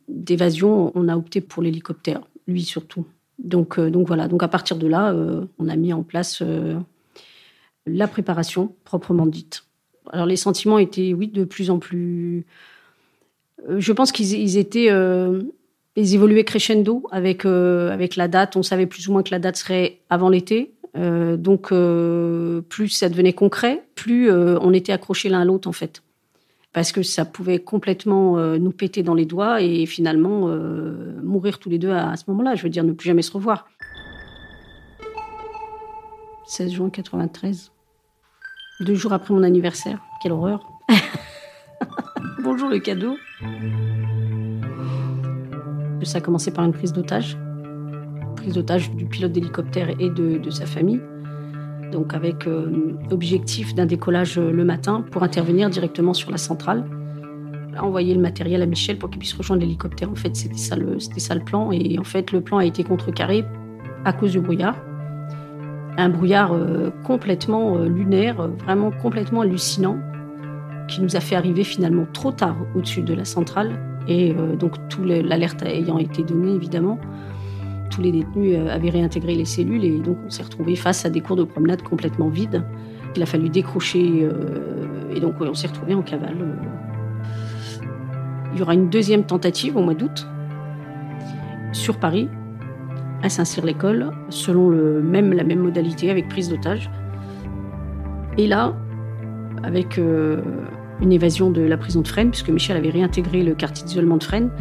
d'évasion, 0.08 0.92
on 0.96 1.08
a 1.08 1.16
opté 1.16 1.42
pour 1.42 1.62
l'hélicoptère, 1.62 2.22
lui 2.48 2.64
surtout. 2.64 3.06
Donc, 3.40 3.78
euh, 3.78 3.90
donc 3.90 4.08
voilà, 4.08 4.28
donc 4.28 4.44
à 4.44 4.48
partir 4.48 4.78
de 4.78 4.88
là, 4.88 5.12
euh, 5.12 5.46
on 5.60 5.68
a 5.68 5.76
mis 5.76 5.94
en 5.94 6.04
place 6.04 6.42
euh, 6.42 6.80
la 7.86 8.08
préparation 8.08 8.76
proprement 8.84 9.26
dite. 9.26 9.66
Alors 10.12 10.26
les 10.26 10.36
sentiments 10.36 10.80
étaient, 10.80 11.14
oui, 11.14 11.28
de 11.28 11.44
plus 11.44 11.70
en 11.70 11.80
plus... 11.80 12.46
Je 13.70 13.92
pense 13.92 14.12
qu'ils 14.12 14.58
étaient... 14.58 14.90
ils 15.96 16.16
évoluaient 16.16 16.44
crescendo 16.44 17.08
avec, 17.12 17.46
avec 17.46 18.16
la 18.16 18.28
date. 18.28 18.56
On 18.56 18.64
savait 18.64 18.88
plus 18.88 19.08
ou 19.08 19.14
moins 19.14 19.24
que 19.24 19.32
la 19.32 19.40
date 19.40 19.58
serait 19.58 20.00
avant 20.10 20.30
l'été. 20.30 20.74
Euh, 20.96 21.38
donc, 21.38 21.72
euh, 21.72 22.62
plus 22.62 22.90
ça 22.90 23.10
devenait 23.10 23.34
concret, 23.34 23.84
plus 23.96 24.30
euh, 24.30 24.60
on 24.62 24.74
était 24.74 24.92
accrochés 24.92 25.30
l'un 25.30 25.42
à 25.42 25.46
l'autre, 25.46 25.68
en 25.68 25.72
fait. 25.72 26.04
Parce 26.72 26.92
que 26.92 27.04
ça 27.04 27.26
pouvait 27.26 27.60
complètement 27.60 28.38
euh, 28.38 28.58
nous 28.58 28.72
péter 28.72 29.04
dans 29.04 29.14
les 29.14 29.26
doigts 29.26 29.62
et 29.62 29.86
finalement 29.86 30.48
euh, 30.48 31.20
mourir 31.22 31.60
tous 31.60 31.70
les 31.70 31.78
deux 31.78 31.92
à, 31.92 32.12
à 32.12 32.18
ce 32.18 32.24
moment-là. 32.28 32.56
Je 32.56 32.64
veux 32.64 32.70
dire, 32.70 32.84
ne 32.84 32.94
plus 32.94 33.08
jamais 33.08 33.22
se 33.22 33.32
revoir. 33.32 33.68
16 36.48 36.72
juin 36.72 36.90
93. 36.90 37.72
Deux 38.82 38.96
jours 38.96 39.14
après 39.14 39.34
mon 39.34 39.44
anniversaire. 39.44 40.00
Quelle 40.22 40.32
horreur. 40.32 40.73
Cadeau. 42.80 43.18
Ça 46.04 46.18
a 46.18 46.22
commencé 46.22 46.52
par 46.52 46.66
une 46.66 46.74
prise 46.74 46.92
d'otage 46.92 47.38
prise 48.36 48.54
d'otage 48.56 48.92
du 48.92 49.06
pilote 49.06 49.32
d'hélicoptère 49.32 49.90
et 50.00 50.10
de, 50.10 50.50
sa 50.50 50.66
famille. 50.66 51.02
Donc 51.92 52.14
avec 52.14 52.46
euh, 52.48 52.98
objectif 53.12 53.74
d'un 53.74 53.86
décollage 53.86 54.38
le 54.38 54.66
matin 54.66 55.06
pour 55.12 55.24
intervenir 55.24 55.70
directement 55.70 56.14
sur 56.14 56.30
la 56.30 56.38
centrale. 56.38 56.84
Envoyer 57.80 58.14
le 58.14 58.22
matériel 58.22 58.62
à 58.62 58.66
Michel 58.66 58.98
pour 59.00 59.10
qu'il 59.10 59.20
puisse 59.20 59.34
rejoindre 59.34 59.62
l'hélicoptère. 59.62 60.10
En 60.10 60.16
fait, 60.16 60.36
c'était 60.36 60.58
ça, 60.58 60.76
le, 60.76 61.00
ça 61.00 61.36
le 61.36 61.42
plan. 61.42 61.72
Et 61.72 61.98
en 61.98 62.04
fait, 62.04 62.32
le 62.32 62.42
plan 62.42 62.58
a 62.58 62.66
été 62.66 62.84
contrecarré 62.84 63.46
à 64.06 64.14
cause 64.14 64.34
du 64.34 64.42
brouillard. 64.42 64.76
Un 65.98 66.10
brouillard 66.10 66.54
euh, 66.54 66.90
complètement 67.04 67.78
euh, 67.78 67.88
lunaire, 67.88 68.48
vraiment 68.66 68.92
complètement 68.92 69.42
hallucinant, 69.42 69.98
qui 70.88 71.02
nous 71.02 71.16
a 71.16 71.20
fait 71.20 71.36
arriver 71.36 71.64
finalement 71.64 72.06
trop 72.12 72.32
tard 72.32 72.58
au-dessus 72.76 73.02
de 73.02 73.14
la 73.14 73.26
centrale. 73.26 73.80
Et 74.08 74.32
euh, 74.32 74.56
donc, 74.56 74.90
tout 74.90 75.04
l'alerte 75.04 75.64
ayant 75.64 75.98
été 75.98 76.24
donnée, 76.24 76.54
évidemment, 76.54 77.00
tous 77.90 78.02
les 78.02 78.12
détenus 78.12 78.58
euh, 78.58 78.74
avaient 78.74 78.90
réintégré 78.90 79.36
les 79.36 79.46
cellules 79.46 79.84
et 79.84 80.00
donc 80.00 80.18
on 80.26 80.30
s'est 80.30 80.44
retrouvé 80.44 80.76
face 80.76 81.06
à 81.06 81.10
des 81.10 81.22
cours 81.22 81.36
de 81.36 81.44
promenade 81.44 81.84
complètement 81.84 82.28
vides. 82.28 82.64
Il 83.16 83.22
a 83.22 83.26
fallu 83.26 83.50
décrocher 83.50 84.24
euh, 84.24 85.14
et 85.16 85.20
donc 85.20 85.36
on 85.40 85.54
s'est 85.54 85.68
retrouvé 85.68 85.94
en 85.94 86.02
cavale. 86.02 86.36
Il 88.54 88.60
y 88.60 88.62
aura 88.62 88.74
une 88.74 88.90
deuxième 88.90 89.24
tentative 89.24 89.78
au 89.78 89.82
mois 89.82 89.94
d'août 89.94 90.28
sur 91.72 91.98
Paris, 91.98 92.30
à 93.24 93.30
Saint-Cyr-l'École, 93.30 94.12
selon 94.30 94.70
le 94.70 95.02
même, 95.02 95.34
la 95.34 95.44
même 95.44 95.60
modalité 95.60 96.12
avec 96.12 96.28
prise 96.28 96.50
d'otage. 96.50 96.90
Et 98.38 98.48
là, 98.48 98.76
avec 99.64 99.98
euh, 99.98 100.42
une 101.02 101.12
évasion 101.12 101.50
de 101.50 101.62
la 101.62 101.78
prison 101.78 102.02
de 102.02 102.08
Fresnes, 102.08 102.30
puisque 102.30 102.50
Michel 102.50 102.78
avait 102.78 102.90
réintégré 102.90 103.44
le 103.44 103.56
quartier 103.56 103.86
d'isolement 103.86 104.18
de 104.18 104.24
Fresnes. 104.24 104.52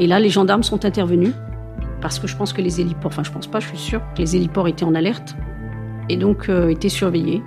Et 0.00 0.06
là, 0.06 0.20
les 0.20 0.28
gendarmes 0.28 0.62
sont 0.62 0.84
intervenus 0.84 1.32
parce 2.00 2.18
que 2.18 2.26
je 2.26 2.36
pense 2.36 2.52
que 2.52 2.60
les 2.60 2.80
héliports, 2.80 3.12
enfin 3.12 3.22
je 3.22 3.30
pense 3.30 3.46
pas, 3.46 3.60
je 3.60 3.68
suis 3.68 3.78
sûre 3.78 4.02
que 4.14 4.20
les 4.20 4.34
héliports 4.34 4.66
étaient 4.66 4.84
en 4.84 4.94
alerte 4.94 5.36
et 6.08 6.16
donc 6.16 6.48
euh, 6.48 6.68
étaient 6.68 6.88
surveillés. 6.88 7.42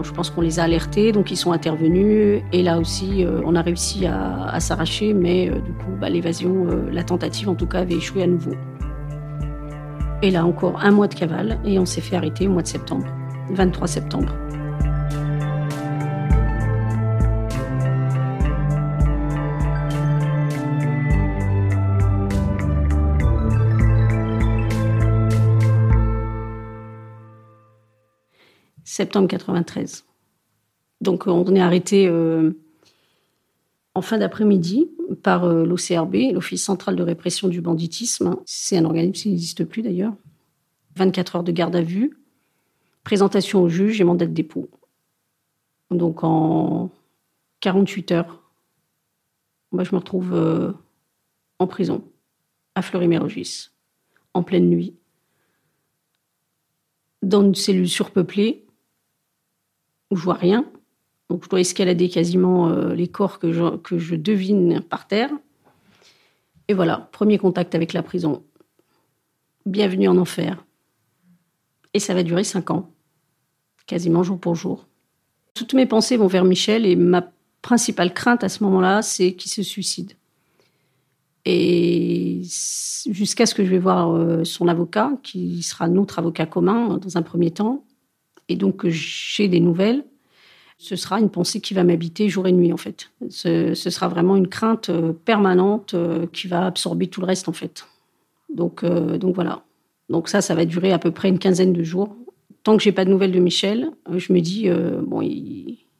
Je 0.00 0.12
pense 0.12 0.30
qu'on 0.30 0.42
les 0.42 0.60
a 0.60 0.64
alertés, 0.64 1.12
donc 1.12 1.30
ils 1.30 1.36
sont 1.36 1.50
intervenus 1.50 2.42
et 2.52 2.62
là 2.62 2.78
aussi 2.78 3.24
euh, 3.24 3.40
on 3.44 3.56
a 3.56 3.62
réussi 3.62 4.06
à, 4.06 4.60
s'arracher, 4.60 5.12
mais 5.12 5.48
du 5.48 5.72
coup 5.72 5.90
bah, 6.00 6.08
l'évasion, 6.08 6.66
la 6.92 7.02
tentative 7.02 7.48
en 7.48 7.54
tout 7.54 7.66
cas 7.66 7.80
avait 7.80 7.94
échoué 7.94 8.22
à 8.22 8.26
nouveau. 8.26 8.52
Et 10.22 10.30
là 10.30 10.46
encore 10.46 10.84
un 10.84 10.92
mois 10.92 11.08
de 11.08 11.14
cavale 11.14 11.58
et 11.64 11.78
on 11.78 11.86
s'est 11.86 12.00
fait 12.00 12.16
arrêter 12.16 12.46
au 12.46 12.52
mois 12.52 12.62
de 12.62 12.68
septembre, 12.68 13.06
23 13.50 13.88
septembre. 13.88 14.32
Septembre 28.94 29.26
93. 29.26 30.04
Donc 31.00 31.26
on 31.26 31.52
est 31.56 31.60
arrêté 31.60 32.06
euh, 32.06 32.52
en 33.96 34.02
fin 34.02 34.18
d'après-midi 34.18 34.88
par 35.24 35.44
euh, 35.44 35.64
l'OCRB, 35.64 36.32
l'Office 36.32 36.62
central 36.62 36.94
de 36.94 37.02
répression 37.02 37.48
du 37.48 37.60
banditisme. 37.60 38.36
C'est 38.46 38.78
un 38.78 38.84
organisme 38.84 39.12
qui 39.12 39.30
n'existe 39.30 39.64
plus 39.64 39.82
d'ailleurs. 39.82 40.14
24 40.94 41.36
heures 41.36 41.42
de 41.42 41.50
garde 41.50 41.74
à 41.74 41.82
vue, 41.82 42.16
présentation 43.02 43.62
au 43.62 43.68
juge 43.68 44.00
et 44.00 44.04
mandat 44.04 44.26
de 44.26 44.32
dépôt. 44.32 44.70
Donc 45.90 46.22
en 46.22 46.92
48 47.62 48.12
heures, 48.12 48.48
je 49.72 49.90
me 49.92 49.98
retrouve 49.98 50.34
euh, 50.34 50.72
en 51.58 51.66
prison 51.66 52.04
à 52.76 52.82
Fleury-Mérogis, 52.82 53.70
en 54.34 54.44
pleine 54.44 54.68
nuit, 54.68 54.94
dans 57.24 57.42
une 57.42 57.56
cellule 57.56 57.88
surpeuplée 57.88 58.63
où 60.10 60.16
je 60.16 60.24
vois 60.24 60.34
rien. 60.34 60.64
Donc 61.30 61.44
je 61.44 61.48
dois 61.48 61.60
escalader 61.60 62.08
quasiment 62.08 62.68
euh, 62.68 62.94
les 62.94 63.08
corps 63.08 63.38
que 63.38 63.52
je, 63.52 63.76
que 63.76 63.98
je 63.98 64.14
devine 64.14 64.80
par 64.80 65.06
terre. 65.06 65.30
Et 66.68 66.74
voilà, 66.74 67.08
premier 67.12 67.38
contact 67.38 67.74
avec 67.74 67.92
la 67.92 68.02
prison. 68.02 68.42
Bienvenue 69.66 70.08
en 70.08 70.16
enfer. 70.16 70.64
Et 71.94 71.98
ça 71.98 72.14
va 72.14 72.22
durer 72.22 72.44
cinq 72.44 72.70
ans, 72.70 72.90
quasiment 73.86 74.22
jour 74.22 74.38
pour 74.38 74.54
jour. 74.54 74.86
Toutes 75.54 75.74
mes 75.74 75.86
pensées 75.86 76.16
vont 76.16 76.26
vers 76.26 76.44
Michel 76.44 76.84
et 76.84 76.96
ma 76.96 77.30
principale 77.62 78.12
crainte 78.12 78.44
à 78.44 78.48
ce 78.48 78.62
moment-là, 78.64 79.02
c'est 79.02 79.34
qu'il 79.34 79.50
se 79.50 79.62
suicide. 79.62 80.12
Et 81.44 82.42
jusqu'à 83.10 83.46
ce 83.46 83.54
que 83.54 83.64
je 83.64 83.70
vais 83.70 83.78
voir 83.78 84.12
euh, 84.12 84.44
son 84.44 84.66
avocat, 84.68 85.12
qui 85.22 85.62
sera 85.62 85.88
notre 85.88 86.18
avocat 86.18 86.46
commun 86.46 86.98
dans 86.98 87.16
un 87.16 87.22
premier 87.22 87.50
temps, 87.50 87.84
et 88.48 88.56
donc 88.56 88.86
j'ai 88.86 89.48
des 89.48 89.60
nouvelles. 89.60 90.04
ce 90.78 90.96
sera 90.96 91.20
une 91.20 91.30
pensée 91.30 91.60
qui 91.60 91.74
va 91.74 91.84
m'habiter 91.84 92.28
jour 92.28 92.46
et 92.46 92.52
nuit, 92.52 92.72
en 92.72 92.76
fait. 92.76 93.10
Ce, 93.30 93.74
sera 93.74 94.08
vraiment 94.08 94.36
une 94.36 94.48
crainte 94.48 94.90
euh, 94.90 95.12
permanente 95.12 95.94
euh, 95.94 96.26
qui 96.32 96.48
va 96.48 96.66
absorber 96.66 97.06
tout 97.06 97.20
le 97.20 97.26
reste, 97.26 97.48
en 97.48 97.52
fait. 97.52 97.86
Donc, 98.52 98.84
euh, 98.84 99.16
donc 99.18 99.34
voilà. 99.34 99.64
Donc 100.10 100.28
ça, 100.28 100.42
ça 100.42 100.54
va 100.54 100.64
durer 100.64 100.92
à 100.92 100.98
peu 100.98 101.10
près 101.10 101.28
une 101.28 101.38
quinzaine 101.38 101.72
de 101.72 101.82
jours. 101.82 102.14
Tant 102.62 102.76
que 102.76 102.82
j'ai 102.82 102.92
pas 102.92 103.04
de 103.04 103.10
nouvelles 103.10 103.32
de 103.32 103.40
Michel, 103.40 103.90
je 104.14 104.32
me 104.32 104.40
dis, 104.40 104.68
bon, 105.02 105.22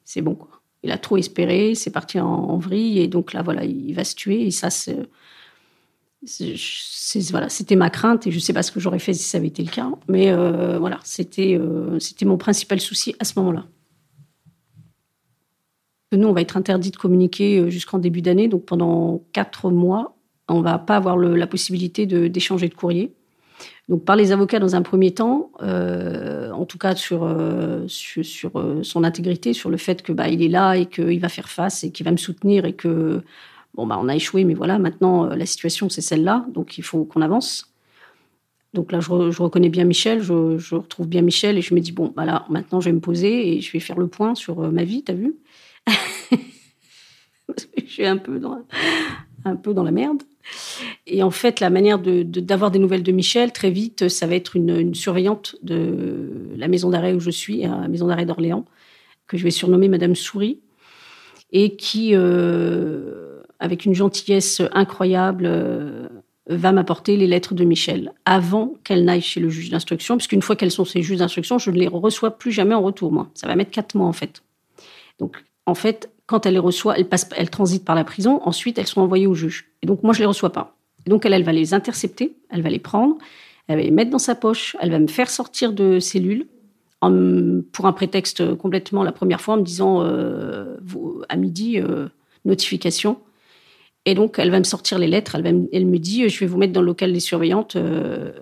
c'est 0.04 0.22
bon. 0.22 0.38
Il 0.82 0.90
a 0.90 0.98
trop 0.98 1.18
espéré, 1.18 1.74
c'est 1.74 1.90
parti 1.90 2.18
en, 2.20 2.56
vrille, 2.56 3.00
et 3.00 3.06
donc 3.06 3.34
là, 3.34 3.42
voilà, 3.42 3.64
il 3.64 3.92
va 3.94 4.04
se 4.04 4.14
tuer, 4.14 4.46
et 4.46 4.50
ça, 4.50 4.68
c'était 6.26 7.76
ma 7.76 7.90
crainte 7.90 8.26
et 8.26 8.30
je 8.30 8.36
ne 8.36 8.40
sais 8.40 8.52
pas 8.52 8.62
ce 8.62 8.72
que 8.72 8.80
j'aurais 8.80 8.98
fait 8.98 9.14
si 9.14 9.24
ça 9.24 9.38
avait 9.38 9.48
été 9.48 9.62
le 9.62 9.70
cas. 9.70 9.90
Mais 10.08 10.34
voilà, 10.78 10.98
c'était 11.04 11.60
c'était 11.98 12.24
mon 12.24 12.36
principal 12.36 12.80
souci 12.80 13.14
à 13.18 13.24
ce 13.24 13.38
moment-là. 13.38 13.66
Nous, 16.16 16.28
on 16.28 16.32
va 16.32 16.40
être 16.40 16.56
interdit 16.56 16.90
de 16.90 16.96
communiquer 16.96 17.58
euh, 17.58 17.70
jusqu'en 17.70 17.98
début 17.98 18.22
d'année. 18.22 18.48
Donc 18.48 18.64
pendant 18.64 19.22
quatre 19.32 19.70
mois, 19.70 20.16
on 20.48 20.60
va 20.60 20.78
pas 20.78 20.96
avoir 20.96 21.16
la 21.16 21.46
possibilité 21.46 22.06
d'échanger 22.06 22.68
de, 22.68 22.74
courrier. 22.74 23.14
Donc 23.88 24.04
par 24.04 24.16
les 24.16 24.32
avocats 24.32 24.58
dans 24.58 24.76
un 24.76 24.82
premier 24.82 25.12
temps, 25.12 25.50
euh, 25.62 26.50
en 26.50 26.66
tout 26.66 26.76
cas 26.76 26.94
sur, 26.94 27.24
euh, 27.24 27.86
son 27.86 29.04
intégrité, 29.04 29.54
sur 29.54 29.70
le 29.70 29.78
fait 29.78 30.02
que 30.02 30.12
bah, 30.12 30.28
est 30.28 30.48
là 30.48 30.74
et 30.74 30.86
qu'il 30.86 31.20
va 31.20 31.28
faire 31.28 31.48
face 31.48 31.82
et 31.84 31.90
qu'il 31.90 32.04
va 32.04 32.12
me 32.12 32.18
soutenir 32.18 32.66
et 32.66 32.74
que 32.74 33.22
bon 33.74 33.86
bah 33.86 33.98
on 34.00 34.08
a 34.08 34.16
échoué, 34.16 34.44
mais 34.44 34.54
voilà 34.54 34.78
maintenant 34.78 35.26
la 35.26 35.46
situation 35.46 35.88
c'est 35.88 36.00
celle-là, 36.00 36.46
donc 36.52 36.78
il 36.78 36.84
faut 36.84 37.04
qu'on 37.04 37.22
avance. 37.22 37.70
Donc 38.72 38.90
là, 38.90 38.98
je, 38.98 39.08
reconnais 39.10 39.68
bien 39.68 39.84
Michel, 39.84 40.20
je, 40.20 40.74
retrouve 40.74 41.06
bien 41.06 41.22
Michel 41.22 41.56
et 41.56 41.62
je 41.62 41.74
me 41.76 41.80
dis, 41.80 41.92
bon, 41.92 42.12
voilà, 42.16 42.44
maintenant 42.50 42.80
je 42.80 42.86
vais 42.86 42.92
me 42.92 43.00
poser 43.00 43.56
et 43.56 43.60
je 43.60 43.70
vais 43.70 43.78
faire 43.78 43.96
le 43.96 44.08
point 44.08 44.34
sur 44.34 44.58
ma 44.72 44.82
vie, 44.82 45.04
t'as 45.04 45.12
vu? 45.12 45.36
Je 47.76 47.86
suis 47.86 48.06
un 48.06 48.16
peu 48.16 48.40
dans, 48.40 48.58
un 49.44 49.56
peu 49.56 49.74
dans 49.74 49.84
la 49.84 49.90
merde. 49.90 50.22
Et 51.06 51.22
en 51.22 51.30
fait, 51.30 51.60
la 51.60 51.70
manière 51.70 51.98
d'avoir 51.98 52.70
de, 52.70 52.78
des 52.78 52.82
nouvelles 52.82 53.02
de 53.02 53.12
Michel, 53.12 53.52
très 53.52 53.70
vite, 53.70 54.08
ça 54.08 54.26
va 54.26 54.34
être 54.34 54.56
une, 54.56 54.94
surveillante 54.94 55.56
de 55.62 56.50
la 56.56 56.68
maison 56.68 56.90
d'arrêt 56.90 57.12
où 57.12 57.20
je 57.20 57.30
suis, 57.30 57.62
la 57.62 57.88
maison 57.88 58.06
d'arrêt 58.06 58.26
d'Orléans, 58.26 58.64
que 59.26 59.36
je 59.36 59.44
vais 59.44 59.50
surnommer 59.50 59.88
Madame 59.88 60.14
Souris, 60.14 60.60
et 61.52 61.76
qui, 61.76 62.10
euh, 62.14 63.33
avec 63.60 63.84
une 63.84 63.94
gentillesse 63.94 64.62
incroyable, 64.72 65.44
euh, 65.46 66.08
va 66.48 66.72
m'apporter 66.72 67.16
les 67.16 67.26
lettres 67.26 67.54
de 67.54 67.64
Michel 67.64 68.12
avant 68.24 68.74
qu'elle 68.84 69.04
n'aille 69.04 69.22
chez 69.22 69.40
le 69.40 69.48
juge 69.48 69.70
d'instruction, 69.70 70.16
puisqu'une 70.16 70.42
fois 70.42 70.56
qu'elles 70.56 70.70
sont 70.70 70.84
ces 70.84 71.02
juges 71.02 71.18
d'instruction, 71.18 71.58
je 71.58 71.70
ne 71.70 71.76
les 71.76 71.88
reçois 71.88 72.32
plus 72.38 72.52
jamais 72.52 72.74
en 72.74 72.82
retour, 72.82 73.12
moi. 73.12 73.30
Ça 73.34 73.46
va 73.46 73.56
mettre 73.56 73.70
quatre 73.70 73.94
mois, 73.94 74.06
en 74.06 74.12
fait. 74.12 74.42
Donc, 75.18 75.42
en 75.66 75.74
fait, 75.74 76.10
quand 76.26 76.46
elle 76.46 76.54
les 76.54 76.58
reçoit, 76.58 76.98
elles, 76.98 77.08
passent, 77.08 77.28
elles 77.36 77.50
transitent 77.50 77.84
par 77.84 77.94
la 77.94 78.04
prison, 78.04 78.40
ensuite 78.44 78.78
elles 78.78 78.86
sont 78.86 79.00
envoyées 79.00 79.26
au 79.26 79.34
juge. 79.34 79.70
Et 79.82 79.86
donc 79.86 80.02
moi, 80.02 80.12
je 80.14 80.20
les 80.20 80.26
reçois 80.26 80.50
pas. 80.50 80.76
Et 81.06 81.10
donc 81.10 81.26
elle, 81.26 81.34
elle 81.34 81.44
va 81.44 81.52
les 81.52 81.74
intercepter, 81.74 82.34
elle 82.50 82.62
va 82.62 82.70
les 82.70 82.78
prendre, 82.78 83.18
elle 83.68 83.76
va 83.76 83.82
les 83.82 83.90
mettre 83.90 84.10
dans 84.10 84.18
sa 84.18 84.34
poche, 84.34 84.76
elle 84.80 84.90
va 84.90 84.98
me 84.98 85.06
faire 85.06 85.28
sortir 85.30 85.72
de 85.72 85.98
cellule 85.98 86.46
pour 87.72 87.86
un 87.86 87.92
prétexte 87.92 88.54
complètement 88.54 89.02
la 89.02 89.12
première 89.12 89.42
fois 89.42 89.54
en 89.54 89.56
me 89.58 89.62
disant 89.62 90.02
euh, 90.02 90.76
à 91.28 91.36
midi, 91.36 91.78
euh, 91.78 92.08
notification. 92.46 93.18
Et 94.06 94.14
donc 94.14 94.38
elle 94.38 94.50
va 94.50 94.58
me 94.58 94.64
sortir 94.64 94.98
les 94.98 95.06
lettres, 95.06 95.36
elle, 95.36 95.86
me 95.86 95.98
dit, 95.98 96.28
je 96.28 96.40
vais 96.40 96.46
vous 96.46 96.58
mettre 96.58 96.72
dans 96.72 96.80
le 96.80 96.86
local 96.86 97.12
des 97.12 97.20
surveillantes. 97.20 97.76
Euh, 97.76 98.32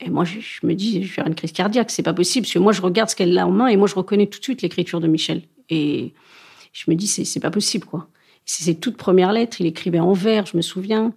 et 0.00 0.10
moi, 0.10 0.24
je, 0.24 0.40
je, 0.40 0.66
me 0.66 0.74
dis, 0.74 0.94
je 0.94 0.98
vais 1.00 1.06
faire 1.06 1.26
une 1.26 1.34
crise 1.34 1.52
cardiaque, 1.52 1.90
c'est 1.90 2.02
pas 2.02 2.12
possible, 2.12 2.44
parce 2.44 2.54
que 2.54 2.58
moi, 2.58 2.72
je 2.72 2.82
regarde 2.82 3.08
ce 3.08 3.16
qu'elle 3.16 3.36
a 3.38 3.46
en 3.46 3.50
main 3.50 3.68
et 3.68 3.76
moi, 3.76 3.86
je 3.86 3.94
reconnais 3.94 4.26
tout 4.26 4.38
de 4.38 4.44
suite 4.44 4.62
l'écriture 4.62 5.00
de 5.00 5.06
Michel. 5.06 5.42
Et 5.70 6.12
je 6.72 6.90
me 6.90 6.96
dis, 6.96 7.06
c'est 7.06 7.40
pas 7.40 7.50
possible, 7.50 7.86
quoi. 7.86 8.08
C'est 8.44 8.64
ses 8.64 8.74
toutes 8.74 8.96
premières 8.96 9.32
lettres, 9.32 9.60
il 9.60 9.66
écrivait 9.66 10.00
en 10.00 10.12
vers, 10.12 10.46
je 10.46 10.56
me 10.56 10.62
souviens. 10.62 11.14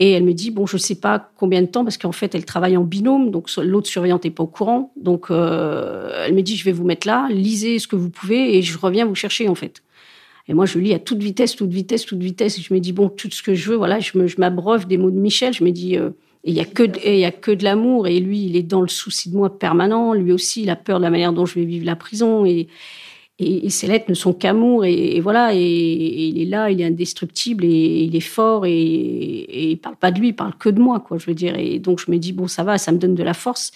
Et 0.00 0.12
elle 0.12 0.24
me 0.24 0.32
dit, 0.32 0.50
bon, 0.50 0.66
je 0.66 0.76
sais 0.76 0.94
pas 0.94 1.30
combien 1.36 1.60
de 1.60 1.66
temps, 1.66 1.84
parce 1.84 1.98
qu'en 1.98 2.12
fait, 2.12 2.34
elle 2.34 2.44
travaille 2.44 2.76
en 2.76 2.84
binôme, 2.84 3.30
donc 3.30 3.48
l'autre 3.56 3.88
surveillante 3.88 4.24
n'est 4.24 4.30
pas 4.30 4.42
au 4.42 4.48
courant. 4.48 4.92
Donc, 4.96 5.30
euh, 5.30 6.24
elle 6.26 6.34
me 6.34 6.42
dit, 6.42 6.56
je 6.56 6.64
vais 6.64 6.72
vous 6.72 6.84
mettre 6.84 7.06
là, 7.06 7.28
lisez 7.30 7.78
ce 7.78 7.86
que 7.86 7.96
vous 7.96 8.10
pouvez, 8.10 8.56
et 8.56 8.62
je 8.62 8.76
reviens 8.78 9.04
vous 9.04 9.14
chercher, 9.14 9.48
en 9.48 9.54
fait. 9.54 9.82
Et 10.46 10.54
moi, 10.54 10.66
je 10.66 10.78
lis 10.78 10.92
à 10.92 10.98
toute 10.98 11.22
vitesse, 11.22 11.56
toute 11.56 11.70
vitesse, 11.70 12.04
toute 12.04 12.22
vitesse. 12.22 12.58
Et 12.58 12.62
je 12.62 12.74
me 12.74 12.80
dis, 12.80 12.92
bon, 12.92 13.08
tout 13.08 13.30
ce 13.30 13.42
que 13.42 13.54
je 13.54 13.70
veux, 13.70 13.76
voilà, 13.76 13.98
je 14.00 14.12
m'abreuve 14.38 14.86
des 14.86 14.98
mots 14.98 15.10
de 15.10 15.18
Michel. 15.18 15.54
Je 15.54 15.64
me 15.64 15.70
dis, 15.70 15.96
euh, 15.96 16.10
il 16.44 16.54
y 16.54 16.60
a 16.60 16.64
que, 16.64 16.82
il 17.06 17.18
y 17.18 17.24
a 17.24 17.32
que 17.32 17.50
de 17.50 17.64
l'amour. 17.64 18.06
Et 18.06 18.20
lui, 18.20 18.44
il 18.44 18.56
est 18.56 18.62
dans 18.62 18.82
le 18.82 18.88
souci 18.88 19.30
de 19.30 19.36
moi 19.36 19.58
permanent. 19.58 20.12
Lui 20.12 20.32
aussi, 20.32 20.62
il 20.62 20.70
a 20.70 20.76
peur 20.76 20.98
de 20.98 21.04
la 21.04 21.10
manière 21.10 21.32
dont 21.32 21.46
je 21.46 21.54
vais 21.54 21.64
vivre 21.64 21.86
la 21.86 21.96
prison. 21.96 22.44
Et, 22.44 22.68
et, 23.38 23.70
ces 23.70 23.86
lettres 23.86 24.06
ne 24.08 24.14
sont 24.14 24.32
qu'amour 24.32 24.84
et, 24.84 25.18
voilà 25.20 25.54
et, 25.54 25.58
il 25.58 26.40
est 26.40 26.44
là 26.44 26.70
il 26.70 26.80
est 26.80 26.84
indestructible 26.84 27.64
et, 27.64 28.04
il 28.04 28.14
est 28.14 28.20
fort 28.20 28.64
et, 28.64 28.70
et, 28.72 29.70
il 29.72 29.76
parle 29.76 29.96
pas 29.96 30.12
de 30.12 30.20
lui 30.20 30.28
il 30.28 30.36
parle 30.36 30.54
que 30.56 30.68
de 30.68 30.80
moi 30.80 31.00
quoi 31.00 31.18
je 31.18 31.26
veux 31.26 31.34
dire 31.34 31.58
et 31.58 31.80
donc 31.80 31.98
je 31.98 32.10
me 32.12 32.18
dis 32.18 32.32
bon 32.32 32.46
ça 32.46 32.62
va 32.62 32.78
ça 32.78 32.92
me 32.92 32.98
donne 32.98 33.16
de 33.16 33.22
la 33.24 33.34
force 33.34 33.72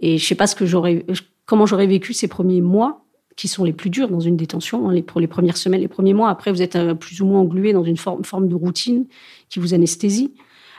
et 0.00 0.16
je 0.16 0.24
sais 0.24 0.34
pas 0.34 0.46
ce 0.46 0.54
que 0.54 0.64
j'aurais 0.64 1.04
comment 1.44 1.66
j'aurais 1.66 1.86
vécu 1.86 2.14
ces 2.14 2.28
premiers 2.28 2.62
mois 2.62 3.03
qui 3.36 3.48
sont 3.48 3.64
les 3.64 3.72
plus 3.72 3.90
durs 3.90 4.08
dans 4.08 4.20
une 4.20 4.36
détention 4.36 4.88
hein, 4.88 4.92
les, 4.92 5.04
les 5.16 5.26
premières 5.26 5.56
semaines 5.56 5.80
les 5.80 5.88
premiers 5.88 6.14
mois 6.14 6.30
après 6.30 6.52
vous 6.52 6.62
êtes 6.62 6.76
euh, 6.76 6.94
plus 6.94 7.20
ou 7.20 7.26
moins 7.26 7.40
englué 7.40 7.72
dans 7.72 7.84
une 7.84 7.96
forme, 7.96 8.48
de 8.48 8.54
routine 8.54 9.06
qui 9.48 9.58
vous 9.58 9.74
anesthésie 9.74 10.34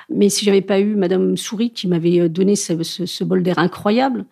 mais 0.10 0.30
si 0.30 0.46
j'avais 0.46 0.62
pas 0.62 0.80
eu 0.80 0.96
Madame 0.96 1.38
Souris 1.38 1.72
qui 1.72 1.88
m'avait 1.88 2.22
euh, 2.22 2.30
donné 2.30 2.56
ce, 2.56 3.24
bol 3.24 3.44
d'air 3.44 3.60
incroyable 3.60 4.26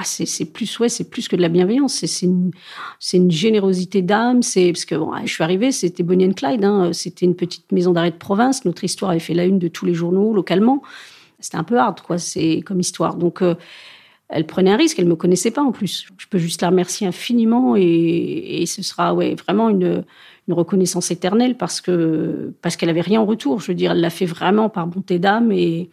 ah, 0.00 0.04
c'est 0.04 0.44
plus 0.44 0.78
ouais, 0.78 0.88
c'est 0.88 1.10
plus 1.10 1.26
que 1.26 1.34
de 1.34 1.42
la 1.42 1.48
bienveillance. 1.48 2.04
C'est 2.04 2.26
une, 2.26 2.52
générosité 3.32 4.00
d'âme. 4.00 4.44
C'est 4.44 4.70
parce 4.70 4.84
que 4.84 4.94
je 5.24 5.32
suis 5.32 5.42
arrivée, 5.42 5.72
c'était 5.72 6.04
Bonnie 6.04 6.24
and 6.24 6.34
Clyde. 6.34 6.64
Hein, 6.64 6.92
c'était 6.92 7.26
une 7.26 7.34
petite 7.34 7.72
maison 7.72 7.92
d'arrêt 7.92 8.12
de 8.12 8.16
province. 8.16 8.64
Notre 8.64 8.84
histoire 8.84 9.10
avait 9.10 9.18
fait 9.18 9.34
la 9.34 9.44
une 9.44 9.58
de 9.58 9.66
tous 9.66 9.86
les 9.86 9.94
journaux 9.94 10.32
localement. 10.32 10.82
C'était 11.40 11.56
un 11.56 11.64
peu 11.64 11.78
hard, 11.78 12.00
quoi. 12.00 12.18
C'est 12.18 12.62
comme 12.64 12.78
histoire. 12.78 13.16
Euh, 13.42 13.54
elle 14.28 14.46
prenait 14.46 14.70
un 14.70 14.76
risque. 14.76 14.98
Elle 14.98 15.06
me 15.06 15.16
connaissait 15.16 15.50
pas 15.50 15.62
en 15.62 15.72
plus. 15.72 16.06
Je 16.18 16.26
peux 16.26 16.38
juste 16.38 16.62
la 16.62 16.68
remercier 16.68 17.06
infiniment 17.06 17.76
et, 17.76 17.82
et 18.62 18.66
ce 18.66 18.82
sera 18.82 19.14
ouais 19.14 19.34
vraiment 19.34 19.68
une, 19.68 20.04
une 20.48 20.54
reconnaissance 20.54 21.10
éternelle 21.10 21.56
parce 21.56 21.80
que 21.80 22.52
parce 22.62 22.76
qu'elle 22.76 22.90
avait 22.90 23.02
rien 23.02 23.20
en 23.20 23.26
retour. 23.26 23.60
Je 23.60 23.68
veux 23.68 23.74
dire, 23.74 23.92
elle 23.92 24.00
l'a 24.00 24.10
fait 24.10 24.26
vraiment 24.26 24.68
par 24.68 24.86
bonté 24.86 25.18
d'âme 25.18 25.52
et 25.52 25.90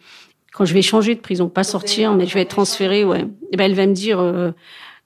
quand 0.52 0.64
je 0.64 0.72
vais 0.72 0.82
changer 0.82 1.14
de 1.14 1.20
prison, 1.20 1.50
pas 1.50 1.64
sortir, 1.64 2.14
mais 2.14 2.26
je 2.26 2.32
vais 2.32 2.40
être 2.40 2.48
transférée, 2.48 3.04
ouais. 3.04 3.20
Et 3.20 3.26
eh 3.52 3.56
ben 3.58 3.64
elle 3.64 3.74
va 3.74 3.86
me 3.86 3.92
dire, 3.92 4.20
euh, 4.20 4.52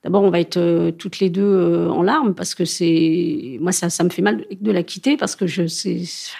d'abord 0.04 0.22
on 0.22 0.30
va 0.30 0.40
être 0.40 0.56
euh, 0.56 0.90
toutes 0.92 1.20
les 1.20 1.28
deux 1.28 1.42
euh, 1.42 1.90
en 1.90 2.02
larmes 2.02 2.34
parce 2.34 2.54
que 2.54 2.64
c'est, 2.64 3.58
moi 3.60 3.72
ça, 3.72 3.90
ça 3.90 4.02
me 4.04 4.08
fait 4.08 4.22
mal 4.22 4.46
de 4.60 4.72
la 4.72 4.82
quitter 4.82 5.16
parce 5.16 5.36
que 5.36 5.46
je, 5.46 5.62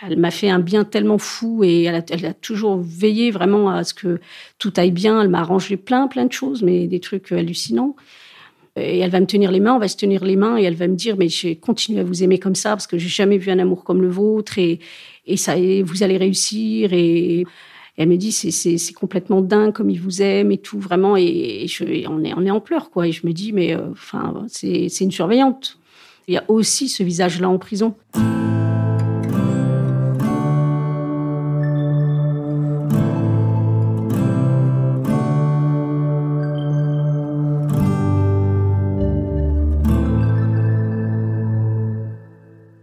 elle 0.07 0.19
m'a 0.19 0.31
fait 0.31 0.49
un 0.49 0.61
bien 0.61 0.85
tellement 0.85 1.19
fou 1.19 1.63
et 1.65 1.85
elle 1.85 2.27
a, 2.27 2.35
toujours 2.35 2.79
veillé 2.83 3.31
vraiment 3.31 3.71
à 3.71 3.85
ce 3.85 3.95
que 3.95 4.21
tout 4.59 4.73
aille 4.77 4.93
bien. 4.93 5.21
Elle 5.21 5.29
m'a 5.29 5.41
arrangé 5.41 5.77
plein 5.77 6.09
plein 6.09 6.25
de 6.25 6.33
choses, 6.33 6.63
mais 6.63 6.87
des 6.87 7.01
trucs 7.01 7.33
hallucinants. 7.33 7.97
Et 8.77 9.01
elle 9.01 9.11
va 9.11 9.21
me 9.21 9.27
tenir 9.27 9.51
les 9.51 9.61
mains, 9.61 9.75
on 9.75 9.79
va 9.79 9.89
se 9.89 9.97
tenir 9.97 10.25
les 10.25 10.37
mains 10.37 10.57
et 10.57 10.63
elle 10.63 10.77
va 10.77 10.87
me 10.87 10.95
dire 10.95 11.17
mais 11.19 11.29
je 11.29 11.55
continue 11.55 11.99
à 11.99 12.05
vous 12.05 12.23
aimer 12.23 12.39
comme 12.39 12.55
ça 12.55 12.71
parce 12.71 12.87
que 12.87 12.99
j'ai 12.99 13.09
jamais 13.09 13.37
vu 13.37 13.51
un 13.51 13.59
amour 13.59 13.85
comme 13.85 14.01
le 14.01 14.09
vôtre 14.09 14.59
et 14.59 14.79
et 15.27 15.37
ça 15.37 15.57
et 15.59 15.83
vous 15.83 16.03
allez 16.03 16.17
réussir 16.17 16.93
et 16.93 17.45
elle 18.01 18.09
me 18.09 18.17
dit 18.17 18.33
c'est 18.33 18.95
complètement 18.95 19.43
dingue 19.43 19.75
comme 19.75 19.91
il 19.91 20.01
vous 20.01 20.23
aime 20.23 20.53
et 20.53 20.57
tout 20.57 20.81
vraiment 20.81 21.19
et, 21.19 21.67
on 22.09 22.25
est 22.25 22.33
on 22.35 22.47
est 22.47 22.51
en 22.51 22.61
pleurs 22.61 22.91
quoi 22.91 23.07
et 23.07 23.13
je 23.13 23.27
me 23.27 23.35
dis 23.35 23.53
mais 23.53 23.77
euh, 23.77 23.91
enfin 23.91 24.47
c'est 24.49 24.89
une 25.01 25.11
surveillante. 25.11 25.79
Il 26.27 26.33
y 26.33 26.39
a 26.39 26.45
aussi 26.49 26.89
ce 26.89 27.03
visage 27.03 27.43
là 27.43 27.51
en 27.51 27.59
prison. 27.59 27.95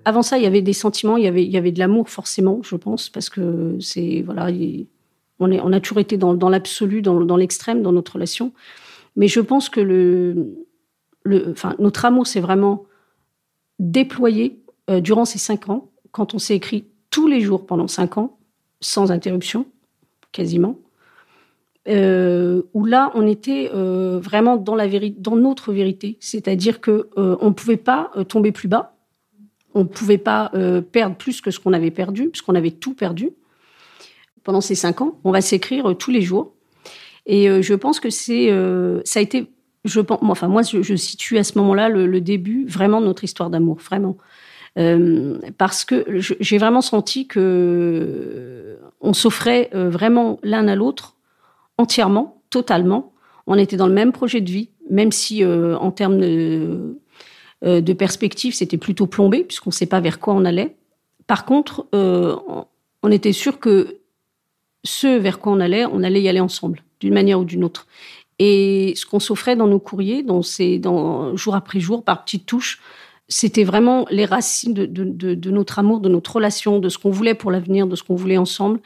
Avant 0.05 0.21
ça, 0.21 0.37
il 0.37 0.43
y 0.43 0.47
avait 0.47 0.61
des 0.61 0.73
sentiments, 0.73 1.17
il 1.17 1.23
y 1.23 1.27
avait, 1.27 1.43
il 1.43 1.51
y 1.51 1.57
avait 1.57 1.73
de 1.73 1.79
l'amour 1.79 2.07
forcément, 2.07 2.61
je 2.63 2.75
pense, 2.75 3.09
parce 3.09 3.29
que 3.29 3.77
c'est 3.81 4.21
voilà, 4.21 4.49
on, 5.39 5.51
est, 5.51 5.59
a 5.59 5.79
toujours 5.79 5.99
été 5.99 6.17
dans, 6.17 6.49
l'absolu, 6.49 7.01
dans, 7.01 7.37
l'extrême 7.37 7.81
dans 7.81 7.91
notre 7.91 8.13
relation. 8.13 8.53
Mais 9.15 9.27
je 9.27 9.39
pense 9.39 9.69
que 9.69 10.35
notre 11.79 12.05
amour 12.05 12.27
s'est 12.27 12.39
vraiment 12.39 12.85
déployé 13.79 14.59
euh, 14.89 15.01
durant 15.01 15.25
ces 15.25 15.37
cinq 15.37 15.69
ans, 15.69 15.91
quand 16.11 16.33
on 16.33 16.39
s'est 16.39 16.55
écrit 16.55 16.85
tous 17.09 17.27
les 17.27 17.41
jours 17.41 17.65
pendant 17.65 17.87
cinq 17.87 18.17
ans, 18.17 18.37
sans 18.79 19.11
interruption, 19.11 19.65
quasiment. 20.31 20.79
Euh, 21.87 22.63
où 22.73 22.85
là, 22.85 23.11
on 23.15 23.25
était 23.25 23.71
euh, 23.73 24.19
vraiment 24.19 24.57
dans 24.57 24.75
notre 25.35 25.71
vérité, 25.71 26.17
c'est-à-dire 26.19 26.81
que 26.81 27.09
on 27.15 27.47
ne 27.47 27.53
pouvait 27.53 27.77
pas 27.77 28.11
tomber 28.27 28.51
plus 28.51 28.67
bas, 28.67 28.97
on 29.73 29.79
ne 29.79 29.87
pouvait 29.87 30.17
pas 30.17 30.51
perdre 30.91 31.15
plus 31.15 31.39
que 31.39 31.51
ce 31.51 31.59
qu'on 31.59 31.73
avait 31.73 31.91
perdu, 31.91 32.29
puisqu'on 32.29 32.55
avait 32.55 32.71
tout 32.71 32.93
perdu 32.93 33.31
pendant 34.47 34.61
ces 34.61 34.75
cinq 34.75 35.01
ans. 35.01 35.19
On 35.25 35.31
va 35.31 35.41
s'écrire 35.41 35.89
euh, 35.89 35.93
tous 35.93 36.09
les 36.09 36.21
jours. 36.21 36.53
Et 37.25 37.49
euh, 37.49 37.61
je 37.61 37.73
pense 37.73 37.99
que 37.99 38.09
c'est, 38.09 38.49
euh, 38.49 39.01
ça 39.03 39.19
a 39.19 39.21
été 39.21 39.51
je 39.83 39.99
pense, 39.99 40.19
enfin 40.21 40.47
moi, 40.47 40.61
je, 40.61 40.95
situe 40.95 41.37
à 41.37 41.43
ce 41.43 41.57
moment-là 41.57 41.89
le, 41.89 42.21
début 42.21 42.65
vraiment 42.65 43.01
de 43.01 43.05
notre 43.05 43.25
histoire 43.25 43.49
d'amour, 43.49 43.77
vraiment, 43.77 44.17
parce 45.57 45.85
que 45.85 46.03
j'ai 46.19 46.57
vraiment 46.57 46.81
senti 46.81 47.25
que 47.25 48.77
on 48.99 49.13
s'offrait 49.13 49.69
vraiment 49.71 50.39
l'un 50.43 50.67
à 50.67 50.75
l'autre 50.75 51.15
entièrement, 51.77 52.41
totalement. 52.49 53.13
On 53.45 53.55
était 53.55 53.77
dans 53.77 53.87
le 53.87 53.93
même 53.93 54.11
projet 54.11 54.41
de 54.41 54.51
vie, 54.51 54.71
même 54.89 55.13
si 55.13 55.45
en 55.45 55.91
termes 55.91 56.19
de, 56.19 56.99
de 57.61 57.93
perspective, 57.93 58.53
c'était 58.55 58.77
plutôt 58.77 59.07
plombé 59.07 59.45
puisqu'on 59.45 59.69
ne 59.69 59.75
sait 59.75 59.85
pas 59.85 60.01
vers 60.01 60.19
quoi 60.19 60.33
on 60.33 60.43
allait. 60.43 60.75
Par 61.27 61.45
contre, 61.45 61.87
on 61.93 63.11
était 63.11 63.31
sûr 63.31 63.59
que 63.59 63.99
ce 64.87 65.07
vers 65.17 65.39
quoi 65.39 65.53
on 65.53 65.59
allait, 65.59 65.85
on 65.85 66.03
allait 66.03 66.21
y 66.21 66.29
aller 66.29 66.39
ensemble, 66.39 66.83
d'une 66.99 67.13
manière 67.13 67.39
ou 67.39 67.45
d'une 67.45 67.63
autre. 67.63 67.87
Et 68.39 68.93
ce 68.95 69.05
qu'on 69.05 69.19
s'offrait 69.19 69.55
dans 69.55 69.67
nos 69.67 69.79
courriers, 69.79 70.23
dans 70.23 70.41
ces, 70.41 70.77
dans, 70.79 71.35
jour 71.35 71.55
après 71.55 71.79
jour, 71.79 72.03
par 72.03 72.23
petites 72.23 72.45
touches, 72.45 72.79
c'était 73.27 73.63
vraiment 73.63 74.05
les 74.09 74.25
racines 74.25 74.73
de, 74.73 75.51
notre 75.51 75.79
amour, 75.79 75.99
de 75.99 76.09
notre 76.09 76.35
relation, 76.35 76.79
de 76.79 76.89
ce 76.89 76.97
qu'on 76.97 77.09
voulait 77.09 77.33
pour 77.33 77.51
l'avenir, 77.51 77.87
de 77.87 77.95
ce 77.95 78.03
qu'on 78.03 78.15
voulait 78.15 78.37
ensemble. 78.37 78.79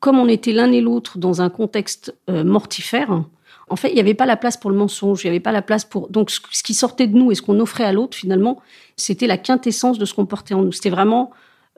Comme 0.00 0.18
on 0.18 0.28
était 0.28 0.52
l'un 0.52 0.70
et 0.70 0.80
l'autre 0.80 1.18
dans 1.18 1.42
un 1.42 1.50
contexte 1.50 2.14
euh, 2.30 2.44
mortifère, 2.44 3.24
en 3.70 3.76
fait, 3.76 3.88
il 3.88 3.94
n'y 3.94 4.00
avait 4.00 4.14
pas 4.14 4.26
la 4.26 4.36
place 4.36 4.56
pour 4.56 4.70
le 4.70 4.76
mensonge, 4.76 5.24
il 5.24 5.26
n'y 5.26 5.30
avait 5.30 5.40
pas 5.40 5.52
la 5.52 5.62
place 5.62 5.84
pour... 5.84 6.08
Donc, 6.08 6.30
ce, 6.30 6.62
qui 6.62 6.74
sortait 6.74 7.06
de 7.06 7.16
nous 7.16 7.32
et 7.32 7.34
ce 7.34 7.42
qu'on 7.42 7.58
offrait 7.60 7.84
à 7.84 7.92
l'autre, 7.92 8.16
finalement, 8.16 8.60
c'était 8.96 9.26
la 9.26 9.38
quintessence 9.38 9.98
de 9.98 10.04
ce 10.04 10.14
qu'on 10.14 10.26
portait 10.26 10.54
en 10.54 10.62
nous. 10.62 10.72
C'était 10.72 10.90
vraiment 10.90 11.30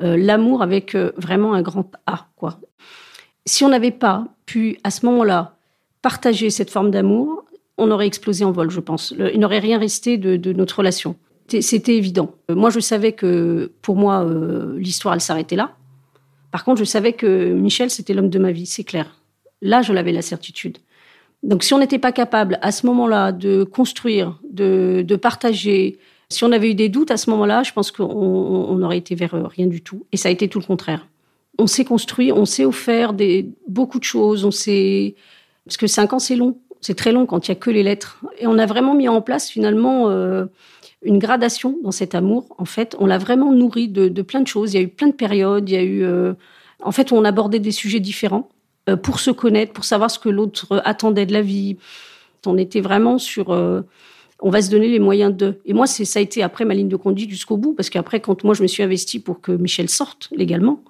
euh, 0.03 0.17
l'amour 0.17 0.63
avec 0.63 0.95
euh, 0.95 1.13
vraiment 1.17 1.55
un 1.55 1.63
grand 1.63 1.91
A, 2.07 2.29
quoi. 2.37 2.61
Si 3.47 3.65
on 3.65 3.69
n'avait 3.69 3.91
pas 3.91 4.27
pu, 4.47 4.79
à 4.85 4.91
ce 4.91 5.07
moment-là, 5.07 5.57
partager 6.03 6.51
cette 6.51 6.71
forme 6.71 6.91
d'amour, 6.91 7.45
on 7.79 7.91
aurait 7.91 8.07
explosé 8.07 8.45
en 8.45 8.53
vol, 8.53 8.71
je 8.71 8.81
pense. 8.81 9.15
il 9.19 9.41
n'aurait 9.41 9.59
rien 9.59 9.79
resté 9.79 10.19
de, 10.19 10.53
notre 10.53 10.79
relation. 10.79 11.17
C'était 11.49 11.97
évident. 11.97 12.33
Euh, 12.51 12.55
moi, 12.55 12.71
je 12.71 12.79
savais 12.79 13.13
que 13.13 13.73
pour 13.83 13.97
moi, 13.97 14.25
euh, 14.25 14.79
l'histoire, 14.79 15.15
elle 15.15 15.21
s'arrêtait 15.21 15.57
là. 15.57 15.75
Par 16.53 16.65
contre, 16.65 16.79
je 16.79 16.85
savais 16.85 17.13
que 17.13 17.53
Michel, 17.53 17.91
c'était 17.91 18.15
l'homme 18.15 18.29
de 18.29 18.39
ma 18.39 18.53
vie, 18.53 18.67
c'est 18.67 18.85
clair. 18.85 19.17
Là, 19.61 19.83
je 19.83 19.93
l'avais 19.93 20.13
la 20.13 20.23
certitude. 20.23 20.79
Donc, 21.43 21.65
si 21.65 21.75
on 21.75 21.79
n'était 21.79 21.99
pas 21.99 22.13
capable, 22.13 22.59
à 22.63 22.71
ce 22.71 22.87
moment-là, 22.87 23.33
de 23.33 23.65
construire, 23.65 24.39
de, 24.49 25.17
partager, 25.21 25.99
si 26.29 26.45
on 26.45 26.53
avait 26.53 26.71
eu 26.71 26.75
des 26.75 26.89
doutes 26.89 27.11
à 27.11 27.17
ce 27.17 27.31
moment-là, 27.31 27.63
je 27.63 27.73
pense 27.73 27.91
qu'on 27.91 28.83
aurait 28.83 28.99
été 28.99 29.15
vers 29.15 29.33
rien 29.33 29.67
du 29.67 29.81
tout. 29.81 30.07
Et 30.13 30.17
ça 30.17 30.29
a 30.29 30.33
été 30.33 30.49
tout 30.49 30.61
le 30.61 30.67
contraire. 30.67 31.07
On 31.61 31.67
s'est 31.67 31.85
construit, 31.85 32.33
on 32.33 32.47
s'est 32.47 32.65
offert 32.65 33.13
des, 33.13 33.49
beaucoup 33.69 33.99
de 33.99 34.05
choses, 34.05 34.45
on 34.45 34.51
parce 34.51 35.77
que 35.77 35.87
cinq 35.87 36.13
ans, 36.13 36.19
c'est 36.19 36.37
long. 36.37 36.59
C'est 36.81 36.95
très 36.95 37.13
long 37.13 37.27
quand 37.27 37.47
il 37.47 37.51
y 37.51 37.53
a 37.53 37.57
que 37.57 37.71
les 37.71 37.83
lettres. 37.83 38.19
Et 38.39 38.47
on 38.47 38.59
a 38.59 38.65
vraiment 38.65 38.95
mis 38.95 39.09
en 39.09 39.21
place 39.21 39.51
finalement 39.51 40.09
euh, 40.09 40.47
une 41.03 41.19
gradation 41.19 41.77
dans 41.83 41.93
cet 41.93 42.15
amour. 42.15 42.57
En 42.57 42.65
fait, 42.65 42.97
on 42.99 43.07
l'a 43.07 43.19
vraiment 43.19 43.53
nourri 43.53 43.89
de, 43.89 44.23
plein 44.23 44.41
de 44.41 44.47
choses. 44.47 44.73
Il 44.73 44.77
y 44.77 44.81
a 44.81 44.83
eu 44.83 44.89
plein 44.89 45.09
de 45.09 45.13
périodes. 45.13 45.69
Il 45.69 45.75
y 45.75 45.79
a 45.79 45.83
eu, 45.83 46.03
euh, 46.03 46.33
en 46.83 46.93
fait, 46.93 47.13
on 47.13 47.25
abordait 47.27 47.59
des 47.59 47.73
sujets 47.73 48.01
différents 48.01 48.49
euh, 48.89 48.97
pour 48.97 49.21
se 49.21 49.31
connaître, 49.31 49.75
pour 49.75 49.85
savoir 49.85 50.11
ce 50.11 50.19
que 50.19 50.31
l'autre 50.31 50.81
attendait 50.87 51.27
de 51.27 51.35
la 51.35 51.43
vie. 51.43 51.77
On 52.47 52.57
était 52.57 52.81
vraiment 52.81 53.19
sur 53.19 53.51
on 54.43 54.51
va 54.51 54.63
se 54.63 54.71
donner 54.71 54.89
les 54.89 54.99
moyens 54.99 55.37
de. 55.37 55.61
Et 55.67 55.75
moi, 55.75 55.87
ça 55.87 56.19
a 56.19 56.23
été 56.23 56.43
après 56.43 56.65
ma 56.65 56.75
ligne 56.75 56.89
de 56.89 56.97
conduite 56.97 57.31
jusqu'au 57.31 57.59
bout, 57.59 57.75
parce 57.75 57.91
qu'après, 57.91 58.21
quand 58.21 58.43
moi 58.45 58.55
je 58.55 58.63
me 58.63 58.67
suis 58.67 58.83
investie 58.83 59.21
pour 59.21 59.41
que 59.41 59.53
Michel 59.53 59.89
sorte 59.89 60.29
légalement, 60.33 60.83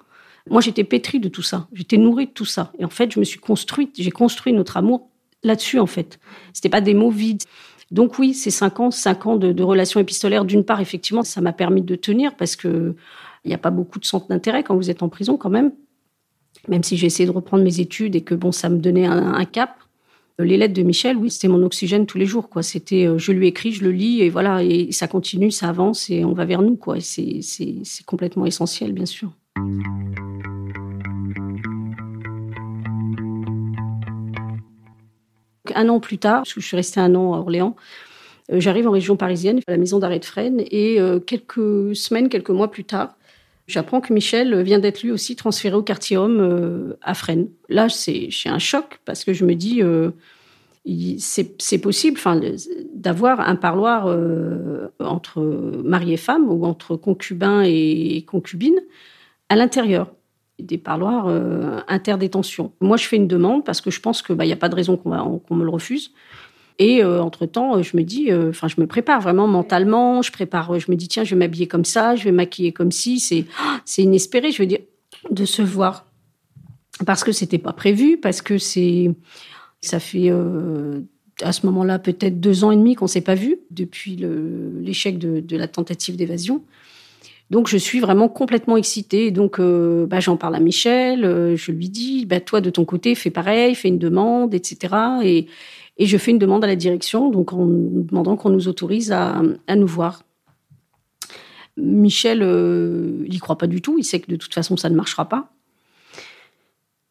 moi, 0.49 0.61
j'étais 0.61 0.83
pétrie 0.83 1.19
de 1.19 1.29
tout 1.29 1.43
ça. 1.43 1.67
J'étais 1.73 1.97
nourrie 1.97 2.27
de 2.27 2.31
tout 2.31 2.45
ça. 2.45 2.71
Et 2.79 2.85
en 2.85 2.89
fait, 2.89 3.11
je 3.11 3.19
me 3.19 3.23
suis 3.23 3.39
construite, 3.39 3.95
j'ai 3.97 4.11
construit 4.11 4.53
notre 4.53 4.77
amour 4.77 5.09
là-dessus, 5.43 5.79
en 5.79 5.85
fait. 5.85 6.19
C'était 6.53 6.69
pas 6.69 6.81
des 6.81 6.93
mots 6.93 7.11
vides. 7.11 7.43
Donc 7.91 8.17
oui, 8.19 8.33
ces 8.33 8.51
cinq 8.51 8.79
ans, 8.79 8.89
cinq 8.89 9.25
ans 9.25 9.35
de, 9.35 9.63
relations 9.63 9.99
épistolaires, 9.99 10.45
d'une 10.45 10.63
part, 10.63 10.79
effectivement, 10.79 11.23
ça 11.23 11.41
m'a 11.41 11.53
permis 11.53 11.81
de 11.81 11.95
tenir 11.95 12.35
parce 12.35 12.55
que 12.55 12.95
il 13.43 13.47
n'y 13.47 13.53
a 13.53 13.57
pas 13.57 13.71
beaucoup 13.71 13.99
de 13.99 14.05
centres 14.05 14.27
d'intérêt 14.27 14.63
quand 14.63 14.75
vous 14.75 14.89
êtes 14.89 15.03
en 15.03 15.09
prison, 15.09 15.35
quand 15.35 15.49
même. 15.49 15.71
Même 16.67 16.83
si 16.83 16.95
j'ai 16.95 17.07
essayé 17.07 17.25
de 17.25 17.31
reprendre 17.31 17.63
mes 17.63 17.79
études 17.79 18.15
et 18.15 18.21
que 18.21 18.35
bon, 18.35 18.51
ça 18.51 18.69
me 18.69 18.77
donnait 18.77 19.07
un, 19.07 19.45
cap. 19.45 19.77
Les 20.37 20.57
lettres 20.57 20.75
de 20.75 20.83
Michel, 20.83 21.17
oui, 21.17 21.31
c'était 21.31 21.47
mon 21.47 21.61
oxygène 21.63 22.05
tous 22.05 22.19
les 22.19 22.25
jours, 22.25 22.49
quoi. 22.49 22.63
C'était, 22.63 23.07
euh, 23.07 23.17
je 23.17 23.31
lui 23.31 23.47
écris, 23.47 23.73
je 23.73 23.83
le 23.83 23.91
lis, 23.91 24.21
et 24.21 24.29
voilà, 24.29 24.63
et 24.63 24.91
ça 24.91 25.07
continue, 25.07 25.51
ça 25.51 25.69
avance, 25.69 26.09
et 26.09 26.23
on 26.23 26.33
va 26.33 26.45
vers 26.45 26.61
nous, 26.61 26.77
quoi. 26.77 26.97
c'est 26.99 27.41
complètement 28.05 28.45
essentiel, 28.45 28.93
bien 28.93 29.05
sûr. 29.05 29.31
Un 35.75 35.89
an 35.89 35.99
plus 35.99 36.17
tard, 36.17 36.43
je 36.45 36.59
suis 36.59 36.75
restée 36.75 36.99
un 36.99 37.15
an 37.15 37.33
à 37.33 37.37
Orléans, 37.37 37.75
euh, 38.51 38.59
j'arrive 38.59 38.87
en 38.87 38.91
région 38.91 39.15
parisienne, 39.15 39.59
à 39.67 39.71
la 39.71 39.77
maison 39.77 39.99
d'arrêt 39.99 40.19
de 40.19 40.25
Fresnes, 40.25 40.63
et 40.71 40.99
euh, 40.99 41.19
quelques 41.19 41.95
semaines, 41.95 42.29
quelques 42.29 42.49
mois 42.49 42.71
plus 42.71 42.83
tard, 42.83 43.15
j'apprends 43.67 44.01
que 44.01 44.13
Michel 44.13 44.61
vient 44.63 44.79
d'être 44.79 45.01
lui 45.01 45.11
aussi 45.11 45.35
transféré 45.35 45.75
au 45.75 45.83
quartier 45.83 46.17
homme 46.17 46.39
euh, 46.39 46.97
à 47.01 47.13
Fresnes. 47.13 47.49
Là, 47.69 47.89
c'est 47.89 48.29
un 48.45 48.59
choc 48.59 48.99
parce 49.05 49.23
que 49.23 49.33
je 49.33 49.45
me 49.45 49.55
dis, 49.55 49.81
c'est 51.19 51.77
possible 51.77 52.19
d'avoir 52.93 53.39
un 53.41 53.55
parloir 53.55 54.07
entre 54.99 55.41
mari 55.83 56.13
et 56.13 56.17
femme 56.17 56.49
ou 56.49 56.65
entre 56.65 56.95
concubin 56.95 57.63
et 57.63 58.25
concubine 58.27 58.79
à 59.51 59.57
l'intérieur 59.57 60.13
des 60.59 60.77
parloirs 60.77 61.27
euh, 61.27 61.81
interdétention. 61.89 62.71
Moi, 62.79 62.95
je 62.95 63.05
fais 63.05 63.17
une 63.17 63.27
demande 63.27 63.65
parce 63.65 63.81
que 63.81 63.91
je 63.91 63.99
pense 63.99 64.21
qu'il 64.21 64.35
bah, 64.35 64.45
n'y 64.45 64.53
a 64.53 64.55
pas 64.55 64.69
de 64.69 64.75
raison 64.75 64.95
qu'on 64.95 65.55
me 65.55 65.65
le 65.65 65.69
refuse. 65.69 66.13
Et 66.79 67.03
euh, 67.03 67.21
entre-temps, 67.21 67.81
je 67.81 67.97
me 67.97 68.03
dis, 68.03 68.31
euh, 68.31 68.51
enfin, 68.51 68.69
je 68.69 68.79
me 68.79 68.87
prépare 68.87 69.19
vraiment 69.19 69.47
mentalement. 69.47 70.21
Je 70.21 70.31
prépare, 70.31 70.79
je 70.79 70.89
me 70.89 70.95
dis, 70.95 71.09
tiens, 71.09 71.25
je 71.25 71.31
vais 71.31 71.39
m'habiller 71.39 71.67
comme 71.67 71.83
ça, 71.83 72.15
je 72.15 72.23
vais 72.23 72.31
maquiller 72.31 72.71
comme 72.71 72.93
ci. 72.93 73.19
C'est, 73.19 73.45
inespéré, 74.01 74.51
je 74.51 74.61
veux 74.61 74.67
dire, 74.67 74.79
de 75.29 75.43
se 75.43 75.61
voir. 75.61 76.05
Parce 77.05 77.25
que 77.25 77.33
c'était 77.33 77.57
pas 77.57 77.73
prévu, 77.73 78.17
parce 78.17 78.41
que 78.41 78.57
c'est, 78.57 79.13
ça 79.81 79.99
fait 79.99 80.31
à 81.41 81.51
ce 81.51 81.65
moment-là 81.65 81.99
peut-être 81.99 82.39
deux 82.39 82.63
ans 82.63 82.71
et 82.71 82.77
demi 82.77 82.95
qu'on 82.95 83.07
s'est 83.07 83.19
pas 83.19 83.35
vu 83.35 83.57
depuis 83.69 84.15
l'échec 84.79 85.17
de 85.17 85.57
la 85.57 85.67
tentative 85.67 86.15
d'évasion. 86.15 86.63
Donc 87.51 87.67
je 87.67 87.75
suis 87.75 87.99
vraiment 87.99 88.29
complètement 88.29 88.77
excitée. 88.77 89.29
Donc 89.29 89.59
euh, 89.59 90.07
bah, 90.07 90.21
j'en 90.21 90.37
parle 90.37 90.55
à 90.55 90.59
Michel, 90.61 91.25
euh, 91.25 91.57
je 91.57 91.73
lui 91.73 91.89
dis, 91.89 92.25
bah, 92.25 92.39
toi 92.39 92.61
de 92.61 92.69
ton 92.69 92.85
côté, 92.85 93.13
fais 93.13 93.29
pareil, 93.29 93.75
fais 93.75 93.89
une 93.89 93.99
demande, 93.99 94.55
etc. 94.55 94.95
Et, 95.23 95.47
je 95.99 96.17
fais 96.17 96.31
une 96.31 96.39
demande 96.39 96.63
à 96.63 96.67
la 96.67 96.75
direction, 96.75 97.29
donc 97.29 97.53
en 97.53 97.67
demandant 97.67 98.35
qu'on 98.35 98.49
nous 98.49 98.67
autorise 98.67 99.11
à, 99.11 99.43
nous 99.75 99.85
voir. 99.85 100.23
Michel, 101.77 102.41
euh, 102.41 103.23
n'y 103.29 103.37
croit 103.37 103.57
pas 103.57 103.67
du 103.67 103.81
tout, 103.81 103.99
il 103.99 104.03
sait 104.03 104.19
que 104.19 104.31
de 104.31 104.35
toute 104.35 104.53
façon 104.53 104.77
ça 104.77 104.89
ne 104.89 104.95
marchera 104.95 105.29
pas. 105.29 105.51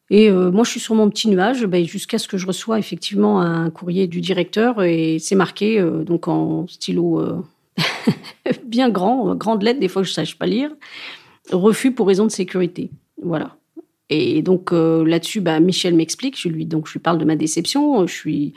Et 0.09 0.29
moi, 0.29 0.65
je 0.65 0.71
suis 0.71 0.81
sur 0.81 0.93
mon 0.93 1.09
petit 1.09 1.29
nuage 1.29 1.65
bah, 1.65 1.81
jusqu'à 1.83 2.17
ce 2.17 2.27
que 2.27 2.37
je 2.37 2.45
reçois 2.45 2.77
effectivement 2.79 3.39
un 3.39 3.69
courrier 3.69 4.07
du 4.07 4.19
directeur 4.19 4.83
et 4.83 5.19
c'est 5.19 5.35
marqué 5.35 5.81
donc 6.05 6.27
en 6.27 6.67
stylo 6.67 7.45
bien 8.65 8.89
grand, 8.89 9.35
grande 9.35 9.63
lettre, 9.63 9.79
des 9.79 9.87
fois 9.87 10.03
je 10.03 10.09
ne 10.09 10.13
sache 10.13 10.37
pas 10.37 10.45
lire. 10.45 10.71
Refus 11.51 11.91
pour 11.91 12.07
raison 12.07 12.25
de 12.25 12.31
sécurité. 12.31 12.91
Voilà. 13.21 13.57
Et 14.09 14.41
donc 14.41 14.73
euh, 14.73 15.05
là-dessus, 15.05 15.39
bah, 15.39 15.59
Michel 15.59 15.95
m'explique, 15.95 16.39
je 16.39 16.49
lui, 16.49 16.65
donc, 16.65 16.87
je 16.87 16.93
lui 16.93 16.99
parle 16.99 17.17
de 17.17 17.25
ma 17.25 17.37
déception, 17.37 18.05
je 18.05 18.13
suis, 18.13 18.53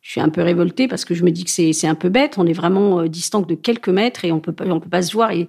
je 0.00 0.12
suis 0.12 0.20
un 0.20 0.30
peu 0.30 0.42
révoltée 0.42 0.88
parce 0.88 1.04
que 1.04 1.14
je 1.14 1.24
me 1.24 1.30
dis 1.30 1.44
que 1.44 1.50
c'est 1.50 1.86
un 1.86 1.94
peu 1.94 2.08
bête, 2.08 2.38
on 2.38 2.46
est 2.46 2.54
vraiment 2.54 3.00
euh, 3.00 3.08
distant 3.08 3.42
de 3.42 3.54
quelques 3.54 3.90
mètres 3.90 4.24
et 4.24 4.32
on 4.32 4.40
peut 4.40 4.52
pas, 4.52 4.64
on 4.66 4.80
peut 4.80 4.88
pas 4.88 5.02
se 5.02 5.12
voir 5.12 5.30
et, 5.30 5.48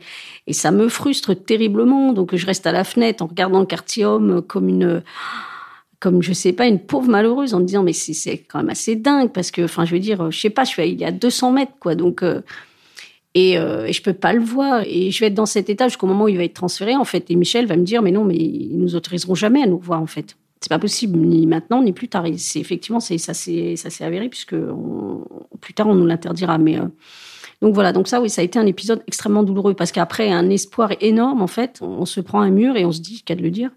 ça 0.51 0.71
me 0.71 0.89
frustre 0.89 1.33
terriblement. 1.33 2.11
Donc 2.11 2.35
je 2.35 2.45
reste 2.45 2.67
à 2.67 2.71
la 2.71 2.83
fenêtre 2.83 3.23
en 3.23 3.27
regardant 3.27 3.59
le 3.61 3.65
quartier 3.65 4.05
homme 4.05 4.41
comme 4.41 4.69
une 4.69 5.01
comme 5.99 6.21
je 6.21 6.33
sais 6.33 6.53
pas 6.53 6.67
une 6.67 6.79
pauvre 6.79 7.09
malheureuse 7.09 7.53
en 7.53 7.59
me 7.61 7.65
disant 7.65 7.81
mais 7.81 7.93
c'est 7.93 8.37
quand 8.39 8.59
même 8.59 8.69
assez 8.69 8.95
dingue 8.95 9.31
parce 9.31 9.51
que 9.51 9.63
enfin 9.63 9.85
je 9.85 9.93
veux 9.93 9.99
dire 9.99 10.29
je 10.31 10.39
sais 10.39 10.49
pas 10.49 10.65
je 10.65 10.69
suis 10.69 10.89
il 10.89 10.99
y 10.99 11.05
a 11.05 11.11
200 11.11 11.51
mètres 11.51 11.71
quoi 11.79 11.95
donc 11.95 12.21
euh, 12.21 12.41
et, 13.35 13.57
euh, 13.57 13.85
et, 13.85 13.93
je 13.93 14.01
peux 14.01 14.13
pas 14.13 14.31
le 14.33 14.41
voir. 14.41 14.83
Et 14.85 15.11
je 15.11 15.19
vais 15.19 15.27
être 15.27 15.33
dans 15.33 15.45
cet 15.45 15.69
état 15.69 15.89
jusqu'au 15.89 16.07
moment 16.07 16.23
où 16.23 16.27
il 16.29 16.37
va 16.37 16.45
être 16.45 16.53
transféré, 16.53 16.95
en 16.95 17.03
fait. 17.03 17.29
Et 17.29 17.35
Michel 17.35 17.67
va 17.67 17.75
me 17.75 17.83
dire, 17.83 18.01
mais 18.01 18.11
non, 18.11 18.23
mais 18.23 18.37
ils 18.37 18.79
nous 18.79 18.95
autoriseront 18.95 19.35
jamais 19.35 19.61
à 19.61 19.67
nous 19.67 19.77
voir, 19.77 20.01
en 20.01 20.07
fait. 20.07 20.37
C'est 20.61 20.69
pas 20.69 20.79
possible, 20.79 21.19
ni 21.19 21.45
maintenant, 21.45 21.83
ni 21.83 21.91
plus 21.91 22.07
tard. 22.07 22.25
c'est 22.37 22.59
effectivement, 22.59 23.01
c'est, 23.01 23.17
ça 23.17 23.33
s'est 23.33 24.03
avéré, 24.03 24.29
puisque 24.29 24.55
plus 25.59 25.73
tard, 25.73 25.87
on 25.87 25.95
nous 25.95 26.05
l'interdira. 26.05 26.57
Mais, 26.57 26.79
euh, 26.79 26.85
donc 27.61 27.73
voilà. 27.73 27.91
Donc 27.91 28.07
ça, 28.07 28.21
oui, 28.21 28.29
ça 28.29 28.39
a 28.39 28.45
été 28.45 28.57
un 28.57 28.65
épisode 28.65 29.03
extrêmement 29.05 29.43
douloureux, 29.43 29.73
parce 29.73 29.91
qu'après, 29.91 30.31
un 30.31 30.49
espoir 30.49 30.91
énorme, 31.01 31.41
en 31.41 31.47
fait, 31.47 31.79
on 31.81 32.05
se 32.05 32.21
prend 32.21 32.39
un 32.39 32.51
mur 32.51 32.77
et 32.77 32.85
on 32.85 32.93
se 32.93 33.01
dit, 33.01 33.21
qu'à 33.21 33.35
de 33.35 33.41
le 33.41 33.51
dire, 33.51 33.69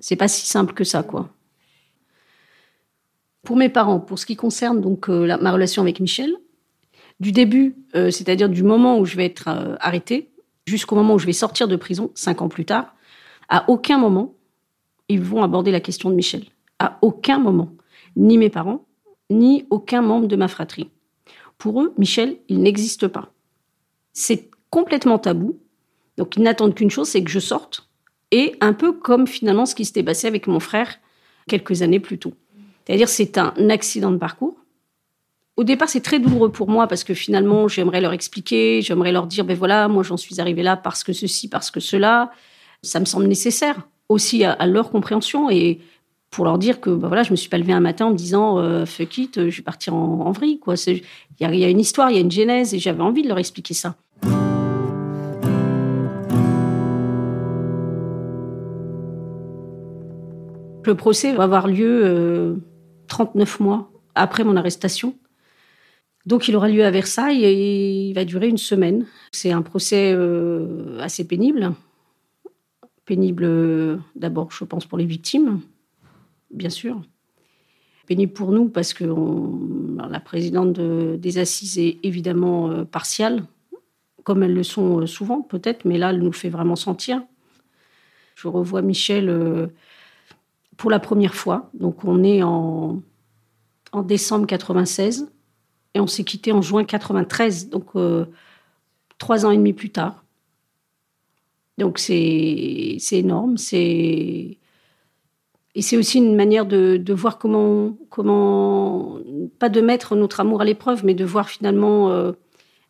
c'est 0.00 0.16
pas 0.16 0.28
si 0.28 0.46
simple 0.46 0.72
que 0.72 0.84
ça, 0.84 1.02
quoi. 1.02 1.28
Pour 3.42 3.56
mes 3.56 3.68
parents, 3.68 4.00
pour 4.00 4.18
ce 4.18 4.24
qui 4.24 4.36
concerne 4.36 4.80
donc 4.80 5.10
euh, 5.10 5.36
ma 5.40 5.52
relation 5.52 5.82
avec 5.82 6.00
Michel, 6.00 6.32
du 7.20 7.32
début, 7.32 7.76
euh, 7.94 8.10
c'est-à-dire 8.10 8.48
du 8.48 8.62
moment 8.62 8.98
où 8.98 9.04
je 9.04 9.16
vais 9.16 9.24
être 9.26 9.48
euh, 9.48 9.76
arrêtée, 9.80 10.30
jusqu'au 10.66 10.94
moment 10.94 11.14
où 11.14 11.18
je 11.18 11.26
vais 11.26 11.32
sortir 11.32 11.68
de 11.68 11.76
prison, 11.76 12.10
cinq 12.14 12.42
ans 12.42 12.48
plus 12.48 12.64
tard, 12.64 12.94
à 13.48 13.68
aucun 13.68 13.98
moment, 13.98 14.34
ils 15.08 15.20
vont 15.20 15.42
aborder 15.42 15.70
la 15.70 15.80
question 15.80 16.10
de 16.10 16.14
Michel. 16.14 16.44
À 16.78 16.98
aucun 17.02 17.38
moment. 17.38 17.70
Ni 18.16 18.38
mes 18.38 18.50
parents, 18.50 18.86
ni 19.30 19.66
aucun 19.70 20.02
membre 20.02 20.26
de 20.26 20.36
ma 20.36 20.48
fratrie. 20.48 20.90
Pour 21.58 21.82
eux, 21.82 21.94
Michel, 21.98 22.36
il 22.48 22.60
n'existe 22.60 23.08
pas. 23.08 23.32
C'est 24.12 24.50
complètement 24.70 25.18
tabou. 25.18 25.58
Donc 26.16 26.36
ils 26.36 26.42
n'attendent 26.42 26.74
qu'une 26.74 26.90
chose, 26.90 27.08
c'est 27.08 27.22
que 27.22 27.30
je 27.30 27.38
sorte. 27.38 27.88
Et 28.30 28.56
un 28.60 28.72
peu 28.72 28.92
comme 28.92 29.26
finalement 29.26 29.66
ce 29.66 29.74
qui 29.74 29.84
s'était 29.84 30.02
passé 30.02 30.26
avec 30.26 30.46
mon 30.46 30.60
frère 30.60 30.98
quelques 31.48 31.82
années 31.82 32.00
plus 32.00 32.18
tôt. 32.18 32.32
C'est-à-dire 32.84 33.08
c'est 33.08 33.38
un 33.38 33.70
accident 33.70 34.10
de 34.10 34.16
parcours. 34.16 34.56
Au 35.56 35.64
départ, 35.64 35.88
c'est 35.90 36.00
très 36.00 36.18
douloureux 36.18 36.50
pour 36.50 36.70
moi 36.70 36.86
parce 36.86 37.04
que 37.04 37.12
finalement, 37.12 37.68
j'aimerais 37.68 38.00
leur 38.00 38.14
expliquer, 38.14 38.80
j'aimerais 38.80 39.12
leur 39.12 39.26
dire, 39.26 39.44
ben 39.44 39.56
voilà, 39.56 39.86
moi 39.86 40.02
j'en 40.02 40.16
suis 40.16 40.40
arrivée 40.40 40.62
là 40.62 40.78
parce 40.78 41.04
que 41.04 41.12
ceci, 41.12 41.48
parce 41.48 41.70
que 41.70 41.80
cela. 41.80 42.30
Ça 42.82 42.98
me 42.98 43.04
semble 43.04 43.26
nécessaire 43.26 43.76
aussi 44.08 44.44
à, 44.44 44.66
leur 44.66 44.90
compréhension 44.90 45.50
et 45.50 45.80
pour 46.30 46.44
leur 46.46 46.58
dire 46.58 46.80
que 46.80 46.90
ben 46.90 47.06
voilà, 47.06 47.22
je 47.22 47.30
me 47.30 47.36
suis 47.36 47.48
pas 47.48 47.58
levée 47.58 47.74
un 47.74 47.80
matin 47.80 48.06
en 48.06 48.10
me 48.10 48.16
disant 48.16 48.58
euh, 48.58 48.86
fuck 48.86 49.18
it, 49.18 49.50
je 49.50 49.56
vais 49.56 49.62
partir 49.62 49.94
en, 49.94 50.22
en 50.26 50.32
vrille. 50.32 50.58
Il 50.88 51.02
y, 51.38 51.64
a 51.64 51.68
une 51.68 51.78
histoire, 51.78 52.10
il 52.10 52.14
y 52.14 52.18
a 52.18 52.22
une 52.22 52.30
genèse 52.30 52.74
et 52.74 52.78
j'avais 52.78 53.02
envie 53.02 53.22
de 53.22 53.28
leur 53.28 53.38
expliquer 53.38 53.74
ça. 53.74 53.94
Le 60.84 60.94
procès 60.96 61.32
va 61.34 61.44
avoir 61.44 61.68
lieu 61.68 62.60
39 63.06 63.60
euh, 63.60 63.64
mois 63.64 63.90
après 64.16 64.42
mon 64.42 64.56
arrestation. 64.56 65.14
Donc 66.26 66.48
il 66.48 66.56
aura 66.56 66.68
lieu 66.68 66.84
à 66.84 66.90
Versailles 66.90 67.44
et 67.44 68.08
il 68.08 68.14
va 68.14 68.24
durer 68.24 68.48
une 68.48 68.58
semaine. 68.58 69.06
C'est 69.32 69.50
un 69.50 69.62
procès 69.62 70.12
euh, 70.14 70.98
assez 71.00 71.26
pénible. 71.26 71.72
Pénible 73.04 73.44
euh, 73.44 73.96
d'abord, 74.14 74.52
je 74.52 74.64
pense, 74.64 74.86
pour 74.86 74.98
les 74.98 75.04
victimes, 75.04 75.60
bien 76.50 76.70
sûr. 76.70 77.02
Pénible 78.06 78.32
pour 78.32 78.52
nous 78.52 78.68
parce 78.68 78.92
que 78.94 79.04
la 79.04 80.20
présidente 80.20 80.78
des 80.78 81.38
assises 81.38 81.78
est 81.78 81.98
évidemment 82.02 82.84
partiale, 82.84 83.44
comme 84.24 84.42
elles 84.42 84.54
le 84.54 84.64
sont 84.64 85.06
souvent 85.06 85.40
peut-être, 85.40 85.84
mais 85.84 85.98
là, 85.98 86.10
elle 86.10 86.18
nous 86.18 86.32
fait 86.32 86.48
vraiment 86.48 86.76
sentir. 86.76 87.22
Je 88.34 88.48
revois 88.48 88.82
Michel 88.82 89.70
pour 90.76 90.90
la 90.90 90.98
première 90.98 91.34
fois. 91.34 91.70
Donc 91.74 92.04
on 92.04 92.24
est 92.24 92.42
en, 92.42 93.00
en 93.92 94.02
décembre 94.02 94.46
96 94.46 95.30
et 95.94 96.00
on 96.00 96.06
s'est 96.06 96.24
quitté 96.24 96.52
en 96.52 96.62
juin 96.62 96.84
93, 96.84 97.68
donc 97.68 97.86
euh, 97.96 98.26
trois 99.18 99.44
ans 99.46 99.50
et 99.50 99.56
demi 99.56 99.72
plus 99.72 99.90
tard. 99.90 100.24
Donc 101.78 101.98
c'est 101.98 102.98
énorme, 103.12 103.56
c'est 103.58 104.58
et 105.74 105.80
c'est 105.80 105.96
aussi 105.96 106.18
une 106.18 106.36
manière 106.36 106.66
de, 106.66 107.12
voir 107.12 107.38
comment 107.38 107.96
comment 108.10 109.18
pas 109.58 109.70
de 109.70 109.80
mettre 109.80 110.16
notre 110.16 110.40
amour 110.40 110.60
à 110.60 110.64
l'épreuve, 110.64 111.04
mais 111.04 111.14
de 111.14 111.24
voir 111.24 111.48
finalement 111.48 112.10
euh, 112.10 112.32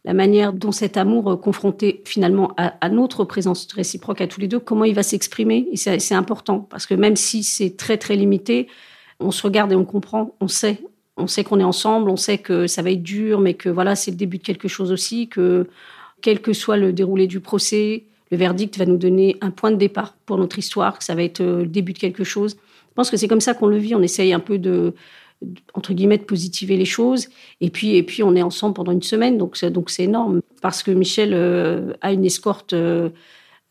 la 0.04 0.14
manière 0.14 0.52
dont 0.52 0.72
cet 0.72 0.96
amour 0.96 1.30
euh, 1.30 1.36
confronté 1.36 2.02
finalement 2.04 2.52
à, 2.56 2.88
notre 2.88 3.24
présence 3.24 3.68
réciproque 3.72 4.20
à 4.20 4.26
tous 4.26 4.40
les 4.40 4.48
deux, 4.48 4.58
comment 4.58 4.84
il 4.84 4.94
va 4.94 5.04
s'exprimer. 5.04 5.68
Et 5.70 5.76
c'est 5.76 6.14
important 6.14 6.60
parce 6.60 6.86
que 6.86 6.94
même 6.94 7.16
si 7.16 7.44
c'est 7.44 7.76
très 7.76 7.98
très 7.98 8.16
limité, 8.16 8.66
on 9.20 9.30
se 9.30 9.42
regarde 9.42 9.72
et 9.72 9.76
on 9.76 9.84
comprend, 9.84 10.34
on 10.40 10.48
sait, 10.48 10.80
on 11.16 11.26
sait 11.26 11.44
qu'on 11.44 11.60
est 11.60 11.64
ensemble, 11.64 12.10
on 12.10 12.16
sait 12.16 12.38
que 12.38 12.66
ça 12.66 12.82
va 12.82 12.90
être 12.90 13.02
dur, 13.02 13.40
mais 13.40 13.54
que 13.54 13.68
voilà, 13.68 13.94
c'est 13.94 14.10
le 14.10 14.16
début 14.16 14.38
de 14.38 14.42
quelque 14.42 14.68
chose 14.68 14.92
aussi, 14.92 15.28
que 15.28 15.68
quel 16.20 16.40
que 16.40 16.52
soit 16.52 16.76
le 16.76 16.92
déroulé 16.92 17.26
du 17.26 17.40
procès, 17.40 18.04
le 18.30 18.36
verdict 18.36 18.78
va 18.78 18.86
nous 18.86 18.96
donner 18.96 19.36
un 19.40 19.50
point 19.50 19.70
de 19.70 19.76
départ 19.76 20.14
pour 20.24 20.38
notre 20.38 20.58
histoire, 20.58 20.98
que 20.98 21.04
ça 21.04 21.14
va 21.14 21.22
être 21.22 21.40
euh, 21.40 21.60
le 21.60 21.66
début 21.66 21.92
de 21.92 21.98
quelque 21.98 22.24
chose. 22.24 22.56
Je 22.56 22.94
pense 22.94 23.10
que 23.10 23.16
c'est 23.16 23.28
comme 23.28 23.40
ça 23.40 23.54
qu'on 23.54 23.66
le 23.66 23.76
vit. 23.76 23.94
On 23.94 24.02
essaye 24.02 24.32
un 24.32 24.40
peu 24.40 24.58
de, 24.58 24.94
entre 25.74 25.92
guillemets 25.92 26.18
de 26.18 26.24
positiver 26.24 26.76
les 26.76 26.84
choses 26.84 27.28
et 27.60 27.70
puis 27.70 27.96
et 27.96 28.02
puis 28.02 28.22
on 28.22 28.34
est 28.34 28.42
ensemble 28.42 28.74
pendant 28.74 28.92
une 28.92 29.02
semaine 29.02 29.38
donc 29.38 29.56
c'est 29.56 29.70
donc 29.70 29.90
énorme 29.98 30.40
parce 30.60 30.82
que 30.82 30.90
Michel 30.90 31.32
euh, 31.34 31.92
a 32.00 32.12
une 32.12 32.24
escorte 32.24 32.72
euh, 32.72 33.10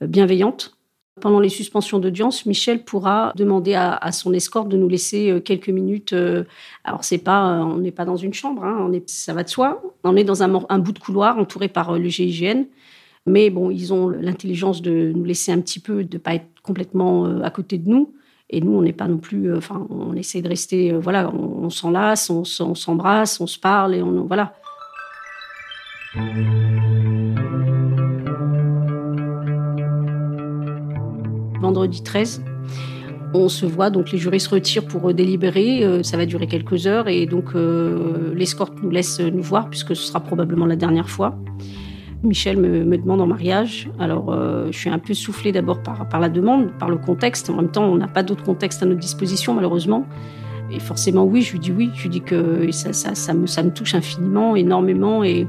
bienveillante 0.01 0.75
pendant 1.21 1.39
les 1.39 1.49
suspensions 1.49 1.99
d'audience 1.99 2.45
Michel 2.45 2.83
pourra 2.83 3.31
demander 3.35 3.75
à, 3.75 4.11
son 4.11 4.33
escorte 4.33 4.67
de 4.67 4.77
nous 4.77 4.89
laisser 4.89 5.29
euh, 5.29 5.39
quelques 5.39 5.69
minutes 5.69 6.13
alors 6.83 7.03
c'est 7.03 7.19
pas 7.19 7.63
on 7.63 7.77
n'est 7.77 7.91
pas 7.91 8.05
dans 8.05 8.17
une 8.17 8.33
chambre 8.33 8.63
hein, 8.63 8.77
on 8.81 8.91
est 8.91 9.09
ça 9.09 9.33
va 9.33 9.43
de 9.43 9.49
soi 9.49 9.81
on 10.03 10.15
est 10.15 10.23
dans 10.23 10.43
un, 10.43 10.79
bout 10.79 10.91
de 10.91 10.99
couloir 10.99 11.37
entouré 11.37 11.67
par 11.67 11.97
le 11.97 12.09
GIGN 12.09 12.65
mais 13.25 13.49
bon 13.49 13.69
ils 13.69 13.93
ont 13.93 14.09
l'intelligence 14.09 14.81
de 14.81 15.13
nous 15.15 15.23
laisser 15.23 15.51
un 15.51 15.61
petit 15.61 15.79
peu 15.79 16.03
de 16.03 16.17
pas 16.17 16.35
être 16.35 16.47
complètement 16.63 17.25
à 17.41 17.49
côté 17.49 17.77
de 17.77 17.89
nous 17.89 18.13
et 18.51 18.59
nous, 18.59 18.73
on 18.73 18.81
n'est 18.81 18.93
pas 18.93 19.07
non 19.07 19.17
plus. 19.17 19.49
Euh, 19.49 19.57
enfin, 19.57 19.87
on 19.89 20.13
essaie 20.13 20.41
de 20.41 20.49
rester. 20.49 20.91
Euh, 20.91 20.99
voilà, 20.99 21.33
on, 21.33 21.69
s'enlace, 21.69 22.29
on, 22.29 22.43
s'embrasse, 22.43 23.39
on 23.39 23.47
se 23.47 23.57
parle 23.57 23.95
et 23.95 24.03
on. 24.03 24.25
Voilà. 24.25 24.53
Vendredi 31.61 32.03
13, 32.03 32.43
on 33.33 33.47
se 33.47 33.65
voit, 33.65 33.89
donc 33.89 34.11
les 34.11 34.17
jurys 34.17 34.39
se 34.39 34.49
retirent 34.49 34.85
pour 34.85 35.13
délibérer. 35.13 35.85
Euh, 35.85 36.03
ça 36.03 36.17
va 36.17 36.25
durer 36.25 36.47
quelques 36.47 36.87
heures 36.87 37.07
et 37.07 37.25
donc 37.25 37.53
l'escorte 38.33 38.73
nous 38.81 38.89
laisse 38.89 39.19
nous 39.19 39.43
voir 39.43 39.69
puisque 39.69 39.95
ce 39.95 40.03
sera 40.03 40.19
probablement 40.19 40.65
la 40.65 40.75
dernière 40.75 41.09
fois. 41.09 41.37
Michel 42.23 42.57
me, 42.57 42.97
demande 42.97 43.21
en 43.21 43.27
mariage. 43.27 43.89
Alors, 43.99 44.31
euh, 44.31 44.67
je 44.71 44.77
suis 44.77 44.89
un 44.89 44.99
peu 44.99 45.13
soufflée 45.13 45.51
d'abord 45.51 45.81
par, 45.81 46.19
la 46.19 46.29
demande, 46.29 46.71
par 46.77 46.89
le 46.89 46.97
contexte. 46.97 47.49
En 47.49 47.55
même 47.55 47.71
temps, 47.71 47.85
on 47.85 47.95
n'a 47.95 48.07
pas 48.07 48.21
d'autre 48.21 48.43
contexte 48.43 48.83
à 48.83 48.85
notre 48.85 48.99
disposition, 48.99 49.55
malheureusement. 49.55 50.05
Et 50.71 50.79
forcément, 50.79 51.23
oui, 51.23 51.41
je 51.41 51.53
lui 51.53 51.59
dis 51.59 51.71
oui. 51.71 51.89
Je 51.95 52.03
lui 52.03 52.09
dis 52.09 52.21
que 52.21 52.69
ça, 52.71 53.33
me, 53.33 53.47
ça 53.47 53.63
me 53.63 53.71
touche 53.71 53.95
infiniment, 53.95 54.55
énormément. 54.55 55.23
Et, 55.23 55.47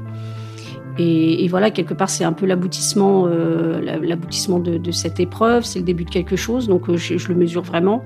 et, 0.99 1.47
voilà, 1.47 1.71
quelque 1.71 1.93
part, 1.93 2.09
c'est 2.09 2.23
un 2.23 2.33
peu 2.33 2.45
l'aboutissement 2.45 3.25
euh, 3.25 3.81
l'aboutissement 4.01 4.59
de, 4.59 4.91
cette 4.91 5.19
épreuve. 5.19 5.63
C'est 5.63 5.79
le 5.79 5.85
début 5.85 6.05
de 6.05 6.11
quelque 6.11 6.35
chose. 6.35 6.67
Donc, 6.67 6.89
euh, 6.89 6.97
je, 6.97 7.17
je 7.17 7.29
le 7.29 7.35
mesure 7.35 7.63
vraiment. 7.63 8.03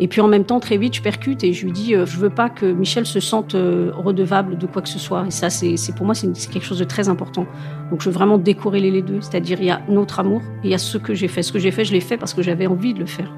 Et 0.00 0.08
puis 0.08 0.20
en 0.20 0.26
même 0.26 0.44
temps, 0.44 0.58
très 0.58 0.76
vite, 0.76 0.94
je 0.94 1.02
percute 1.02 1.44
et 1.44 1.52
je 1.52 1.64
lui 1.64 1.72
dis, 1.72 1.94
euh, 1.94 2.04
je 2.04 2.16
veux 2.18 2.30
pas 2.30 2.50
que 2.50 2.66
Michel 2.66 3.06
se 3.06 3.20
sente 3.20 3.54
euh, 3.54 3.92
redevable 3.94 4.58
de 4.58 4.66
quoi 4.66 4.82
que 4.82 4.88
ce 4.88 4.98
soit. 4.98 5.24
Et 5.26 5.30
ça, 5.30 5.50
c'est 5.50 5.76
pour 5.94 6.04
moi, 6.04 6.14
c'est 6.14 6.32
quelque 6.50 6.64
chose 6.64 6.80
de 6.80 6.84
très 6.84 7.08
important. 7.08 7.46
Donc 7.90 8.00
je 8.00 8.10
veux 8.10 8.14
vraiment 8.14 8.38
décorréler 8.38 8.90
les 8.90 9.02
deux. 9.02 9.20
C'est-à-dire, 9.20 9.58
il 9.60 9.66
y 9.66 9.70
a 9.70 9.80
notre 9.88 10.18
amour 10.18 10.42
et 10.64 10.68
il 10.68 10.70
y 10.70 10.74
a 10.74 10.78
ce 10.78 10.98
que 10.98 11.14
j'ai 11.14 11.28
fait. 11.28 11.42
Ce 11.42 11.52
que 11.52 11.60
j'ai 11.60 11.70
fait, 11.70 11.84
je 11.84 11.92
l'ai 11.92 12.00
fait 12.00 12.16
parce 12.16 12.34
que 12.34 12.42
j'avais 12.42 12.66
envie 12.66 12.92
de 12.92 13.00
le 13.00 13.06
faire. 13.06 13.32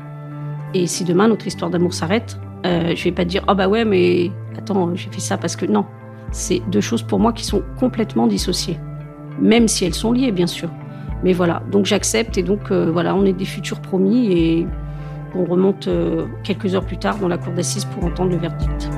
Et 0.73 0.87
si 0.87 1.05
demain 1.05 1.29
notre 1.29 1.47
histoire 1.47 1.71
d'amour 1.71 1.93
s'arrête, 1.95 2.39
je 2.65 3.05
vais 3.05 3.13
pas 3.13 3.25
dire, 3.25 3.45
oh 3.49 3.55
bah 3.55 3.69
ouais, 3.69 3.85
mais 3.85 4.33
attends, 4.59 4.95
j'ai 4.95 5.09
fait 5.11 5.21
ça 5.21 5.39
parce 5.39 5.55
que 5.55 5.67
non. 5.67 5.85
C'est 6.33 6.61
deux 6.71 6.81
choses 6.81 7.03
pour 7.03 7.19
moi 7.19 7.33
qui 7.33 7.45
sont 7.45 7.63
complètement 7.79 8.27
dissociées. 8.27 8.79
Même 9.41 9.69
si 9.69 9.85
elles 9.85 9.95
sont 9.95 10.13
liées, 10.13 10.33
bien 10.33 10.47
sûr. 10.47 10.71
Mais 11.23 11.33
voilà, 11.33 11.63
donc 11.71 11.87
j'accepte 11.87 12.37
et 12.39 12.43
donc 12.43 12.71
euh, 12.71 12.91
voilà, 12.91 13.15
on 13.15 13.25
est 13.25 13.33
des 13.33 13.45
futurs 13.45 13.81
promis 13.81 14.33
et 14.33 14.67
on 15.35 15.45
remonte 15.45 15.89
euh, 15.89 16.27
quelques 16.45 16.75
heures 16.75 16.85
plus 16.85 16.99
tard 16.99 17.19
dans 17.19 17.29
la 17.29 17.39
cour 17.39 17.53
d'assises 17.53 17.85
pour 17.87 18.05
entendre 18.05 18.31
le 18.31 18.37
verdict. 18.37 18.91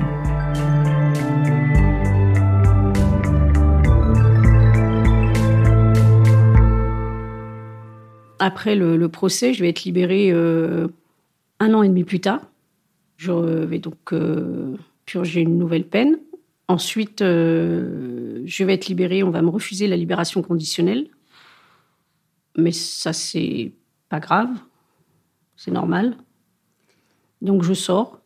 Après 8.41 8.75
le, 8.75 9.07
procès, 9.09 9.53
je 9.53 9.61
vais 9.61 9.69
être 9.69 9.83
libérée 9.83 10.29
euh, 10.31 10.87
un 11.59 11.73
an 11.73 11.83
et 11.83 11.89
demi 11.89 12.03
plus 12.03 12.21
tard. 12.21 12.41
Je 13.17 13.31
vais 13.31 13.79
donc 13.79 14.13
purger 15.05 15.41
une 15.41 15.57
nouvelle 15.57 15.83
peine. 15.83 16.19
Ensuite, 16.69 17.19
je 17.21 18.63
vais 18.63 18.75
être 18.75 18.87
libérée. 18.87 19.23
On 19.23 19.31
va 19.31 19.41
me 19.41 19.49
refuser 19.49 19.87
la 19.87 19.97
libération 19.97 20.43
conditionnelle. 20.43 21.07
Mais 22.55 22.71
ça, 22.71 23.11
c'est 23.11 23.73
pas 24.07 24.19
grave. 24.19 24.49
C'est 25.57 25.71
normal. 25.71 26.15
Donc 27.41 27.63
je 27.63 27.73
sors. 27.73 28.21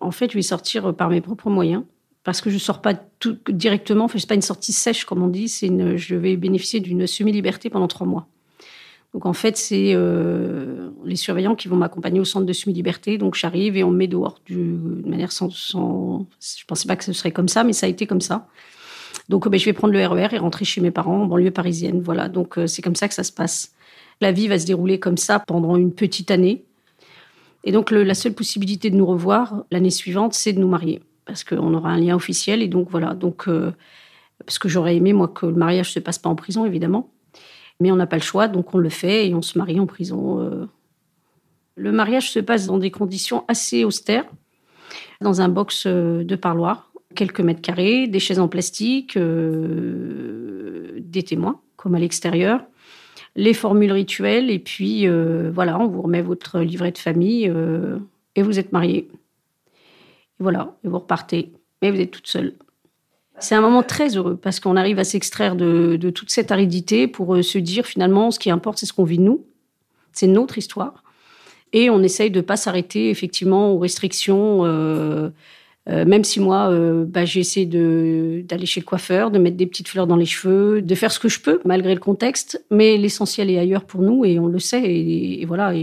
En 0.00 0.10
fait, 0.10 0.30
je 0.32 0.36
vais 0.36 0.42
sortir 0.42 0.94
par 0.94 1.08
mes 1.08 1.20
propres 1.20 1.48
moyens 1.48 1.84
parce 2.24 2.40
que 2.40 2.50
je 2.50 2.58
sors 2.58 2.82
pas 2.82 2.94
directement. 3.48 4.06
Enfin, 4.06 4.18
c'est 4.18 4.28
pas 4.28 4.34
une 4.34 4.42
sortie 4.42 4.72
sèche 4.72 5.04
comme 5.04 5.22
on 5.22 5.28
dit. 5.28 5.46
Je 5.46 6.14
vais 6.16 6.36
bénéficier 6.36 6.80
d'une 6.80 7.06
semi-liberté 7.06 7.70
pendant 7.70 7.88
trois 7.88 8.08
mois. 8.08 8.26
Donc 9.14 9.26
en 9.26 9.32
fait, 9.32 9.56
c'est 9.56 9.92
euh, 9.94 10.90
les 11.04 11.14
surveillants 11.14 11.54
qui 11.54 11.68
vont 11.68 11.76
m'accompagner 11.76 12.18
au 12.18 12.24
centre 12.24 12.46
de 12.46 12.52
semi-liberté. 12.52 13.16
Donc 13.16 13.36
j'arrive 13.36 13.76
et 13.76 13.84
on 13.84 13.90
me 13.90 13.96
met 13.96 14.08
dehors 14.08 14.40
du, 14.44 14.56
de 14.56 15.08
manière 15.08 15.30
sans, 15.30 15.48
Je 15.50 16.64
pensais 16.66 16.88
pas 16.88 16.96
que 16.96 17.04
ce 17.04 17.12
serait 17.12 17.30
comme 17.30 17.48
ça, 17.48 17.62
mais 17.62 17.72
ça 17.72 17.86
a 17.86 17.88
été 17.88 18.06
comme 18.06 18.20
ça. 18.20 18.48
Donc 19.28 19.48
ben, 19.48 19.58
je 19.58 19.64
vais 19.64 19.72
prendre 19.72 19.94
le 19.94 20.04
RER 20.04 20.26
e 20.32 20.34
et 20.34 20.38
rentrer 20.38 20.64
chez 20.64 20.80
mes 20.80 20.90
parents 20.90 21.22
en 21.22 21.26
banlieue 21.26 21.52
parisienne. 21.52 22.02
Voilà. 22.02 22.28
Donc 22.28 22.58
euh, 22.58 22.66
c'est 22.66 22.82
comme 22.82 22.96
ça 22.96 23.06
que 23.06 23.14
ça 23.14 23.22
se 23.22 23.32
passe. 23.32 23.72
La 24.20 24.32
vie 24.32 24.48
va 24.48 24.58
se 24.58 24.66
dérouler 24.66 24.98
comme 24.98 25.16
ça 25.16 25.38
pendant 25.38 25.76
une 25.76 25.92
petite 25.92 26.32
année. 26.32 26.64
Et 27.64 27.72
donc, 27.72 27.90
la 27.90 28.14
seule 28.14 28.34
possibilité 28.34 28.90
de 28.90 28.96
nous 28.96 29.06
revoir 29.06 29.64
l'année 29.70 29.90
suivante, 29.90 30.34
c'est 30.34 30.52
de 30.52 30.60
nous 30.60 30.68
marier. 30.68 31.00
Parce 31.24 31.44
qu'on 31.44 31.72
aura 31.72 31.90
un 31.90 31.98
lien 31.98 32.14
officiel. 32.14 32.62
Et 32.62 32.68
donc, 32.68 32.90
voilà. 32.90 33.14
Donc, 33.14 33.48
euh, 33.48 33.72
parce 34.44 34.58
que 34.58 34.68
j'aurais 34.68 34.96
aimé, 34.96 35.12
moi, 35.14 35.28
que 35.28 35.46
le 35.46 35.54
mariage 35.54 35.92
se 35.92 35.98
passe 35.98 36.18
pas 36.18 36.28
en 36.28 36.34
prison, 36.34 36.66
évidemment. 36.66 37.10
Mais 37.80 37.90
on 37.90 37.96
n'a 37.96 38.06
pas 38.06 38.16
le 38.16 38.22
choix. 38.22 38.48
Donc, 38.48 38.74
on 38.74 38.78
le 38.78 38.88
fait 38.88 39.28
et 39.28 39.34
on 39.34 39.42
se 39.42 39.58
marie 39.58 39.80
en 39.80 39.86
prison. 39.86 40.40
Euh. 40.40 40.66
Le 41.76 41.92
mariage 41.92 42.30
se 42.30 42.38
passe 42.38 42.66
dans 42.66 42.78
des 42.78 42.90
conditions 42.90 43.44
assez 43.48 43.84
austères, 43.84 44.26
dans 45.20 45.40
un 45.40 45.48
box 45.48 45.86
euh, 45.86 46.22
de 46.24 46.36
parloir 46.36 46.92
quelques 47.14 47.40
mètres 47.40 47.60
carrés, 47.60 48.06
des 48.06 48.20
chaises 48.20 48.40
en 48.40 48.48
plastique, 48.48 49.16
des 49.16 49.22
témoins, 51.22 51.60
comme 51.76 51.94
à 51.94 52.00
l'extérieur, 52.00 52.64
les 53.36 53.54
formules 53.54 53.92
rituelles, 53.92 54.50
et 54.50 54.58
puis 54.58 55.06
voilà, 55.06 55.78
on 55.78 55.86
vous 55.86 56.02
remet 56.02 56.22
votre 56.22 56.58
livret 56.58 56.90
de 56.90 56.98
famille 56.98 57.48
et 58.34 58.42
vous 58.42 58.58
êtes 58.58 58.72
marié. 58.72 59.08
Et 60.40 60.42
voilà, 60.42 60.76
et 60.82 60.88
vous 60.88 60.98
repartez. 60.98 61.52
Et 61.82 61.92
vous 61.92 62.00
êtes 62.00 62.10
toute 62.10 62.26
seule. 62.26 62.54
C'est 63.40 63.54
un 63.54 63.60
moment 63.60 63.82
très 63.82 64.16
heureux 64.16 64.38
parce 64.40 64.60
qu'on 64.60 64.76
arrive 64.76 64.98
à 64.98 65.04
s'extraire 65.04 65.56
de, 65.56 65.96
toute 66.10 66.30
cette 66.30 66.52
aridité 66.52 67.08
pour 67.08 67.34
euh, 67.34 67.42
se 67.42 67.58
dire 67.58 67.84
finalement 67.84 68.30
ce 68.30 68.38
qui 68.38 68.50
importe, 68.50 68.78
c'est 68.78 68.86
ce 68.86 68.92
qu'on 68.92 69.04
vit 69.04 69.18
nous. 69.18 69.44
C'est 70.12 70.28
notre 70.28 70.58
histoire. 70.58 71.02
Et 71.72 71.90
on 71.90 72.00
essaye 72.02 72.30
de 72.30 72.40
pas 72.40 72.56
s'arrêter 72.56 73.10
effectivement 73.10 73.72
aux 73.72 73.78
restrictions. 73.78 74.64
Euh, 74.64 75.30
euh, 75.88 76.04
même 76.04 76.22
si 76.22 76.38
moi, 76.38 76.70
bah, 77.06 77.24
j'ai 77.24 77.40
essayé 77.40 77.66
d'aller 77.66 78.64
chez 78.64 78.80
le 78.80 78.86
coiffeur, 78.86 79.32
de 79.32 79.38
mettre 79.38 79.56
des 79.56 79.66
petites 79.66 79.88
fleurs 79.88 80.06
dans 80.06 80.16
les 80.16 80.24
cheveux, 80.24 80.80
de 80.80 80.94
faire 80.94 81.10
ce 81.10 81.18
que 81.18 81.28
je 81.28 81.40
peux 81.40 81.60
malgré 81.64 81.92
le 81.92 82.00
contexte. 82.00 82.64
Mais 82.70 82.96
l'essentiel 82.96 83.50
est 83.50 83.58
ailleurs 83.58 83.84
pour 83.84 84.02
nous 84.02 84.24
et 84.24 84.38
on 84.38 84.46
le 84.46 84.60
sait. 84.60 84.84
Et, 84.84 85.44
voilà. 85.46 85.74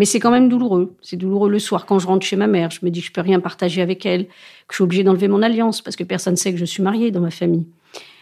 Mais 0.00 0.06
c'est 0.06 0.18
quand 0.18 0.30
même 0.30 0.48
douloureux. 0.48 0.96
C'est 1.02 1.18
douloureux 1.18 1.50
le 1.50 1.58
soir 1.58 1.84
quand 1.84 1.98
je 1.98 2.06
rentre 2.06 2.24
chez 2.24 2.34
ma 2.34 2.46
mère. 2.46 2.70
Je 2.70 2.78
me 2.82 2.90
dis 2.90 3.00
que 3.00 3.06
je 3.08 3.12
peux 3.12 3.20
rien 3.20 3.38
partager 3.38 3.82
avec 3.82 4.06
elle, 4.06 4.28
que 4.28 4.70
je 4.70 4.76
suis 4.76 4.82
obligée 4.82 5.04
d'enlever 5.04 5.28
mon 5.28 5.42
alliance 5.42 5.82
parce 5.82 5.94
que 5.94 6.04
personne 6.04 6.32
ne 6.32 6.38
sait 6.38 6.52
que 6.52 6.58
je 6.58 6.64
suis 6.64 6.82
mariée 6.82 7.10
dans 7.10 7.20
ma 7.20 7.30
famille. 7.30 7.66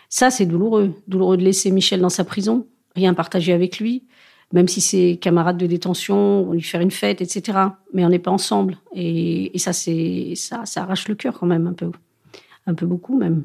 Ça, 0.08 0.32
c'est 0.32 0.44
douloureux. 0.44 0.92
Douloureux 1.06 1.36
de 1.36 1.44
laisser 1.44 1.70
Michel 1.70 2.00
dans 2.00 2.08
sa 2.08 2.24
prison, 2.24 2.66
rien 2.96 3.14
partager 3.14 3.52
avec 3.52 3.78
lui, 3.78 4.02
même 4.52 4.66
si 4.66 4.80
c'est 4.80 5.20
camarade 5.22 5.56
de 5.56 5.66
détention, 5.68 6.48
on 6.48 6.52
lui 6.52 6.62
faire 6.62 6.80
une 6.80 6.90
fête, 6.90 7.20
etc. 7.20 7.56
Mais 7.94 8.04
on 8.04 8.08
n'est 8.08 8.18
pas 8.18 8.32
ensemble. 8.32 8.78
Et, 8.96 9.56
ça, 9.58 9.72
c'est 9.72 10.32
ça, 10.34 10.66
ça 10.66 10.82
arrache 10.82 11.06
le 11.06 11.14
cœur 11.14 11.38
quand 11.38 11.46
même 11.46 11.68
un 11.68 11.74
peu, 11.74 11.92
un 12.66 12.74
peu 12.74 12.86
beaucoup 12.86 13.16
même. 13.16 13.44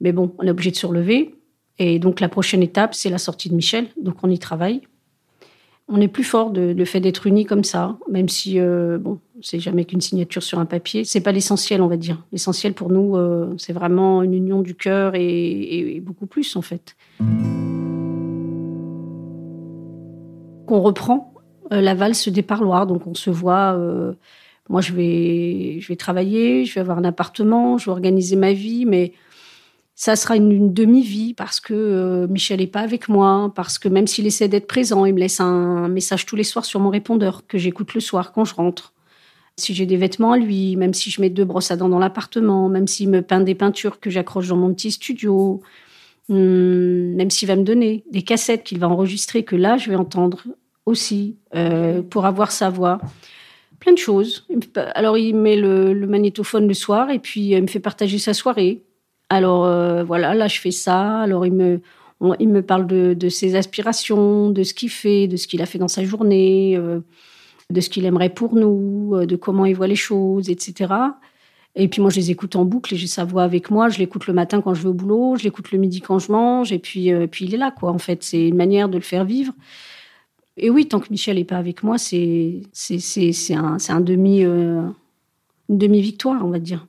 Mais 0.00 0.12
bon, 0.12 0.36
on 0.38 0.44
est 0.44 0.50
obligé 0.50 0.70
de 0.70 0.76
se 0.76 0.86
relever. 0.86 1.34
Et 1.80 1.98
donc 1.98 2.20
la 2.20 2.28
prochaine 2.28 2.62
étape, 2.62 2.94
c'est 2.94 3.10
la 3.10 3.18
sortie 3.18 3.48
de 3.48 3.56
Michel. 3.56 3.88
Donc 4.00 4.18
on 4.22 4.30
y 4.30 4.38
travaille 4.38 4.82
on 5.90 6.00
est 6.00 6.08
plus 6.08 6.24
fort 6.24 6.50
de, 6.50 6.84
fait 6.84 7.00
d'être 7.00 7.26
unis 7.26 7.44
comme 7.44 7.64
ça, 7.64 7.98
même 8.10 8.28
si 8.28 8.60
euh, 8.60 8.98
c'est 9.42 9.58
jamais 9.58 9.84
qu'une 9.84 10.00
signature 10.00 10.42
sur 10.42 10.58
un 10.58 10.64
papier. 10.64 11.04
C'est 11.04 11.20
pas 11.20 11.32
l'essentiel, 11.32 11.82
on 11.82 11.88
va 11.88 11.96
dire. 11.96 12.22
L'essentiel 12.32 12.74
pour 12.74 12.90
nous, 12.90 13.16
euh, 13.16 13.52
c'est 13.58 13.72
vraiment 13.72 14.22
une 14.22 14.34
union 14.34 14.62
du 14.62 14.74
cœur 14.74 15.14
et, 15.16 16.00
beaucoup 16.04 16.26
plus 16.26 16.56
en 16.56 16.62
fait. 16.62 16.96
On 20.68 20.80
reprend 20.80 21.34
euh, 21.72 21.80
la 21.80 21.94
valse 21.94 22.28
des 22.28 22.42
parloirs, 22.42 22.86
donc 22.86 23.06
on 23.08 23.14
se 23.14 23.30
voit. 23.30 23.76
moi, 24.68 24.80
je 24.80 24.92
vais, 24.92 25.80
je 25.80 25.88
vais 25.88 25.96
travailler, 25.96 26.64
je 26.64 26.74
vais 26.74 26.80
avoir 26.80 26.98
un 26.98 27.04
appartement, 27.04 27.78
je 27.78 27.86
vais 27.86 27.92
organiser 27.92 28.36
ma 28.36 28.52
vie, 28.52 28.86
mais 28.86 29.12
ça 30.00 30.16
sera 30.16 30.34
une, 30.34 30.72
demi-vie 30.72 31.34
parce 31.34 31.60
que 31.60 31.74
euh, 31.74 32.26
Michel 32.26 32.60
n'est 32.60 32.66
pas 32.66 32.80
avec 32.80 33.10
moi, 33.10 33.52
parce 33.54 33.78
que 33.78 33.86
même 33.86 34.06
s'il 34.06 34.26
essaie 34.26 34.48
d'être 34.48 34.66
présent, 34.66 35.04
il 35.04 35.12
me 35.12 35.20
laisse 35.20 35.40
un 35.40 35.88
message 35.88 36.24
tous 36.24 36.36
les 36.36 36.42
soirs 36.42 36.64
sur 36.64 36.80
mon 36.80 36.88
répondeur 36.88 37.46
que 37.46 37.58
j'écoute 37.58 37.92
le 37.92 38.00
soir 38.00 38.32
quand 38.32 38.46
je 38.46 38.54
rentre. 38.54 38.94
Si 39.58 39.74
j'ai 39.74 39.84
des 39.84 39.98
vêtements 39.98 40.32
à 40.32 40.38
lui, 40.38 40.74
même 40.76 40.94
si 40.94 41.10
je 41.10 41.20
mets 41.20 41.28
deux 41.28 41.44
brosses 41.44 41.70
à 41.70 41.76
dents 41.76 41.90
dans 41.90 41.98
l'appartement, 41.98 42.70
même 42.70 42.86
s'il 42.86 43.10
me 43.10 43.20
peint 43.20 43.42
des 43.42 43.54
peintures 43.54 44.00
que 44.00 44.08
j'accroche 44.08 44.48
dans 44.48 44.56
mon 44.56 44.72
petit 44.72 44.90
studio, 44.90 45.60
hmm, 46.30 47.14
même 47.16 47.28
s'il 47.28 47.48
va 47.48 47.56
me 47.56 47.64
donner 47.64 48.02
des 48.10 48.22
cassettes 48.22 48.64
qu'il 48.64 48.78
va 48.78 48.88
enregistrer, 48.88 49.42
que 49.42 49.54
là 49.54 49.76
je 49.76 49.90
vais 49.90 49.96
entendre 49.96 50.44
aussi 50.86 51.36
euh, 51.54 52.00
pour 52.00 52.24
avoir 52.24 52.52
sa 52.52 52.70
voix 52.70 53.02
plein 53.80 53.92
de 53.92 53.98
choses. 53.98 54.46
Alors, 54.94 55.18
il 55.18 55.36
met 55.36 55.56
le, 55.56 55.94
magnétophone 56.06 56.66
le 56.66 56.74
soir 56.74 57.10
et 57.10 57.18
puis 57.18 57.52
euh, 57.52 57.58
il 57.58 57.62
me 57.64 57.68
fait 57.68 57.80
partager 57.80 58.18
sa 58.18 58.32
soirée. 58.32 58.82
Alors 59.30 59.64
euh, 59.64 60.02
voilà, 60.02 60.34
là 60.34 60.48
je 60.48 60.60
fais 60.60 60.72
ça. 60.72 61.20
Alors 61.20 61.46
il 61.46 61.52
me, 61.52 61.80
il 62.40 62.48
me 62.48 62.62
parle 62.62 62.86
de, 62.86 63.28
ses 63.28 63.54
aspirations, 63.54 64.50
de 64.50 64.62
ce 64.64 64.74
qu'il 64.74 64.90
fait, 64.90 65.28
de 65.28 65.36
ce 65.36 65.46
qu'il 65.46 65.62
a 65.62 65.66
fait 65.66 65.78
dans 65.78 65.88
sa 65.88 66.04
journée, 66.04 66.76
euh, 66.76 67.00
de 67.70 67.80
ce 67.80 67.88
qu'il 67.88 68.04
aimerait 68.04 68.30
pour 68.30 68.56
nous, 68.56 69.12
euh, 69.14 69.26
de 69.26 69.36
comment 69.36 69.64
il 69.64 69.76
voit 69.76 69.86
les 69.86 69.96
choses, 69.96 70.50
etc. 70.50 70.92
Et 71.76 71.86
puis 71.86 72.02
moi 72.02 72.10
je 72.10 72.16
les 72.16 72.32
écoute 72.32 72.56
en 72.56 72.64
boucle 72.64 72.94
et 72.94 72.96
j'ai 72.96 73.06
sa 73.06 73.24
voix 73.24 73.44
avec 73.44 73.70
moi. 73.70 73.88
Je 73.88 73.98
l'écoute 73.98 74.26
le 74.26 74.34
matin 74.34 74.60
quand 74.60 74.74
je 74.74 74.82
vais 74.82 74.88
au 74.88 74.94
boulot, 74.94 75.36
je 75.36 75.44
l'écoute 75.44 75.70
le 75.70 75.78
midi 75.78 76.00
quand 76.00 76.18
je 76.18 76.32
mange, 76.32 76.72
et 76.72 76.80
puis, 76.80 77.12
puis 77.28 77.44
il 77.44 77.54
est 77.54 77.58
là 77.58 77.70
quoi. 77.70 77.92
En 77.92 77.98
fait, 77.98 78.24
c'est 78.24 78.48
une 78.48 78.56
manière 78.56 78.88
de 78.88 78.96
le 78.98 79.04
faire 79.04 79.24
vivre. 79.24 79.52
Et 80.56 80.68
oui, 80.68 80.88
tant 80.88 80.98
que 80.98 81.06
Michel 81.10 81.36
n'est 81.36 81.44
pas 81.44 81.58
avec 81.58 81.84
moi, 81.84 81.96
c'est 81.98 82.62
c'est 82.72 83.54
un, 83.54 83.76
un 83.88 84.00
demi 84.00 84.42
une 84.42 85.78
demi 85.78 86.00
victoire, 86.00 86.44
on 86.44 86.50
va 86.50 86.58
dire, 86.58 86.88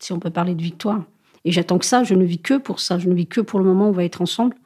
si 0.00 0.12
on 0.12 0.18
peut 0.18 0.30
parler 0.30 0.56
de 0.56 0.62
victoire. 0.62 1.04
Et 1.44 1.52
j'attends 1.52 1.78
que 1.78 1.86
ça, 1.86 2.04
je 2.04 2.14
ne 2.14 2.24
vis 2.24 2.38
que 2.38 2.58
pour 2.58 2.80
ça, 2.80 2.98
je 2.98 3.08
ne 3.08 3.14
vis 3.14 3.26
que 3.26 3.40
pour 3.40 3.58
le 3.58 3.64
moment 3.64 3.86
où 3.86 3.88
on 3.88 3.92
va 3.92 4.04
être 4.04 4.22
ensemble. 4.22 4.56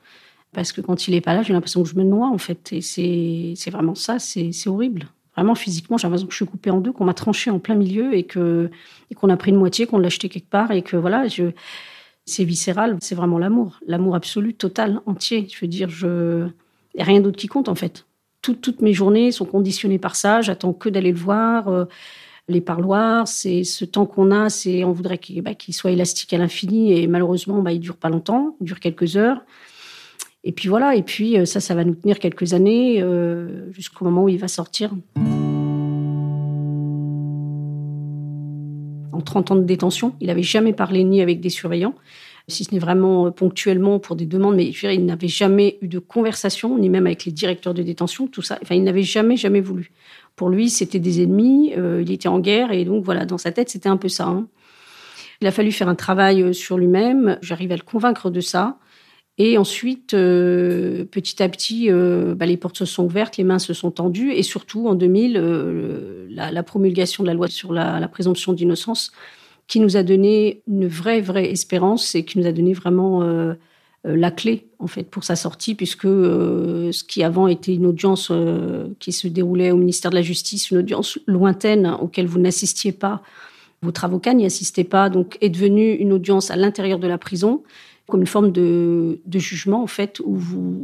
Parce 0.53 0.72
que 0.72 0.81
quand 0.81 1.09
il 1.09 1.12
n'est 1.12 1.20
pas 1.20 1.35
là, 1.35 1.43
j'ai 1.43 1.53
l'impression 1.53 1.83
que 1.83 1.89
je 1.89 1.97
me 1.97 2.05
noie, 2.05 2.29
en 2.29 2.39
fait. 2.39 2.72
Et 2.72 2.81
c'est 2.81 3.70
vraiment 3.70 3.95
ça, 3.95 4.18
c'est 4.18 4.53
horrible. 4.66 5.09
Vraiment, 5.37 5.55
physiquement, 5.55 5.99
j'ai 5.99 6.07
l'impression 6.07 6.27
que 6.27 6.33
je 6.33 6.37
suis 6.37 6.47
coupée 6.47 6.70
en 6.70 6.81
deux, 6.81 6.93
qu'on 6.93 7.05
m'a 7.05 7.14
tranché 7.14 7.51
en 7.51 7.59
plein 7.59 7.74
milieu 7.74 8.14
et 8.14 8.27
qu'on 8.27 8.70
et 9.11 9.14
qu'on 9.14 9.29
a 9.29 9.37
pris 9.37 9.51
une 9.51 9.59
moitié, 9.59 9.87
qu'on 9.87 9.99
l'a 9.99 10.07
acheté 10.07 10.31
quelque 10.31 10.49
part 10.49 10.70
et 10.70 10.81
que 10.81 10.97
voilà, 10.97 11.29
je, 11.29 11.51
c'est 12.24 12.45
viscéral, 12.45 12.97
c'est 13.01 13.14
vraiment 13.14 13.39
l'amour. 13.39 13.79
L'amour 13.87 14.16
absolu, 14.16 14.55
total, 14.55 15.03
entier. 15.05 15.47
Je 15.53 15.61
veux 15.61 15.68
dire, 15.68 15.91
je, 15.91 16.47
n'y 16.95 17.03
a 17.03 17.05
rien 17.05 17.20
d'autre 17.20 17.37
qui 17.37 17.49
compte, 17.49 17.68
en 17.68 17.74
fait. 17.74 18.07
Toutes, 18.41 18.62
toutes 18.62 18.81
mes 18.81 18.95
journées 18.95 19.31
sont 19.31 19.45
conditionnées 19.45 19.99
par 19.99 20.16
ça. 20.16 20.41
J'attends 20.41 20.72
que 20.72 20.89
d'aller 20.89 21.12
le 21.12 21.18
voir. 21.18 21.87
Les 22.49 22.61
parloirs, 22.61 23.26
c'est 23.26 23.64
ce 23.64 23.84
temps 23.84 24.07
qu'on 24.07 24.30
a, 24.30 24.51
c'est 24.51 24.84
on 24.84 24.92
voudrait 24.92 25.18
bah, 25.42 25.55
qu'il 25.55 25.74
soit 25.74 25.90
élastique 25.90 26.32
à 26.32 26.38
l'infini 26.38 26.92
et 26.92 27.09
malheureusement, 27.09 27.61
bah, 27.61 27.72
il 27.72 27.80
dure 27.80 27.97
pas 27.97 28.09
longtemps, 28.09 28.57
il 28.61 28.66
dure 28.66 28.78
quelques 28.78 29.16
heures. 29.16 29.40
Et 30.44 30.53
puis 30.53 30.68
voilà, 30.68 30.94
et 30.94 31.03
puis 31.03 31.36
euh, 31.36 31.44
ça, 31.44 31.59
ça 31.59 31.74
va 31.74 31.82
nous 31.82 31.97
tenir 31.97 32.20
quelques 32.20 32.55
années 32.55 33.03
euh, 33.03 33.72
jusqu'au 33.72 34.05
moment 34.05 34.22
où 34.22 34.28
il 34.28 34.38
va 34.38 34.47
sortir. 34.47 34.92
En 39.12 39.20
30 39.20 39.51
ans 39.51 39.57
de 39.57 39.64
détention, 39.64 40.14
il 40.20 40.28
n'avait 40.28 40.44
jamais 40.44 40.72
parlé 40.72 41.03
ni 41.03 41.20
avec 41.20 41.40
des 41.40 41.51
surveillants, 41.51 41.97
si 42.47 42.62
ce 42.62 42.72
n'est 42.72 42.78
vraiment 42.78 43.26
euh, 43.26 43.30
ponctuellement 43.32 43.99
pour 43.99 44.14
des 44.14 44.26
demandes, 44.26 44.55
mais 44.55 44.66
il 44.66 45.05
n'avait 45.05 45.26
jamais 45.26 45.78
eu 45.82 45.88
de 45.88 45.99
conversation, 45.99 46.78
ni 46.78 46.90
même 46.90 47.07
avec 47.07 47.24
les 47.24 47.32
directeurs 47.32 47.74
de 47.74 47.82
détention, 47.82 48.28
tout 48.28 48.42
ça. 48.42 48.57
Enfin, 48.62 48.76
il 48.76 48.84
n'avait 48.84 49.03
jamais, 49.03 49.36
jamais 49.36 49.61
voulu. 49.61 49.90
Pour 50.37 50.51
lui, 50.51 50.68
c'était 50.68 50.99
des 50.99 51.22
ennemis, 51.22 51.72
euh, 51.76 52.03
il 52.03 52.12
était 52.12 52.28
en 52.28 52.39
guerre, 52.39 52.70
et 52.70 52.84
donc 52.84 53.03
voilà, 53.05 53.24
dans 53.24 53.39
sa 53.39 53.53
tête, 53.53 53.70
c'était 53.70 53.89
un 53.89 53.97
peu 53.97 54.09
ça. 54.09 54.26
Hein. 54.26 54.47
Il 55.41 55.47
a 55.47 55.51
fallu 55.51 55.72
faire 55.72 55.89
un 55.89 55.95
travail 55.95 56.43
euh, 56.43 56.53
sur 56.53 56.76
lui-même, 56.76 57.39
j'arrive 57.41 57.72
à 57.72 57.76
le 57.76 57.82
convaincre 57.82 58.30
de 58.30 58.41
ça. 58.41 58.78
Et 59.39 59.59
ensuite, 59.59 60.14
euh, 60.14 61.05
petit 61.07 61.43
à 61.43 61.49
petit, 61.49 61.91
bah, 61.91 62.47
les 62.47 62.57
portes 62.57 62.78
se 62.78 62.87
sont 62.87 63.05
ouvertes, 63.05 63.37
les 63.37 63.45
mains 63.45 63.59
se 63.59 63.74
sont 63.74 63.91
tendues, 63.91 64.32
et 64.32 64.43
surtout 64.43 64.89
en 64.89 64.95
2000, 64.95 66.28
la, 66.30 66.62
promulgation 66.62 67.22
de 67.22 67.28
la 67.28 67.34
loi 67.34 67.49
sur 67.49 67.72
la, 67.74 68.01
la 68.01 68.09
présomption 68.09 68.55
d'innocence, 68.55 69.12
qui 69.66 69.80
nous 69.80 69.99
a 69.99 70.03
donné 70.03 70.62
une 70.66 70.87
vraie, 70.87 71.20
vraie 71.20 71.51
espérance 71.51 72.14
et 72.14 72.24
qui 72.24 72.39
nous 72.39 72.47
a 72.47 72.53
donné 72.53 72.72
vraiment 72.72 73.20
la 74.14 74.30
clé 74.30 74.68
en 74.78 74.86
fait 74.86 75.04
pour 75.04 75.24
sa 75.24 75.36
sortie, 75.36 75.74
puisque 75.74 76.04
euh, 76.04 76.92
ce 76.92 77.02
qui 77.02 77.22
avant 77.22 77.48
était 77.48 77.74
une 77.74 77.86
audience 77.86 78.28
euh, 78.30 78.88
qui 79.00 79.12
se 79.12 79.26
déroulait 79.26 79.70
au 79.70 79.76
ministère 79.76 80.11
de 80.11 80.16
la 80.16 80.22
Justice, 80.22 80.70
une 80.70 80.78
audience 80.78 81.18
lointaine 81.26 81.96
auquel 82.00 82.26
vous 82.26 82.38
n'assistiez 82.38 82.92
pas, 82.92 83.22
votre 83.82 84.04
avocat 84.04 84.34
n'y 84.34 84.46
assistait 84.46 84.84
pas, 84.84 85.11
donc 85.11 85.36
est 85.40 85.48
devenue 85.48 85.92
une 85.94 86.12
audience 86.12 86.50
à 86.50 86.57
l'intérieur 86.57 86.98
de 86.98 87.09
la 87.09 87.18
prison 87.18 87.62
comme 88.09 88.20
une 88.20 88.26
forme 88.28 88.52
de, 88.52 89.18
jugement 89.34 89.82
en 89.82 89.88
fait 89.88 90.20
ou, 90.24 90.38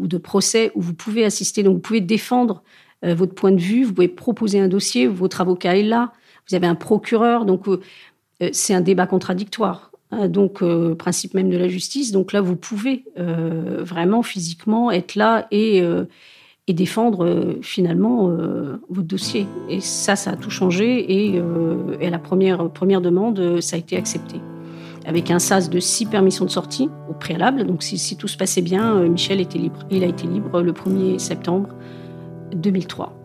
de 0.08 0.18
procès 0.18 0.72
où 0.74 0.80
vous 0.80 0.94
pouvez 0.94 1.24
assister, 1.24 1.62
donc 1.62 1.74
vous 1.74 1.80
pouvez 1.80 2.00
défendre 2.00 2.64
votre 3.04 3.34
point 3.34 3.52
de 3.52 3.60
vue, 3.60 3.84
vous 3.84 3.94
pouvez 3.94 4.08
proposer 4.08 4.58
un 4.58 4.66
dossier, 4.66 5.06
votre 5.06 5.40
avocat 5.40 5.76
est 5.76 5.84
là, 5.84 6.12
vous 6.48 6.56
avez 6.56 6.66
un 6.66 6.74
procureur, 6.74 7.44
donc 7.44 7.66
c'est 8.50 8.74
un 8.74 8.80
débat 8.80 9.06
contradictoire. 9.06 9.91
Euh, 10.12 10.28
donc 10.28 10.62
euh, 10.62 10.94
principe 10.94 11.34
même 11.34 11.50
de 11.50 11.56
la 11.56 11.68
justice. 11.68 12.12
Donc 12.12 12.32
là, 12.32 12.40
vous 12.40 12.56
pouvez 12.56 13.04
euh, 13.18 13.82
vraiment 13.82 14.22
physiquement 14.22 14.90
être 14.90 15.14
là 15.14 15.46
et, 15.50 15.82
défendre 16.68 17.58
finalement 17.60 18.34
votre 18.88 19.06
dossier. 19.06 19.46
Et 19.68 19.80
ça, 19.80 20.16
ça 20.16 20.30
a 20.30 20.36
tout 20.36 20.48
changé. 20.48 21.00
Et, 21.12 21.42
et, 22.00 22.08
la 22.08 22.18
première, 22.18 22.70
première 22.70 23.02
demande, 23.02 23.60
ça 23.60 23.76
a 23.76 23.78
été 23.78 23.94
accepté. 23.94 24.36
Avec 25.04 25.30
un 25.30 25.38
SAS 25.38 25.68
de 25.68 25.80
six 25.80 26.06
permissions 26.06 26.46
de 26.46 26.50
sortie 26.50 26.88
au 27.10 27.12
préalable. 27.12 27.66
Donc 27.66 27.82
si, 27.82 27.98
si 27.98 28.16
tout 28.16 28.26
se 28.26 28.38
passait 28.38 28.62
bien, 28.62 29.06
Michel 29.06 29.42
était 29.42 29.58
libre. 29.58 29.80
Il 29.90 30.02
a 30.02 30.06
été 30.06 30.26
libre 30.26 30.62
le 30.62 30.72
1er 30.72 31.18
septembre 31.18 31.68
2003. 32.54 33.21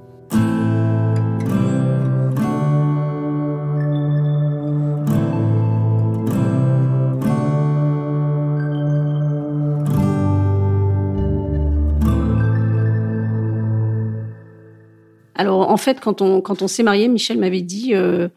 En 15.77 15.79
fait, 15.79 15.99
quand 15.99 16.23
on, 16.23 16.41
quand 16.41 16.63
on 16.63 16.67
s'est 16.67 16.81
marié, 16.81 17.07
Michel 17.07 17.37
m'avait 17.37 17.61
dit 17.61 17.93
euh, 17.93 18.29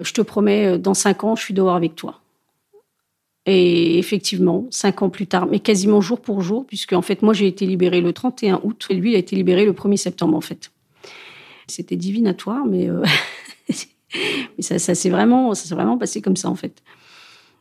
Je 0.00 0.12
te 0.12 0.20
promets, 0.20 0.78
dans 0.78 0.92
cinq 0.92 1.24
ans, 1.24 1.34
je 1.34 1.42
suis 1.42 1.54
dehors 1.54 1.74
avec 1.74 1.94
toi. 1.94 2.20
Et 3.46 3.98
effectivement, 3.98 4.66
cinq 4.68 5.00
ans 5.00 5.08
plus 5.08 5.26
tard, 5.26 5.46
mais 5.46 5.60
quasiment 5.60 6.02
jour 6.02 6.20
pour 6.20 6.42
jour, 6.42 6.66
puisque 6.66 6.92
en 6.92 7.00
fait, 7.00 7.22
moi, 7.22 7.32
j'ai 7.32 7.46
été 7.46 7.64
libérée 7.64 8.02
le 8.02 8.12
31 8.12 8.60
août 8.64 8.86
et 8.90 8.94
lui 8.94 9.14
a 9.14 9.18
été 9.18 9.34
libéré 9.34 9.64
le 9.64 9.72
1er 9.72 9.96
septembre, 9.96 10.36
en 10.36 10.42
fait. 10.42 10.70
C'était 11.68 11.96
divinatoire, 11.96 12.66
mais, 12.66 12.90
euh, 12.90 13.02
ça, 14.58 14.78
ça 14.78 14.94
s'est 14.94 15.08
vraiment, 15.08 15.54
vraiment 15.70 15.96
passé 15.96 16.20
comme 16.20 16.36
ça, 16.36 16.50
en 16.50 16.54
fait. 16.54 16.82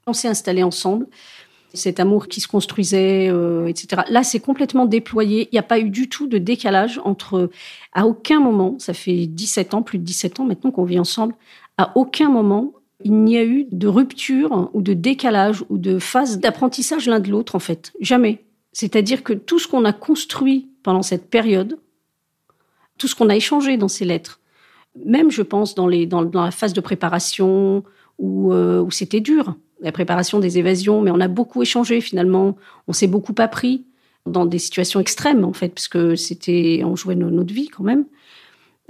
On 0.05 0.11
s'est 0.11 0.27
installés 0.27 0.63
ensemble. 0.63 1.07
Cet 1.73 1.99
amour 1.99 2.27
qui 2.27 2.41
se 2.41 2.47
construisait, 2.47 3.29
euh, 3.29 3.67
etc. 3.67 4.01
Là, 4.09 4.23
c'est 4.23 4.39
complètement 4.39 4.85
déployé. 4.85 5.47
Il 5.51 5.55
n'y 5.55 5.59
a 5.59 5.63
pas 5.63 5.79
eu 5.79 5.89
du 5.89 6.09
tout 6.09 6.27
de 6.27 6.37
décalage 6.37 6.99
entre. 7.05 7.49
À 7.93 8.05
aucun 8.07 8.39
moment, 8.39 8.75
ça 8.79 8.93
fait 8.93 9.25
17 9.25 9.73
ans, 9.73 9.81
plus 9.81 9.97
de 9.97 10.03
17 10.03 10.39
ans 10.41 10.45
maintenant 10.45 10.71
qu'on 10.71 10.83
vit 10.83 10.99
ensemble, 10.99 11.33
à 11.77 11.91
aucun 11.95 12.29
moment, 12.29 12.73
il 13.03 13.13
n'y 13.23 13.37
a 13.37 13.43
eu 13.43 13.65
de 13.71 13.87
rupture 13.87 14.69
ou 14.73 14.81
de 14.81 14.93
décalage 14.93 15.63
ou 15.69 15.77
de 15.77 15.99
phase 15.99 16.39
d'apprentissage 16.39 17.07
l'un 17.07 17.19
de 17.19 17.29
l'autre, 17.29 17.55
en 17.55 17.59
fait. 17.59 17.93
Jamais. 17.99 18.43
C'est-à-dire 18.73 19.23
que 19.23 19.33
tout 19.33 19.59
ce 19.59 19.67
qu'on 19.67 19.85
a 19.85 19.93
construit 19.93 20.69
pendant 20.83 21.01
cette 21.01 21.29
période, 21.29 21.79
tout 22.97 23.07
ce 23.07 23.15
qu'on 23.15 23.29
a 23.29 23.35
échangé 23.35 23.77
dans 23.77 23.87
ces 23.87 24.05
lettres, 24.05 24.39
même, 25.05 25.31
je 25.31 25.41
pense, 25.41 25.75
dans, 25.75 25.87
la 25.87 26.51
phase 26.51 26.73
de 26.73 26.81
préparation 26.81 27.83
euh, 28.21 28.81
où 28.81 28.91
c'était 28.91 29.21
dur, 29.21 29.55
la 29.81 29.91
préparation 29.91 30.39
des 30.39 30.57
évasions, 30.57 31.01
mais 31.01 31.11
on 31.11 31.19
a 31.19 31.27
beaucoup 31.27 31.61
échangé 31.61 32.01
finalement, 32.01 32.55
on 32.87 32.93
s'est 32.93 33.07
beaucoup 33.07 33.35
appris 33.37 33.83
dans 34.25 34.45
des 34.45 34.59
situations 34.59 34.99
extrêmes, 34.99 35.43
en 35.43 35.53
fait, 35.53 35.69
parce 35.69 35.87
que 35.87 36.15
c'était, 36.15 36.83
on 36.85 36.95
jouait 36.95 37.15
notre 37.15 37.53
vie 37.53 37.69
quand 37.69 37.83
même. 37.83 38.05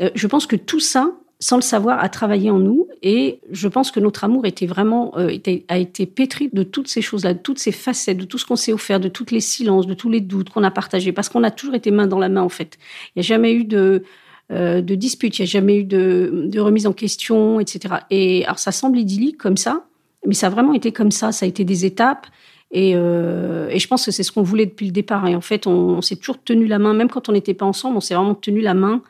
Euh, 0.01 0.09
je 0.13 0.27
pense 0.27 0.45
que 0.45 0.55
tout 0.55 0.79
ça, 0.79 1.11
sans 1.39 1.55
le 1.55 1.61
savoir, 1.61 2.03
a 2.03 2.09
travaillé 2.09 2.51
en 2.51 2.59
nous. 2.59 2.87
Et 3.01 3.39
je 3.51 3.67
pense 3.67 3.91
que 3.91 3.99
notre 3.99 4.23
amour 4.23 4.45
était 4.45 4.67
vraiment, 4.67 5.17
euh, 5.17 5.37
a 5.67 5.77
été 5.77 6.05
pétri 6.05 6.49
de 6.53 6.63
toutes 6.63 6.87
ces 6.87 7.01
choses-là, 7.01 7.33
de 7.33 7.39
toutes 7.39 7.59
ces 7.59 7.71
facettes, 7.71 8.17
de 8.17 8.25
tout 8.25 8.37
ce 8.37 8.45
qu'on 8.45 8.55
s'est 8.55 8.73
offert, 8.73 8.99
de 8.99 9.09
tous 9.09 9.31
les 9.31 9.39
silences, 9.39 9.87
de 9.87 9.93
tous 9.93 10.09
les 10.09 10.21
doutes 10.21 10.49
qu'on 10.49 10.63
a 10.63 10.71
partagés, 10.71 11.11
parce 11.11 11.29
qu'on 11.29 11.43
a 11.43 11.51
toujours 11.51 11.75
été 11.75 11.91
main 11.91 12.07
dans 12.07 12.19
la 12.19 12.29
main, 12.29 12.43
en 12.43 12.49
fait. 12.49 12.77
Il 13.07 13.19
n'y 13.19 13.25
a 13.25 13.27
jamais 13.27 13.53
eu 13.53 13.63
de, 13.63 14.03
euh, 14.51 14.81
dispute, 14.81 15.39
il 15.39 15.41
n'y 15.41 15.47
a 15.47 15.51
jamais 15.51 15.77
eu 15.77 15.83
de, 15.83 16.59
remise 16.59 16.85
en 16.85 16.93
question, 16.93 17.59
etc. 17.59 17.95
Et 18.09 18.45
alors, 18.45 18.59
ça 18.59 18.71
semble 18.71 18.99
idyllique 18.99 19.37
comme 19.37 19.57
ça, 19.57 19.85
mais 20.25 20.33
ça 20.33 20.47
a 20.47 20.49
vraiment 20.49 20.73
été 20.73 20.91
comme 20.91 21.11
ça. 21.11 21.31
Ça 21.31 21.45
a 21.45 21.49
été 21.49 21.63
des 21.63 21.85
étapes. 21.85 22.27
Et, 22.71 22.93
euh, 22.95 23.67
et 23.69 23.79
je 23.79 23.87
pense 23.87 24.05
que 24.05 24.11
c'est 24.11 24.23
ce 24.23 24.31
qu'on 24.31 24.43
voulait 24.43 24.65
depuis 24.65 24.85
le 24.85 24.91
départ. 24.91 25.27
Et 25.27 25.35
en 25.35 25.41
fait, 25.41 25.67
on, 25.67 25.71
on 25.71 26.01
s'est 26.01 26.15
toujours 26.15 26.41
tenu 26.41 26.67
la 26.67 26.79
main, 26.79 26.93
même 26.93 27.09
quand 27.09 27.27
on 27.27 27.33
n'était 27.33 27.53
pas 27.53 27.65
ensemble, 27.65 27.97
on 27.97 28.01
s'est 28.01 28.15
vraiment 28.15 28.35
tenu 28.35 28.61
la 28.61 28.73
main 28.73 29.01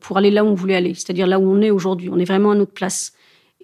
pour 0.00 0.18
aller 0.18 0.30
là 0.30 0.44
où 0.44 0.48
on 0.48 0.54
voulait 0.54 0.76
aller, 0.76 0.94
c'est-à-dire 0.94 1.26
là 1.26 1.38
où 1.38 1.50
on 1.50 1.60
est 1.62 1.70
aujourd'hui. 1.70 2.10
On 2.10 2.18
est 2.18 2.24
vraiment 2.24 2.50
à 2.50 2.54
notre 2.54 2.72
place. 2.72 3.14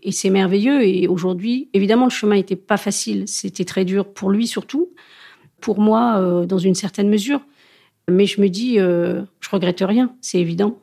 Et 0.02 0.10
c'est 0.10 0.30
merveilleux. 0.30 0.82
Et 0.84 1.06
aujourd'hui, 1.06 1.68
évidemment, 1.74 2.04
le 2.04 2.10
chemin 2.10 2.36
n'était 2.36 2.56
pas 2.56 2.76
facile. 2.76 3.24
C'était 3.28 3.64
très 3.64 3.84
dur 3.84 4.12
pour 4.12 4.30
lui 4.30 4.46
surtout, 4.46 4.90
pour 5.60 5.78
moi 5.80 6.18
euh, 6.18 6.46
dans 6.46 6.58
une 6.58 6.74
certaine 6.74 7.08
mesure. 7.08 7.40
Mais 8.10 8.26
je 8.26 8.40
me 8.40 8.48
dis, 8.48 8.80
euh, 8.80 9.22
je 9.40 9.50
regrette 9.50 9.80
rien, 9.80 10.14
c'est 10.20 10.40
évident. 10.40 10.78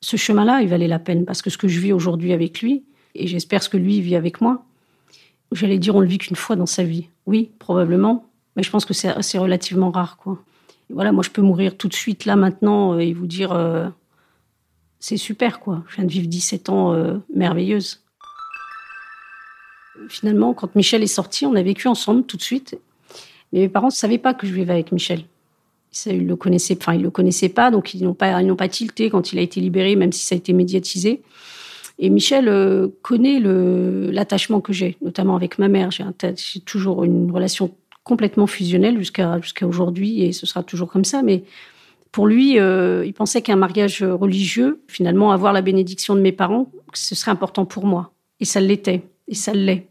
Ce 0.00 0.16
chemin-là, 0.16 0.62
il 0.62 0.68
valait 0.68 0.88
la 0.88 0.98
peine 0.98 1.24
parce 1.24 1.42
que 1.42 1.50
ce 1.50 1.58
que 1.58 1.68
je 1.68 1.78
vis 1.78 1.92
aujourd'hui 1.92 2.32
avec 2.32 2.62
lui, 2.62 2.84
et 3.14 3.26
j'espère 3.26 3.62
ce 3.62 3.68
que 3.68 3.76
lui 3.76 4.00
vit 4.00 4.16
avec 4.16 4.40
moi, 4.40 4.64
j'allais 5.52 5.78
dire, 5.78 5.96
on 5.96 6.00
le 6.00 6.06
vit 6.06 6.18
qu'une 6.18 6.36
fois 6.36 6.56
dans 6.56 6.66
sa 6.66 6.84
vie. 6.84 7.08
Oui, 7.26 7.50
probablement, 7.58 8.26
mais 8.56 8.62
je 8.62 8.70
pense 8.70 8.84
que 8.84 8.94
c'est 8.94 9.38
relativement 9.38 9.90
rare, 9.90 10.16
quoi. 10.16 10.38
voilà, 10.90 11.12
moi, 11.12 11.22
je 11.24 11.30
peux 11.30 11.42
mourir 11.42 11.76
tout 11.76 11.88
de 11.88 11.94
suite 11.94 12.24
là 12.24 12.36
maintenant 12.36 12.94
euh, 12.94 12.98
et 12.98 13.12
vous 13.12 13.26
dire, 13.26 13.52
c'est 15.00 15.16
super, 15.16 15.60
quoi. 15.60 15.82
Je 15.88 15.96
viens 15.96 16.04
de 16.04 16.10
vivre 16.10 16.28
17 16.28 16.68
ans 16.68 16.92
euh, 16.92 17.16
merveilleuse. 17.34 18.02
Finalement, 20.08 20.54
quand 20.54 20.76
Michel 20.76 21.02
est 21.02 21.06
sorti, 21.06 21.46
on 21.46 21.54
a 21.54 21.62
vécu 21.62 21.88
ensemble 21.88 22.24
tout 22.24 22.36
de 22.36 22.42
suite. 22.42 22.78
Mais 23.52 23.60
mes 23.60 23.68
parents 23.68 23.88
ne 23.88 23.92
savaient 23.92 24.18
pas 24.18 24.34
que 24.34 24.46
je 24.46 24.52
vivais 24.52 24.72
avec 24.74 24.92
Michel. 24.92 25.24
ils 26.06 26.26
le 26.26 26.36
connaissaient, 26.36 26.76
enfin, 26.78 26.94
ils 26.94 27.02
le 27.02 27.10
connaissaient 27.10 27.48
pas, 27.48 27.70
donc 27.70 27.94
ils 27.94 28.04
n'ont 28.04 28.14
pas, 28.14 28.40
ils 28.42 28.46
n'ont 28.46 28.56
pas 28.56 28.68
tilté 28.68 29.10
quand 29.10 29.32
il 29.32 29.38
a 29.38 29.42
été 29.42 29.60
libéré, 29.60 29.96
même 29.96 30.12
si 30.12 30.24
ça 30.24 30.34
a 30.34 30.38
été 30.38 30.52
médiatisé. 30.52 31.22
Et 32.02 32.08
Michel 32.08 32.48
euh, 32.48 32.88
connaît 33.02 33.38
l'attachement 33.40 34.62
que 34.62 34.72
j'ai, 34.72 34.96
notamment 35.02 35.36
avec 35.36 35.58
ma 35.58 35.68
mère. 35.68 35.90
J'ai, 35.90 36.04
toujours 36.64 37.04
une 37.04 37.30
relation 37.30 37.76
complètement 38.04 38.46
fusionnelle 38.46 38.96
jusqu'à, 38.96 39.38
aujourd'hui, 39.64 40.22
et 40.22 40.32
ce 40.32 40.46
sera 40.46 40.62
toujours 40.62 40.90
comme 40.90 41.04
ça. 41.04 41.22
Mais 41.22 41.44
pour 42.10 42.26
lui, 42.26 42.58
euh, 42.58 43.04
il 43.04 43.12
pensait 43.12 43.42
qu'un 43.42 43.56
mariage 43.56 44.02
religieux, 44.02 44.80
finalement, 44.88 45.30
avoir 45.30 45.52
la 45.52 45.60
bénédiction 45.60 46.14
de 46.14 46.22
mes 46.22 46.32
parents, 46.32 46.72
ce 46.94 47.14
serait 47.14 47.32
important 47.32 47.66
pour 47.66 47.84
moi. 47.84 48.12
Et 48.40 48.46
ça 48.46 48.60
l'était, 48.60 49.02
et 49.28 49.34
ça 49.34 49.52
l'est. 49.52 49.86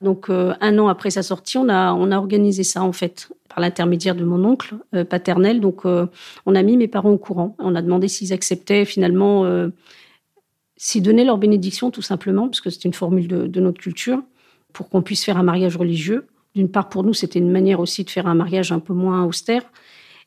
Donc, 0.00 0.30
euh, 0.30 0.52
un 0.60 0.78
an 0.80 0.88
après 0.88 1.10
sa 1.10 1.22
sortie, 1.22 1.58
on 1.58 1.68
a, 1.68 1.94
organisé 1.94 2.64
ça, 2.64 2.82
en 2.82 2.92
fait, 2.92 3.28
par 3.48 3.60
l'intermédiaire 3.60 4.16
de 4.16 4.24
mon 4.24 4.44
oncle 4.44 4.74
paternel. 5.08 5.60
Donc, 5.60 5.84
on 5.84 6.54
a 6.54 6.62
mis 6.62 6.76
mes 6.76 6.88
parents 6.88 7.10
au 7.10 7.18
courant. 7.18 7.54
On 7.60 7.76
a 7.76 7.82
demandé 7.82 8.08
s'ils 8.08 8.32
acceptaient, 8.32 8.84
finalement, 8.84 9.44
s'ils 10.82 11.02
donnaient 11.02 11.26
leur 11.26 11.36
bénédiction, 11.36 11.90
tout 11.90 12.00
simplement, 12.00 12.48
parce 12.48 12.62
que 12.62 12.70
c'est 12.70 12.86
une 12.86 12.94
formule 12.94 13.28
de, 13.28 13.60
notre 13.60 13.78
culture, 13.78 14.22
pour 14.72 14.88
qu'on 14.88 15.02
puisse 15.02 15.22
faire 15.22 15.36
un 15.36 15.42
mariage 15.42 15.76
religieux. 15.76 16.26
D'une 16.54 16.70
part, 16.70 16.88
pour 16.88 17.04
nous, 17.04 17.12
c'était 17.12 17.38
une 17.38 17.50
manière 17.50 17.80
aussi 17.80 18.02
de 18.02 18.08
faire 18.08 18.26
un 18.26 18.34
mariage 18.34 18.72
un 18.72 18.78
peu 18.78 18.94
moins 18.94 19.22
austère. 19.24 19.62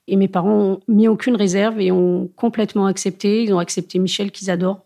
Et 0.07 0.15
mes 0.15 0.27
parents 0.27 0.59
ont 0.59 0.79
mis 0.87 1.07
aucune 1.07 1.35
réserve 1.35 1.81
et 1.81 1.91
ont 1.91 2.29
complètement 2.35 2.85
accepté. 2.85 3.41
Ils 3.41 3.51
ont 3.51 3.57
accepté 3.57 3.97
Michel 3.97 4.29
qu'ils 4.29 4.51
adorent. 4.51 4.83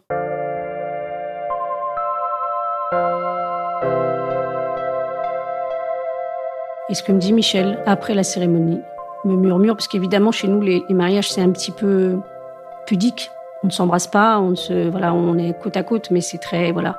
Et 6.89 6.93
ce 6.93 7.03
que 7.03 7.11
me 7.11 7.19
dit 7.19 7.33
Michel 7.33 7.83
après 7.85 8.13
la 8.13 8.23
cérémonie 8.23 8.79
me 9.25 9.35
murmure, 9.35 9.75
parce 9.75 9.89
qu'évidemment 9.89 10.31
chez 10.31 10.47
nous 10.47 10.61
les, 10.61 10.81
mariages 10.91 11.29
c'est 11.29 11.41
un 11.41 11.51
petit 11.51 11.71
peu 11.71 12.15
pudique. 12.85 13.31
On 13.63 13.67
ne 13.67 13.71
s'embrasse 13.71 14.07
pas, 14.07 14.39
on 14.39 14.55
se, 14.55 14.89
voilà, 14.89 15.13
on 15.13 15.37
est 15.37 15.57
côte 15.59 15.77
à 15.77 15.83
côte, 15.83 16.11
mais 16.11 16.21
c'est 16.21 16.37
très 16.37 16.71
voilà. 16.71 16.97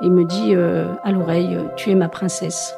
Il 0.00 0.12
me 0.12 0.24
dit 0.24 0.54
euh, 0.54 0.86
à 1.02 1.10
l'oreille, 1.10 1.58
tu 1.76 1.90
es 1.90 1.94
ma 1.94 2.08
princesse. 2.08 2.76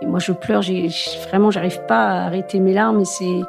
Et 0.00 0.06
moi 0.06 0.18
je 0.18 0.32
pleure, 0.32 0.62
j'ai, 0.62 0.88
vraiment 1.28 1.50
j'arrive 1.50 1.80
pas 1.86 2.08
à 2.08 2.26
arrêter 2.26 2.60
mes 2.60 2.72
larmes 2.72 3.00
et 3.00 3.04
c'est 3.04 3.42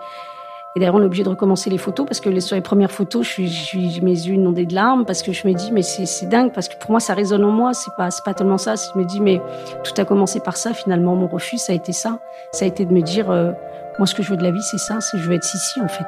et 0.76 0.80
d'ailleurs, 0.80 0.96
on 0.96 1.02
est 1.02 1.06
obligé 1.06 1.24
de 1.24 1.30
recommencer 1.30 1.70
les 1.70 1.80
photos 1.80 2.06
parce 2.06 2.20
que 2.20 2.40
sur 2.40 2.56
les 2.56 2.62
premières 2.62 2.92
photos, 2.92 3.26
je 3.26 3.48
suis, 3.48 4.00
mes 4.02 4.12
yeux 4.12 4.36
inondés 4.36 4.68
de 4.68 4.76
larmes 4.76 5.04
parce 5.04 5.24
que 5.24 5.34
je 5.34 5.48
me 5.48 5.54
dis, 5.54 5.72
mais 5.72 5.82
c'est 5.82 6.28
dingue 6.28 6.52
parce 6.54 6.68
que 6.68 6.78
pour 6.78 6.92
moi, 6.92 7.00
ça 7.00 7.16
résonne 7.16 7.44
en 7.44 7.52
moi. 7.52 7.74
C'est 7.74 7.94
pas, 7.98 8.10
pas 8.24 8.34
tellement 8.36 8.60
ça. 8.60 8.76
Je 8.76 9.00
me 9.00 9.04
dis, 9.04 9.20
mais 9.20 9.42
tout 9.84 10.00
a 10.00 10.06
commencé 10.06 10.40
par 10.40 10.58
ça. 10.58 10.74
Finalement, 10.74 11.16
mon 11.16 11.28
refus, 11.28 11.58
ça 11.58 11.74
a 11.74 11.76
été 11.76 11.92
ça. 11.92 12.20
Ça 12.52 12.66
a 12.66 12.68
été 12.68 12.86
de 12.86 12.94
me 12.94 13.02
dire, 13.02 13.32
euh, 13.32 13.52
moi, 13.98 14.06
ce 14.06 14.14
que 14.14 14.22
je 14.22 14.30
veux 14.30 14.38
de 14.38 14.44
la 14.44 14.52
vie, 14.52 14.62
c'est 14.62 14.78
ça. 14.78 15.02
C'est 15.02 15.18
je 15.18 15.28
veux 15.28 15.36
être 15.36 15.56
ici, 15.56 15.82
en 15.82 15.88
fait. 15.88 16.06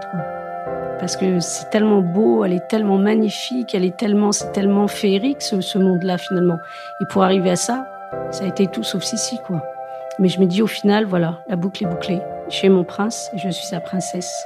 Parce 1.02 1.18
que 1.18 1.40
c'est 1.40 1.72
tellement 1.72 2.02
beau, 2.02 2.46
elle 2.46 2.54
est 2.54 2.68
tellement 2.68 3.00
magnifique, 3.00 3.74
elle 3.74 3.84
est 3.84 3.98
tellement, 3.98 4.32
c'est 4.32 4.52
tellement 4.52 4.88
féerique 4.88 5.42
ce, 5.42 5.78
monde-là 5.80 6.20
finalement. 6.20 6.60
Et 7.02 7.06
pour 7.10 7.24
arriver 7.24 7.50
à 7.50 7.56
ça, 7.56 7.88
ça 8.30 8.44
a 8.44 8.48
été 8.48 8.68
tout 8.68 8.84
sauf 8.84 9.02
Sissi, 9.02 9.40
quoi. 9.48 9.64
Mais 10.20 10.30
je 10.30 10.40
me 10.40 10.46
dis 10.46 10.62
au 10.62 10.68
final, 10.68 11.06
voilà, 11.06 11.40
la 11.48 11.56
boucle 11.56 11.84
est 11.84 11.88
bouclée. 11.88 12.22
Je 12.50 12.56
suis 12.56 12.70
mon 12.70 12.84
prince 12.84 13.32
et 13.34 13.40
je 13.40 13.50
suis 13.50 13.66
sa 13.66 13.80
princesse. 13.80 14.46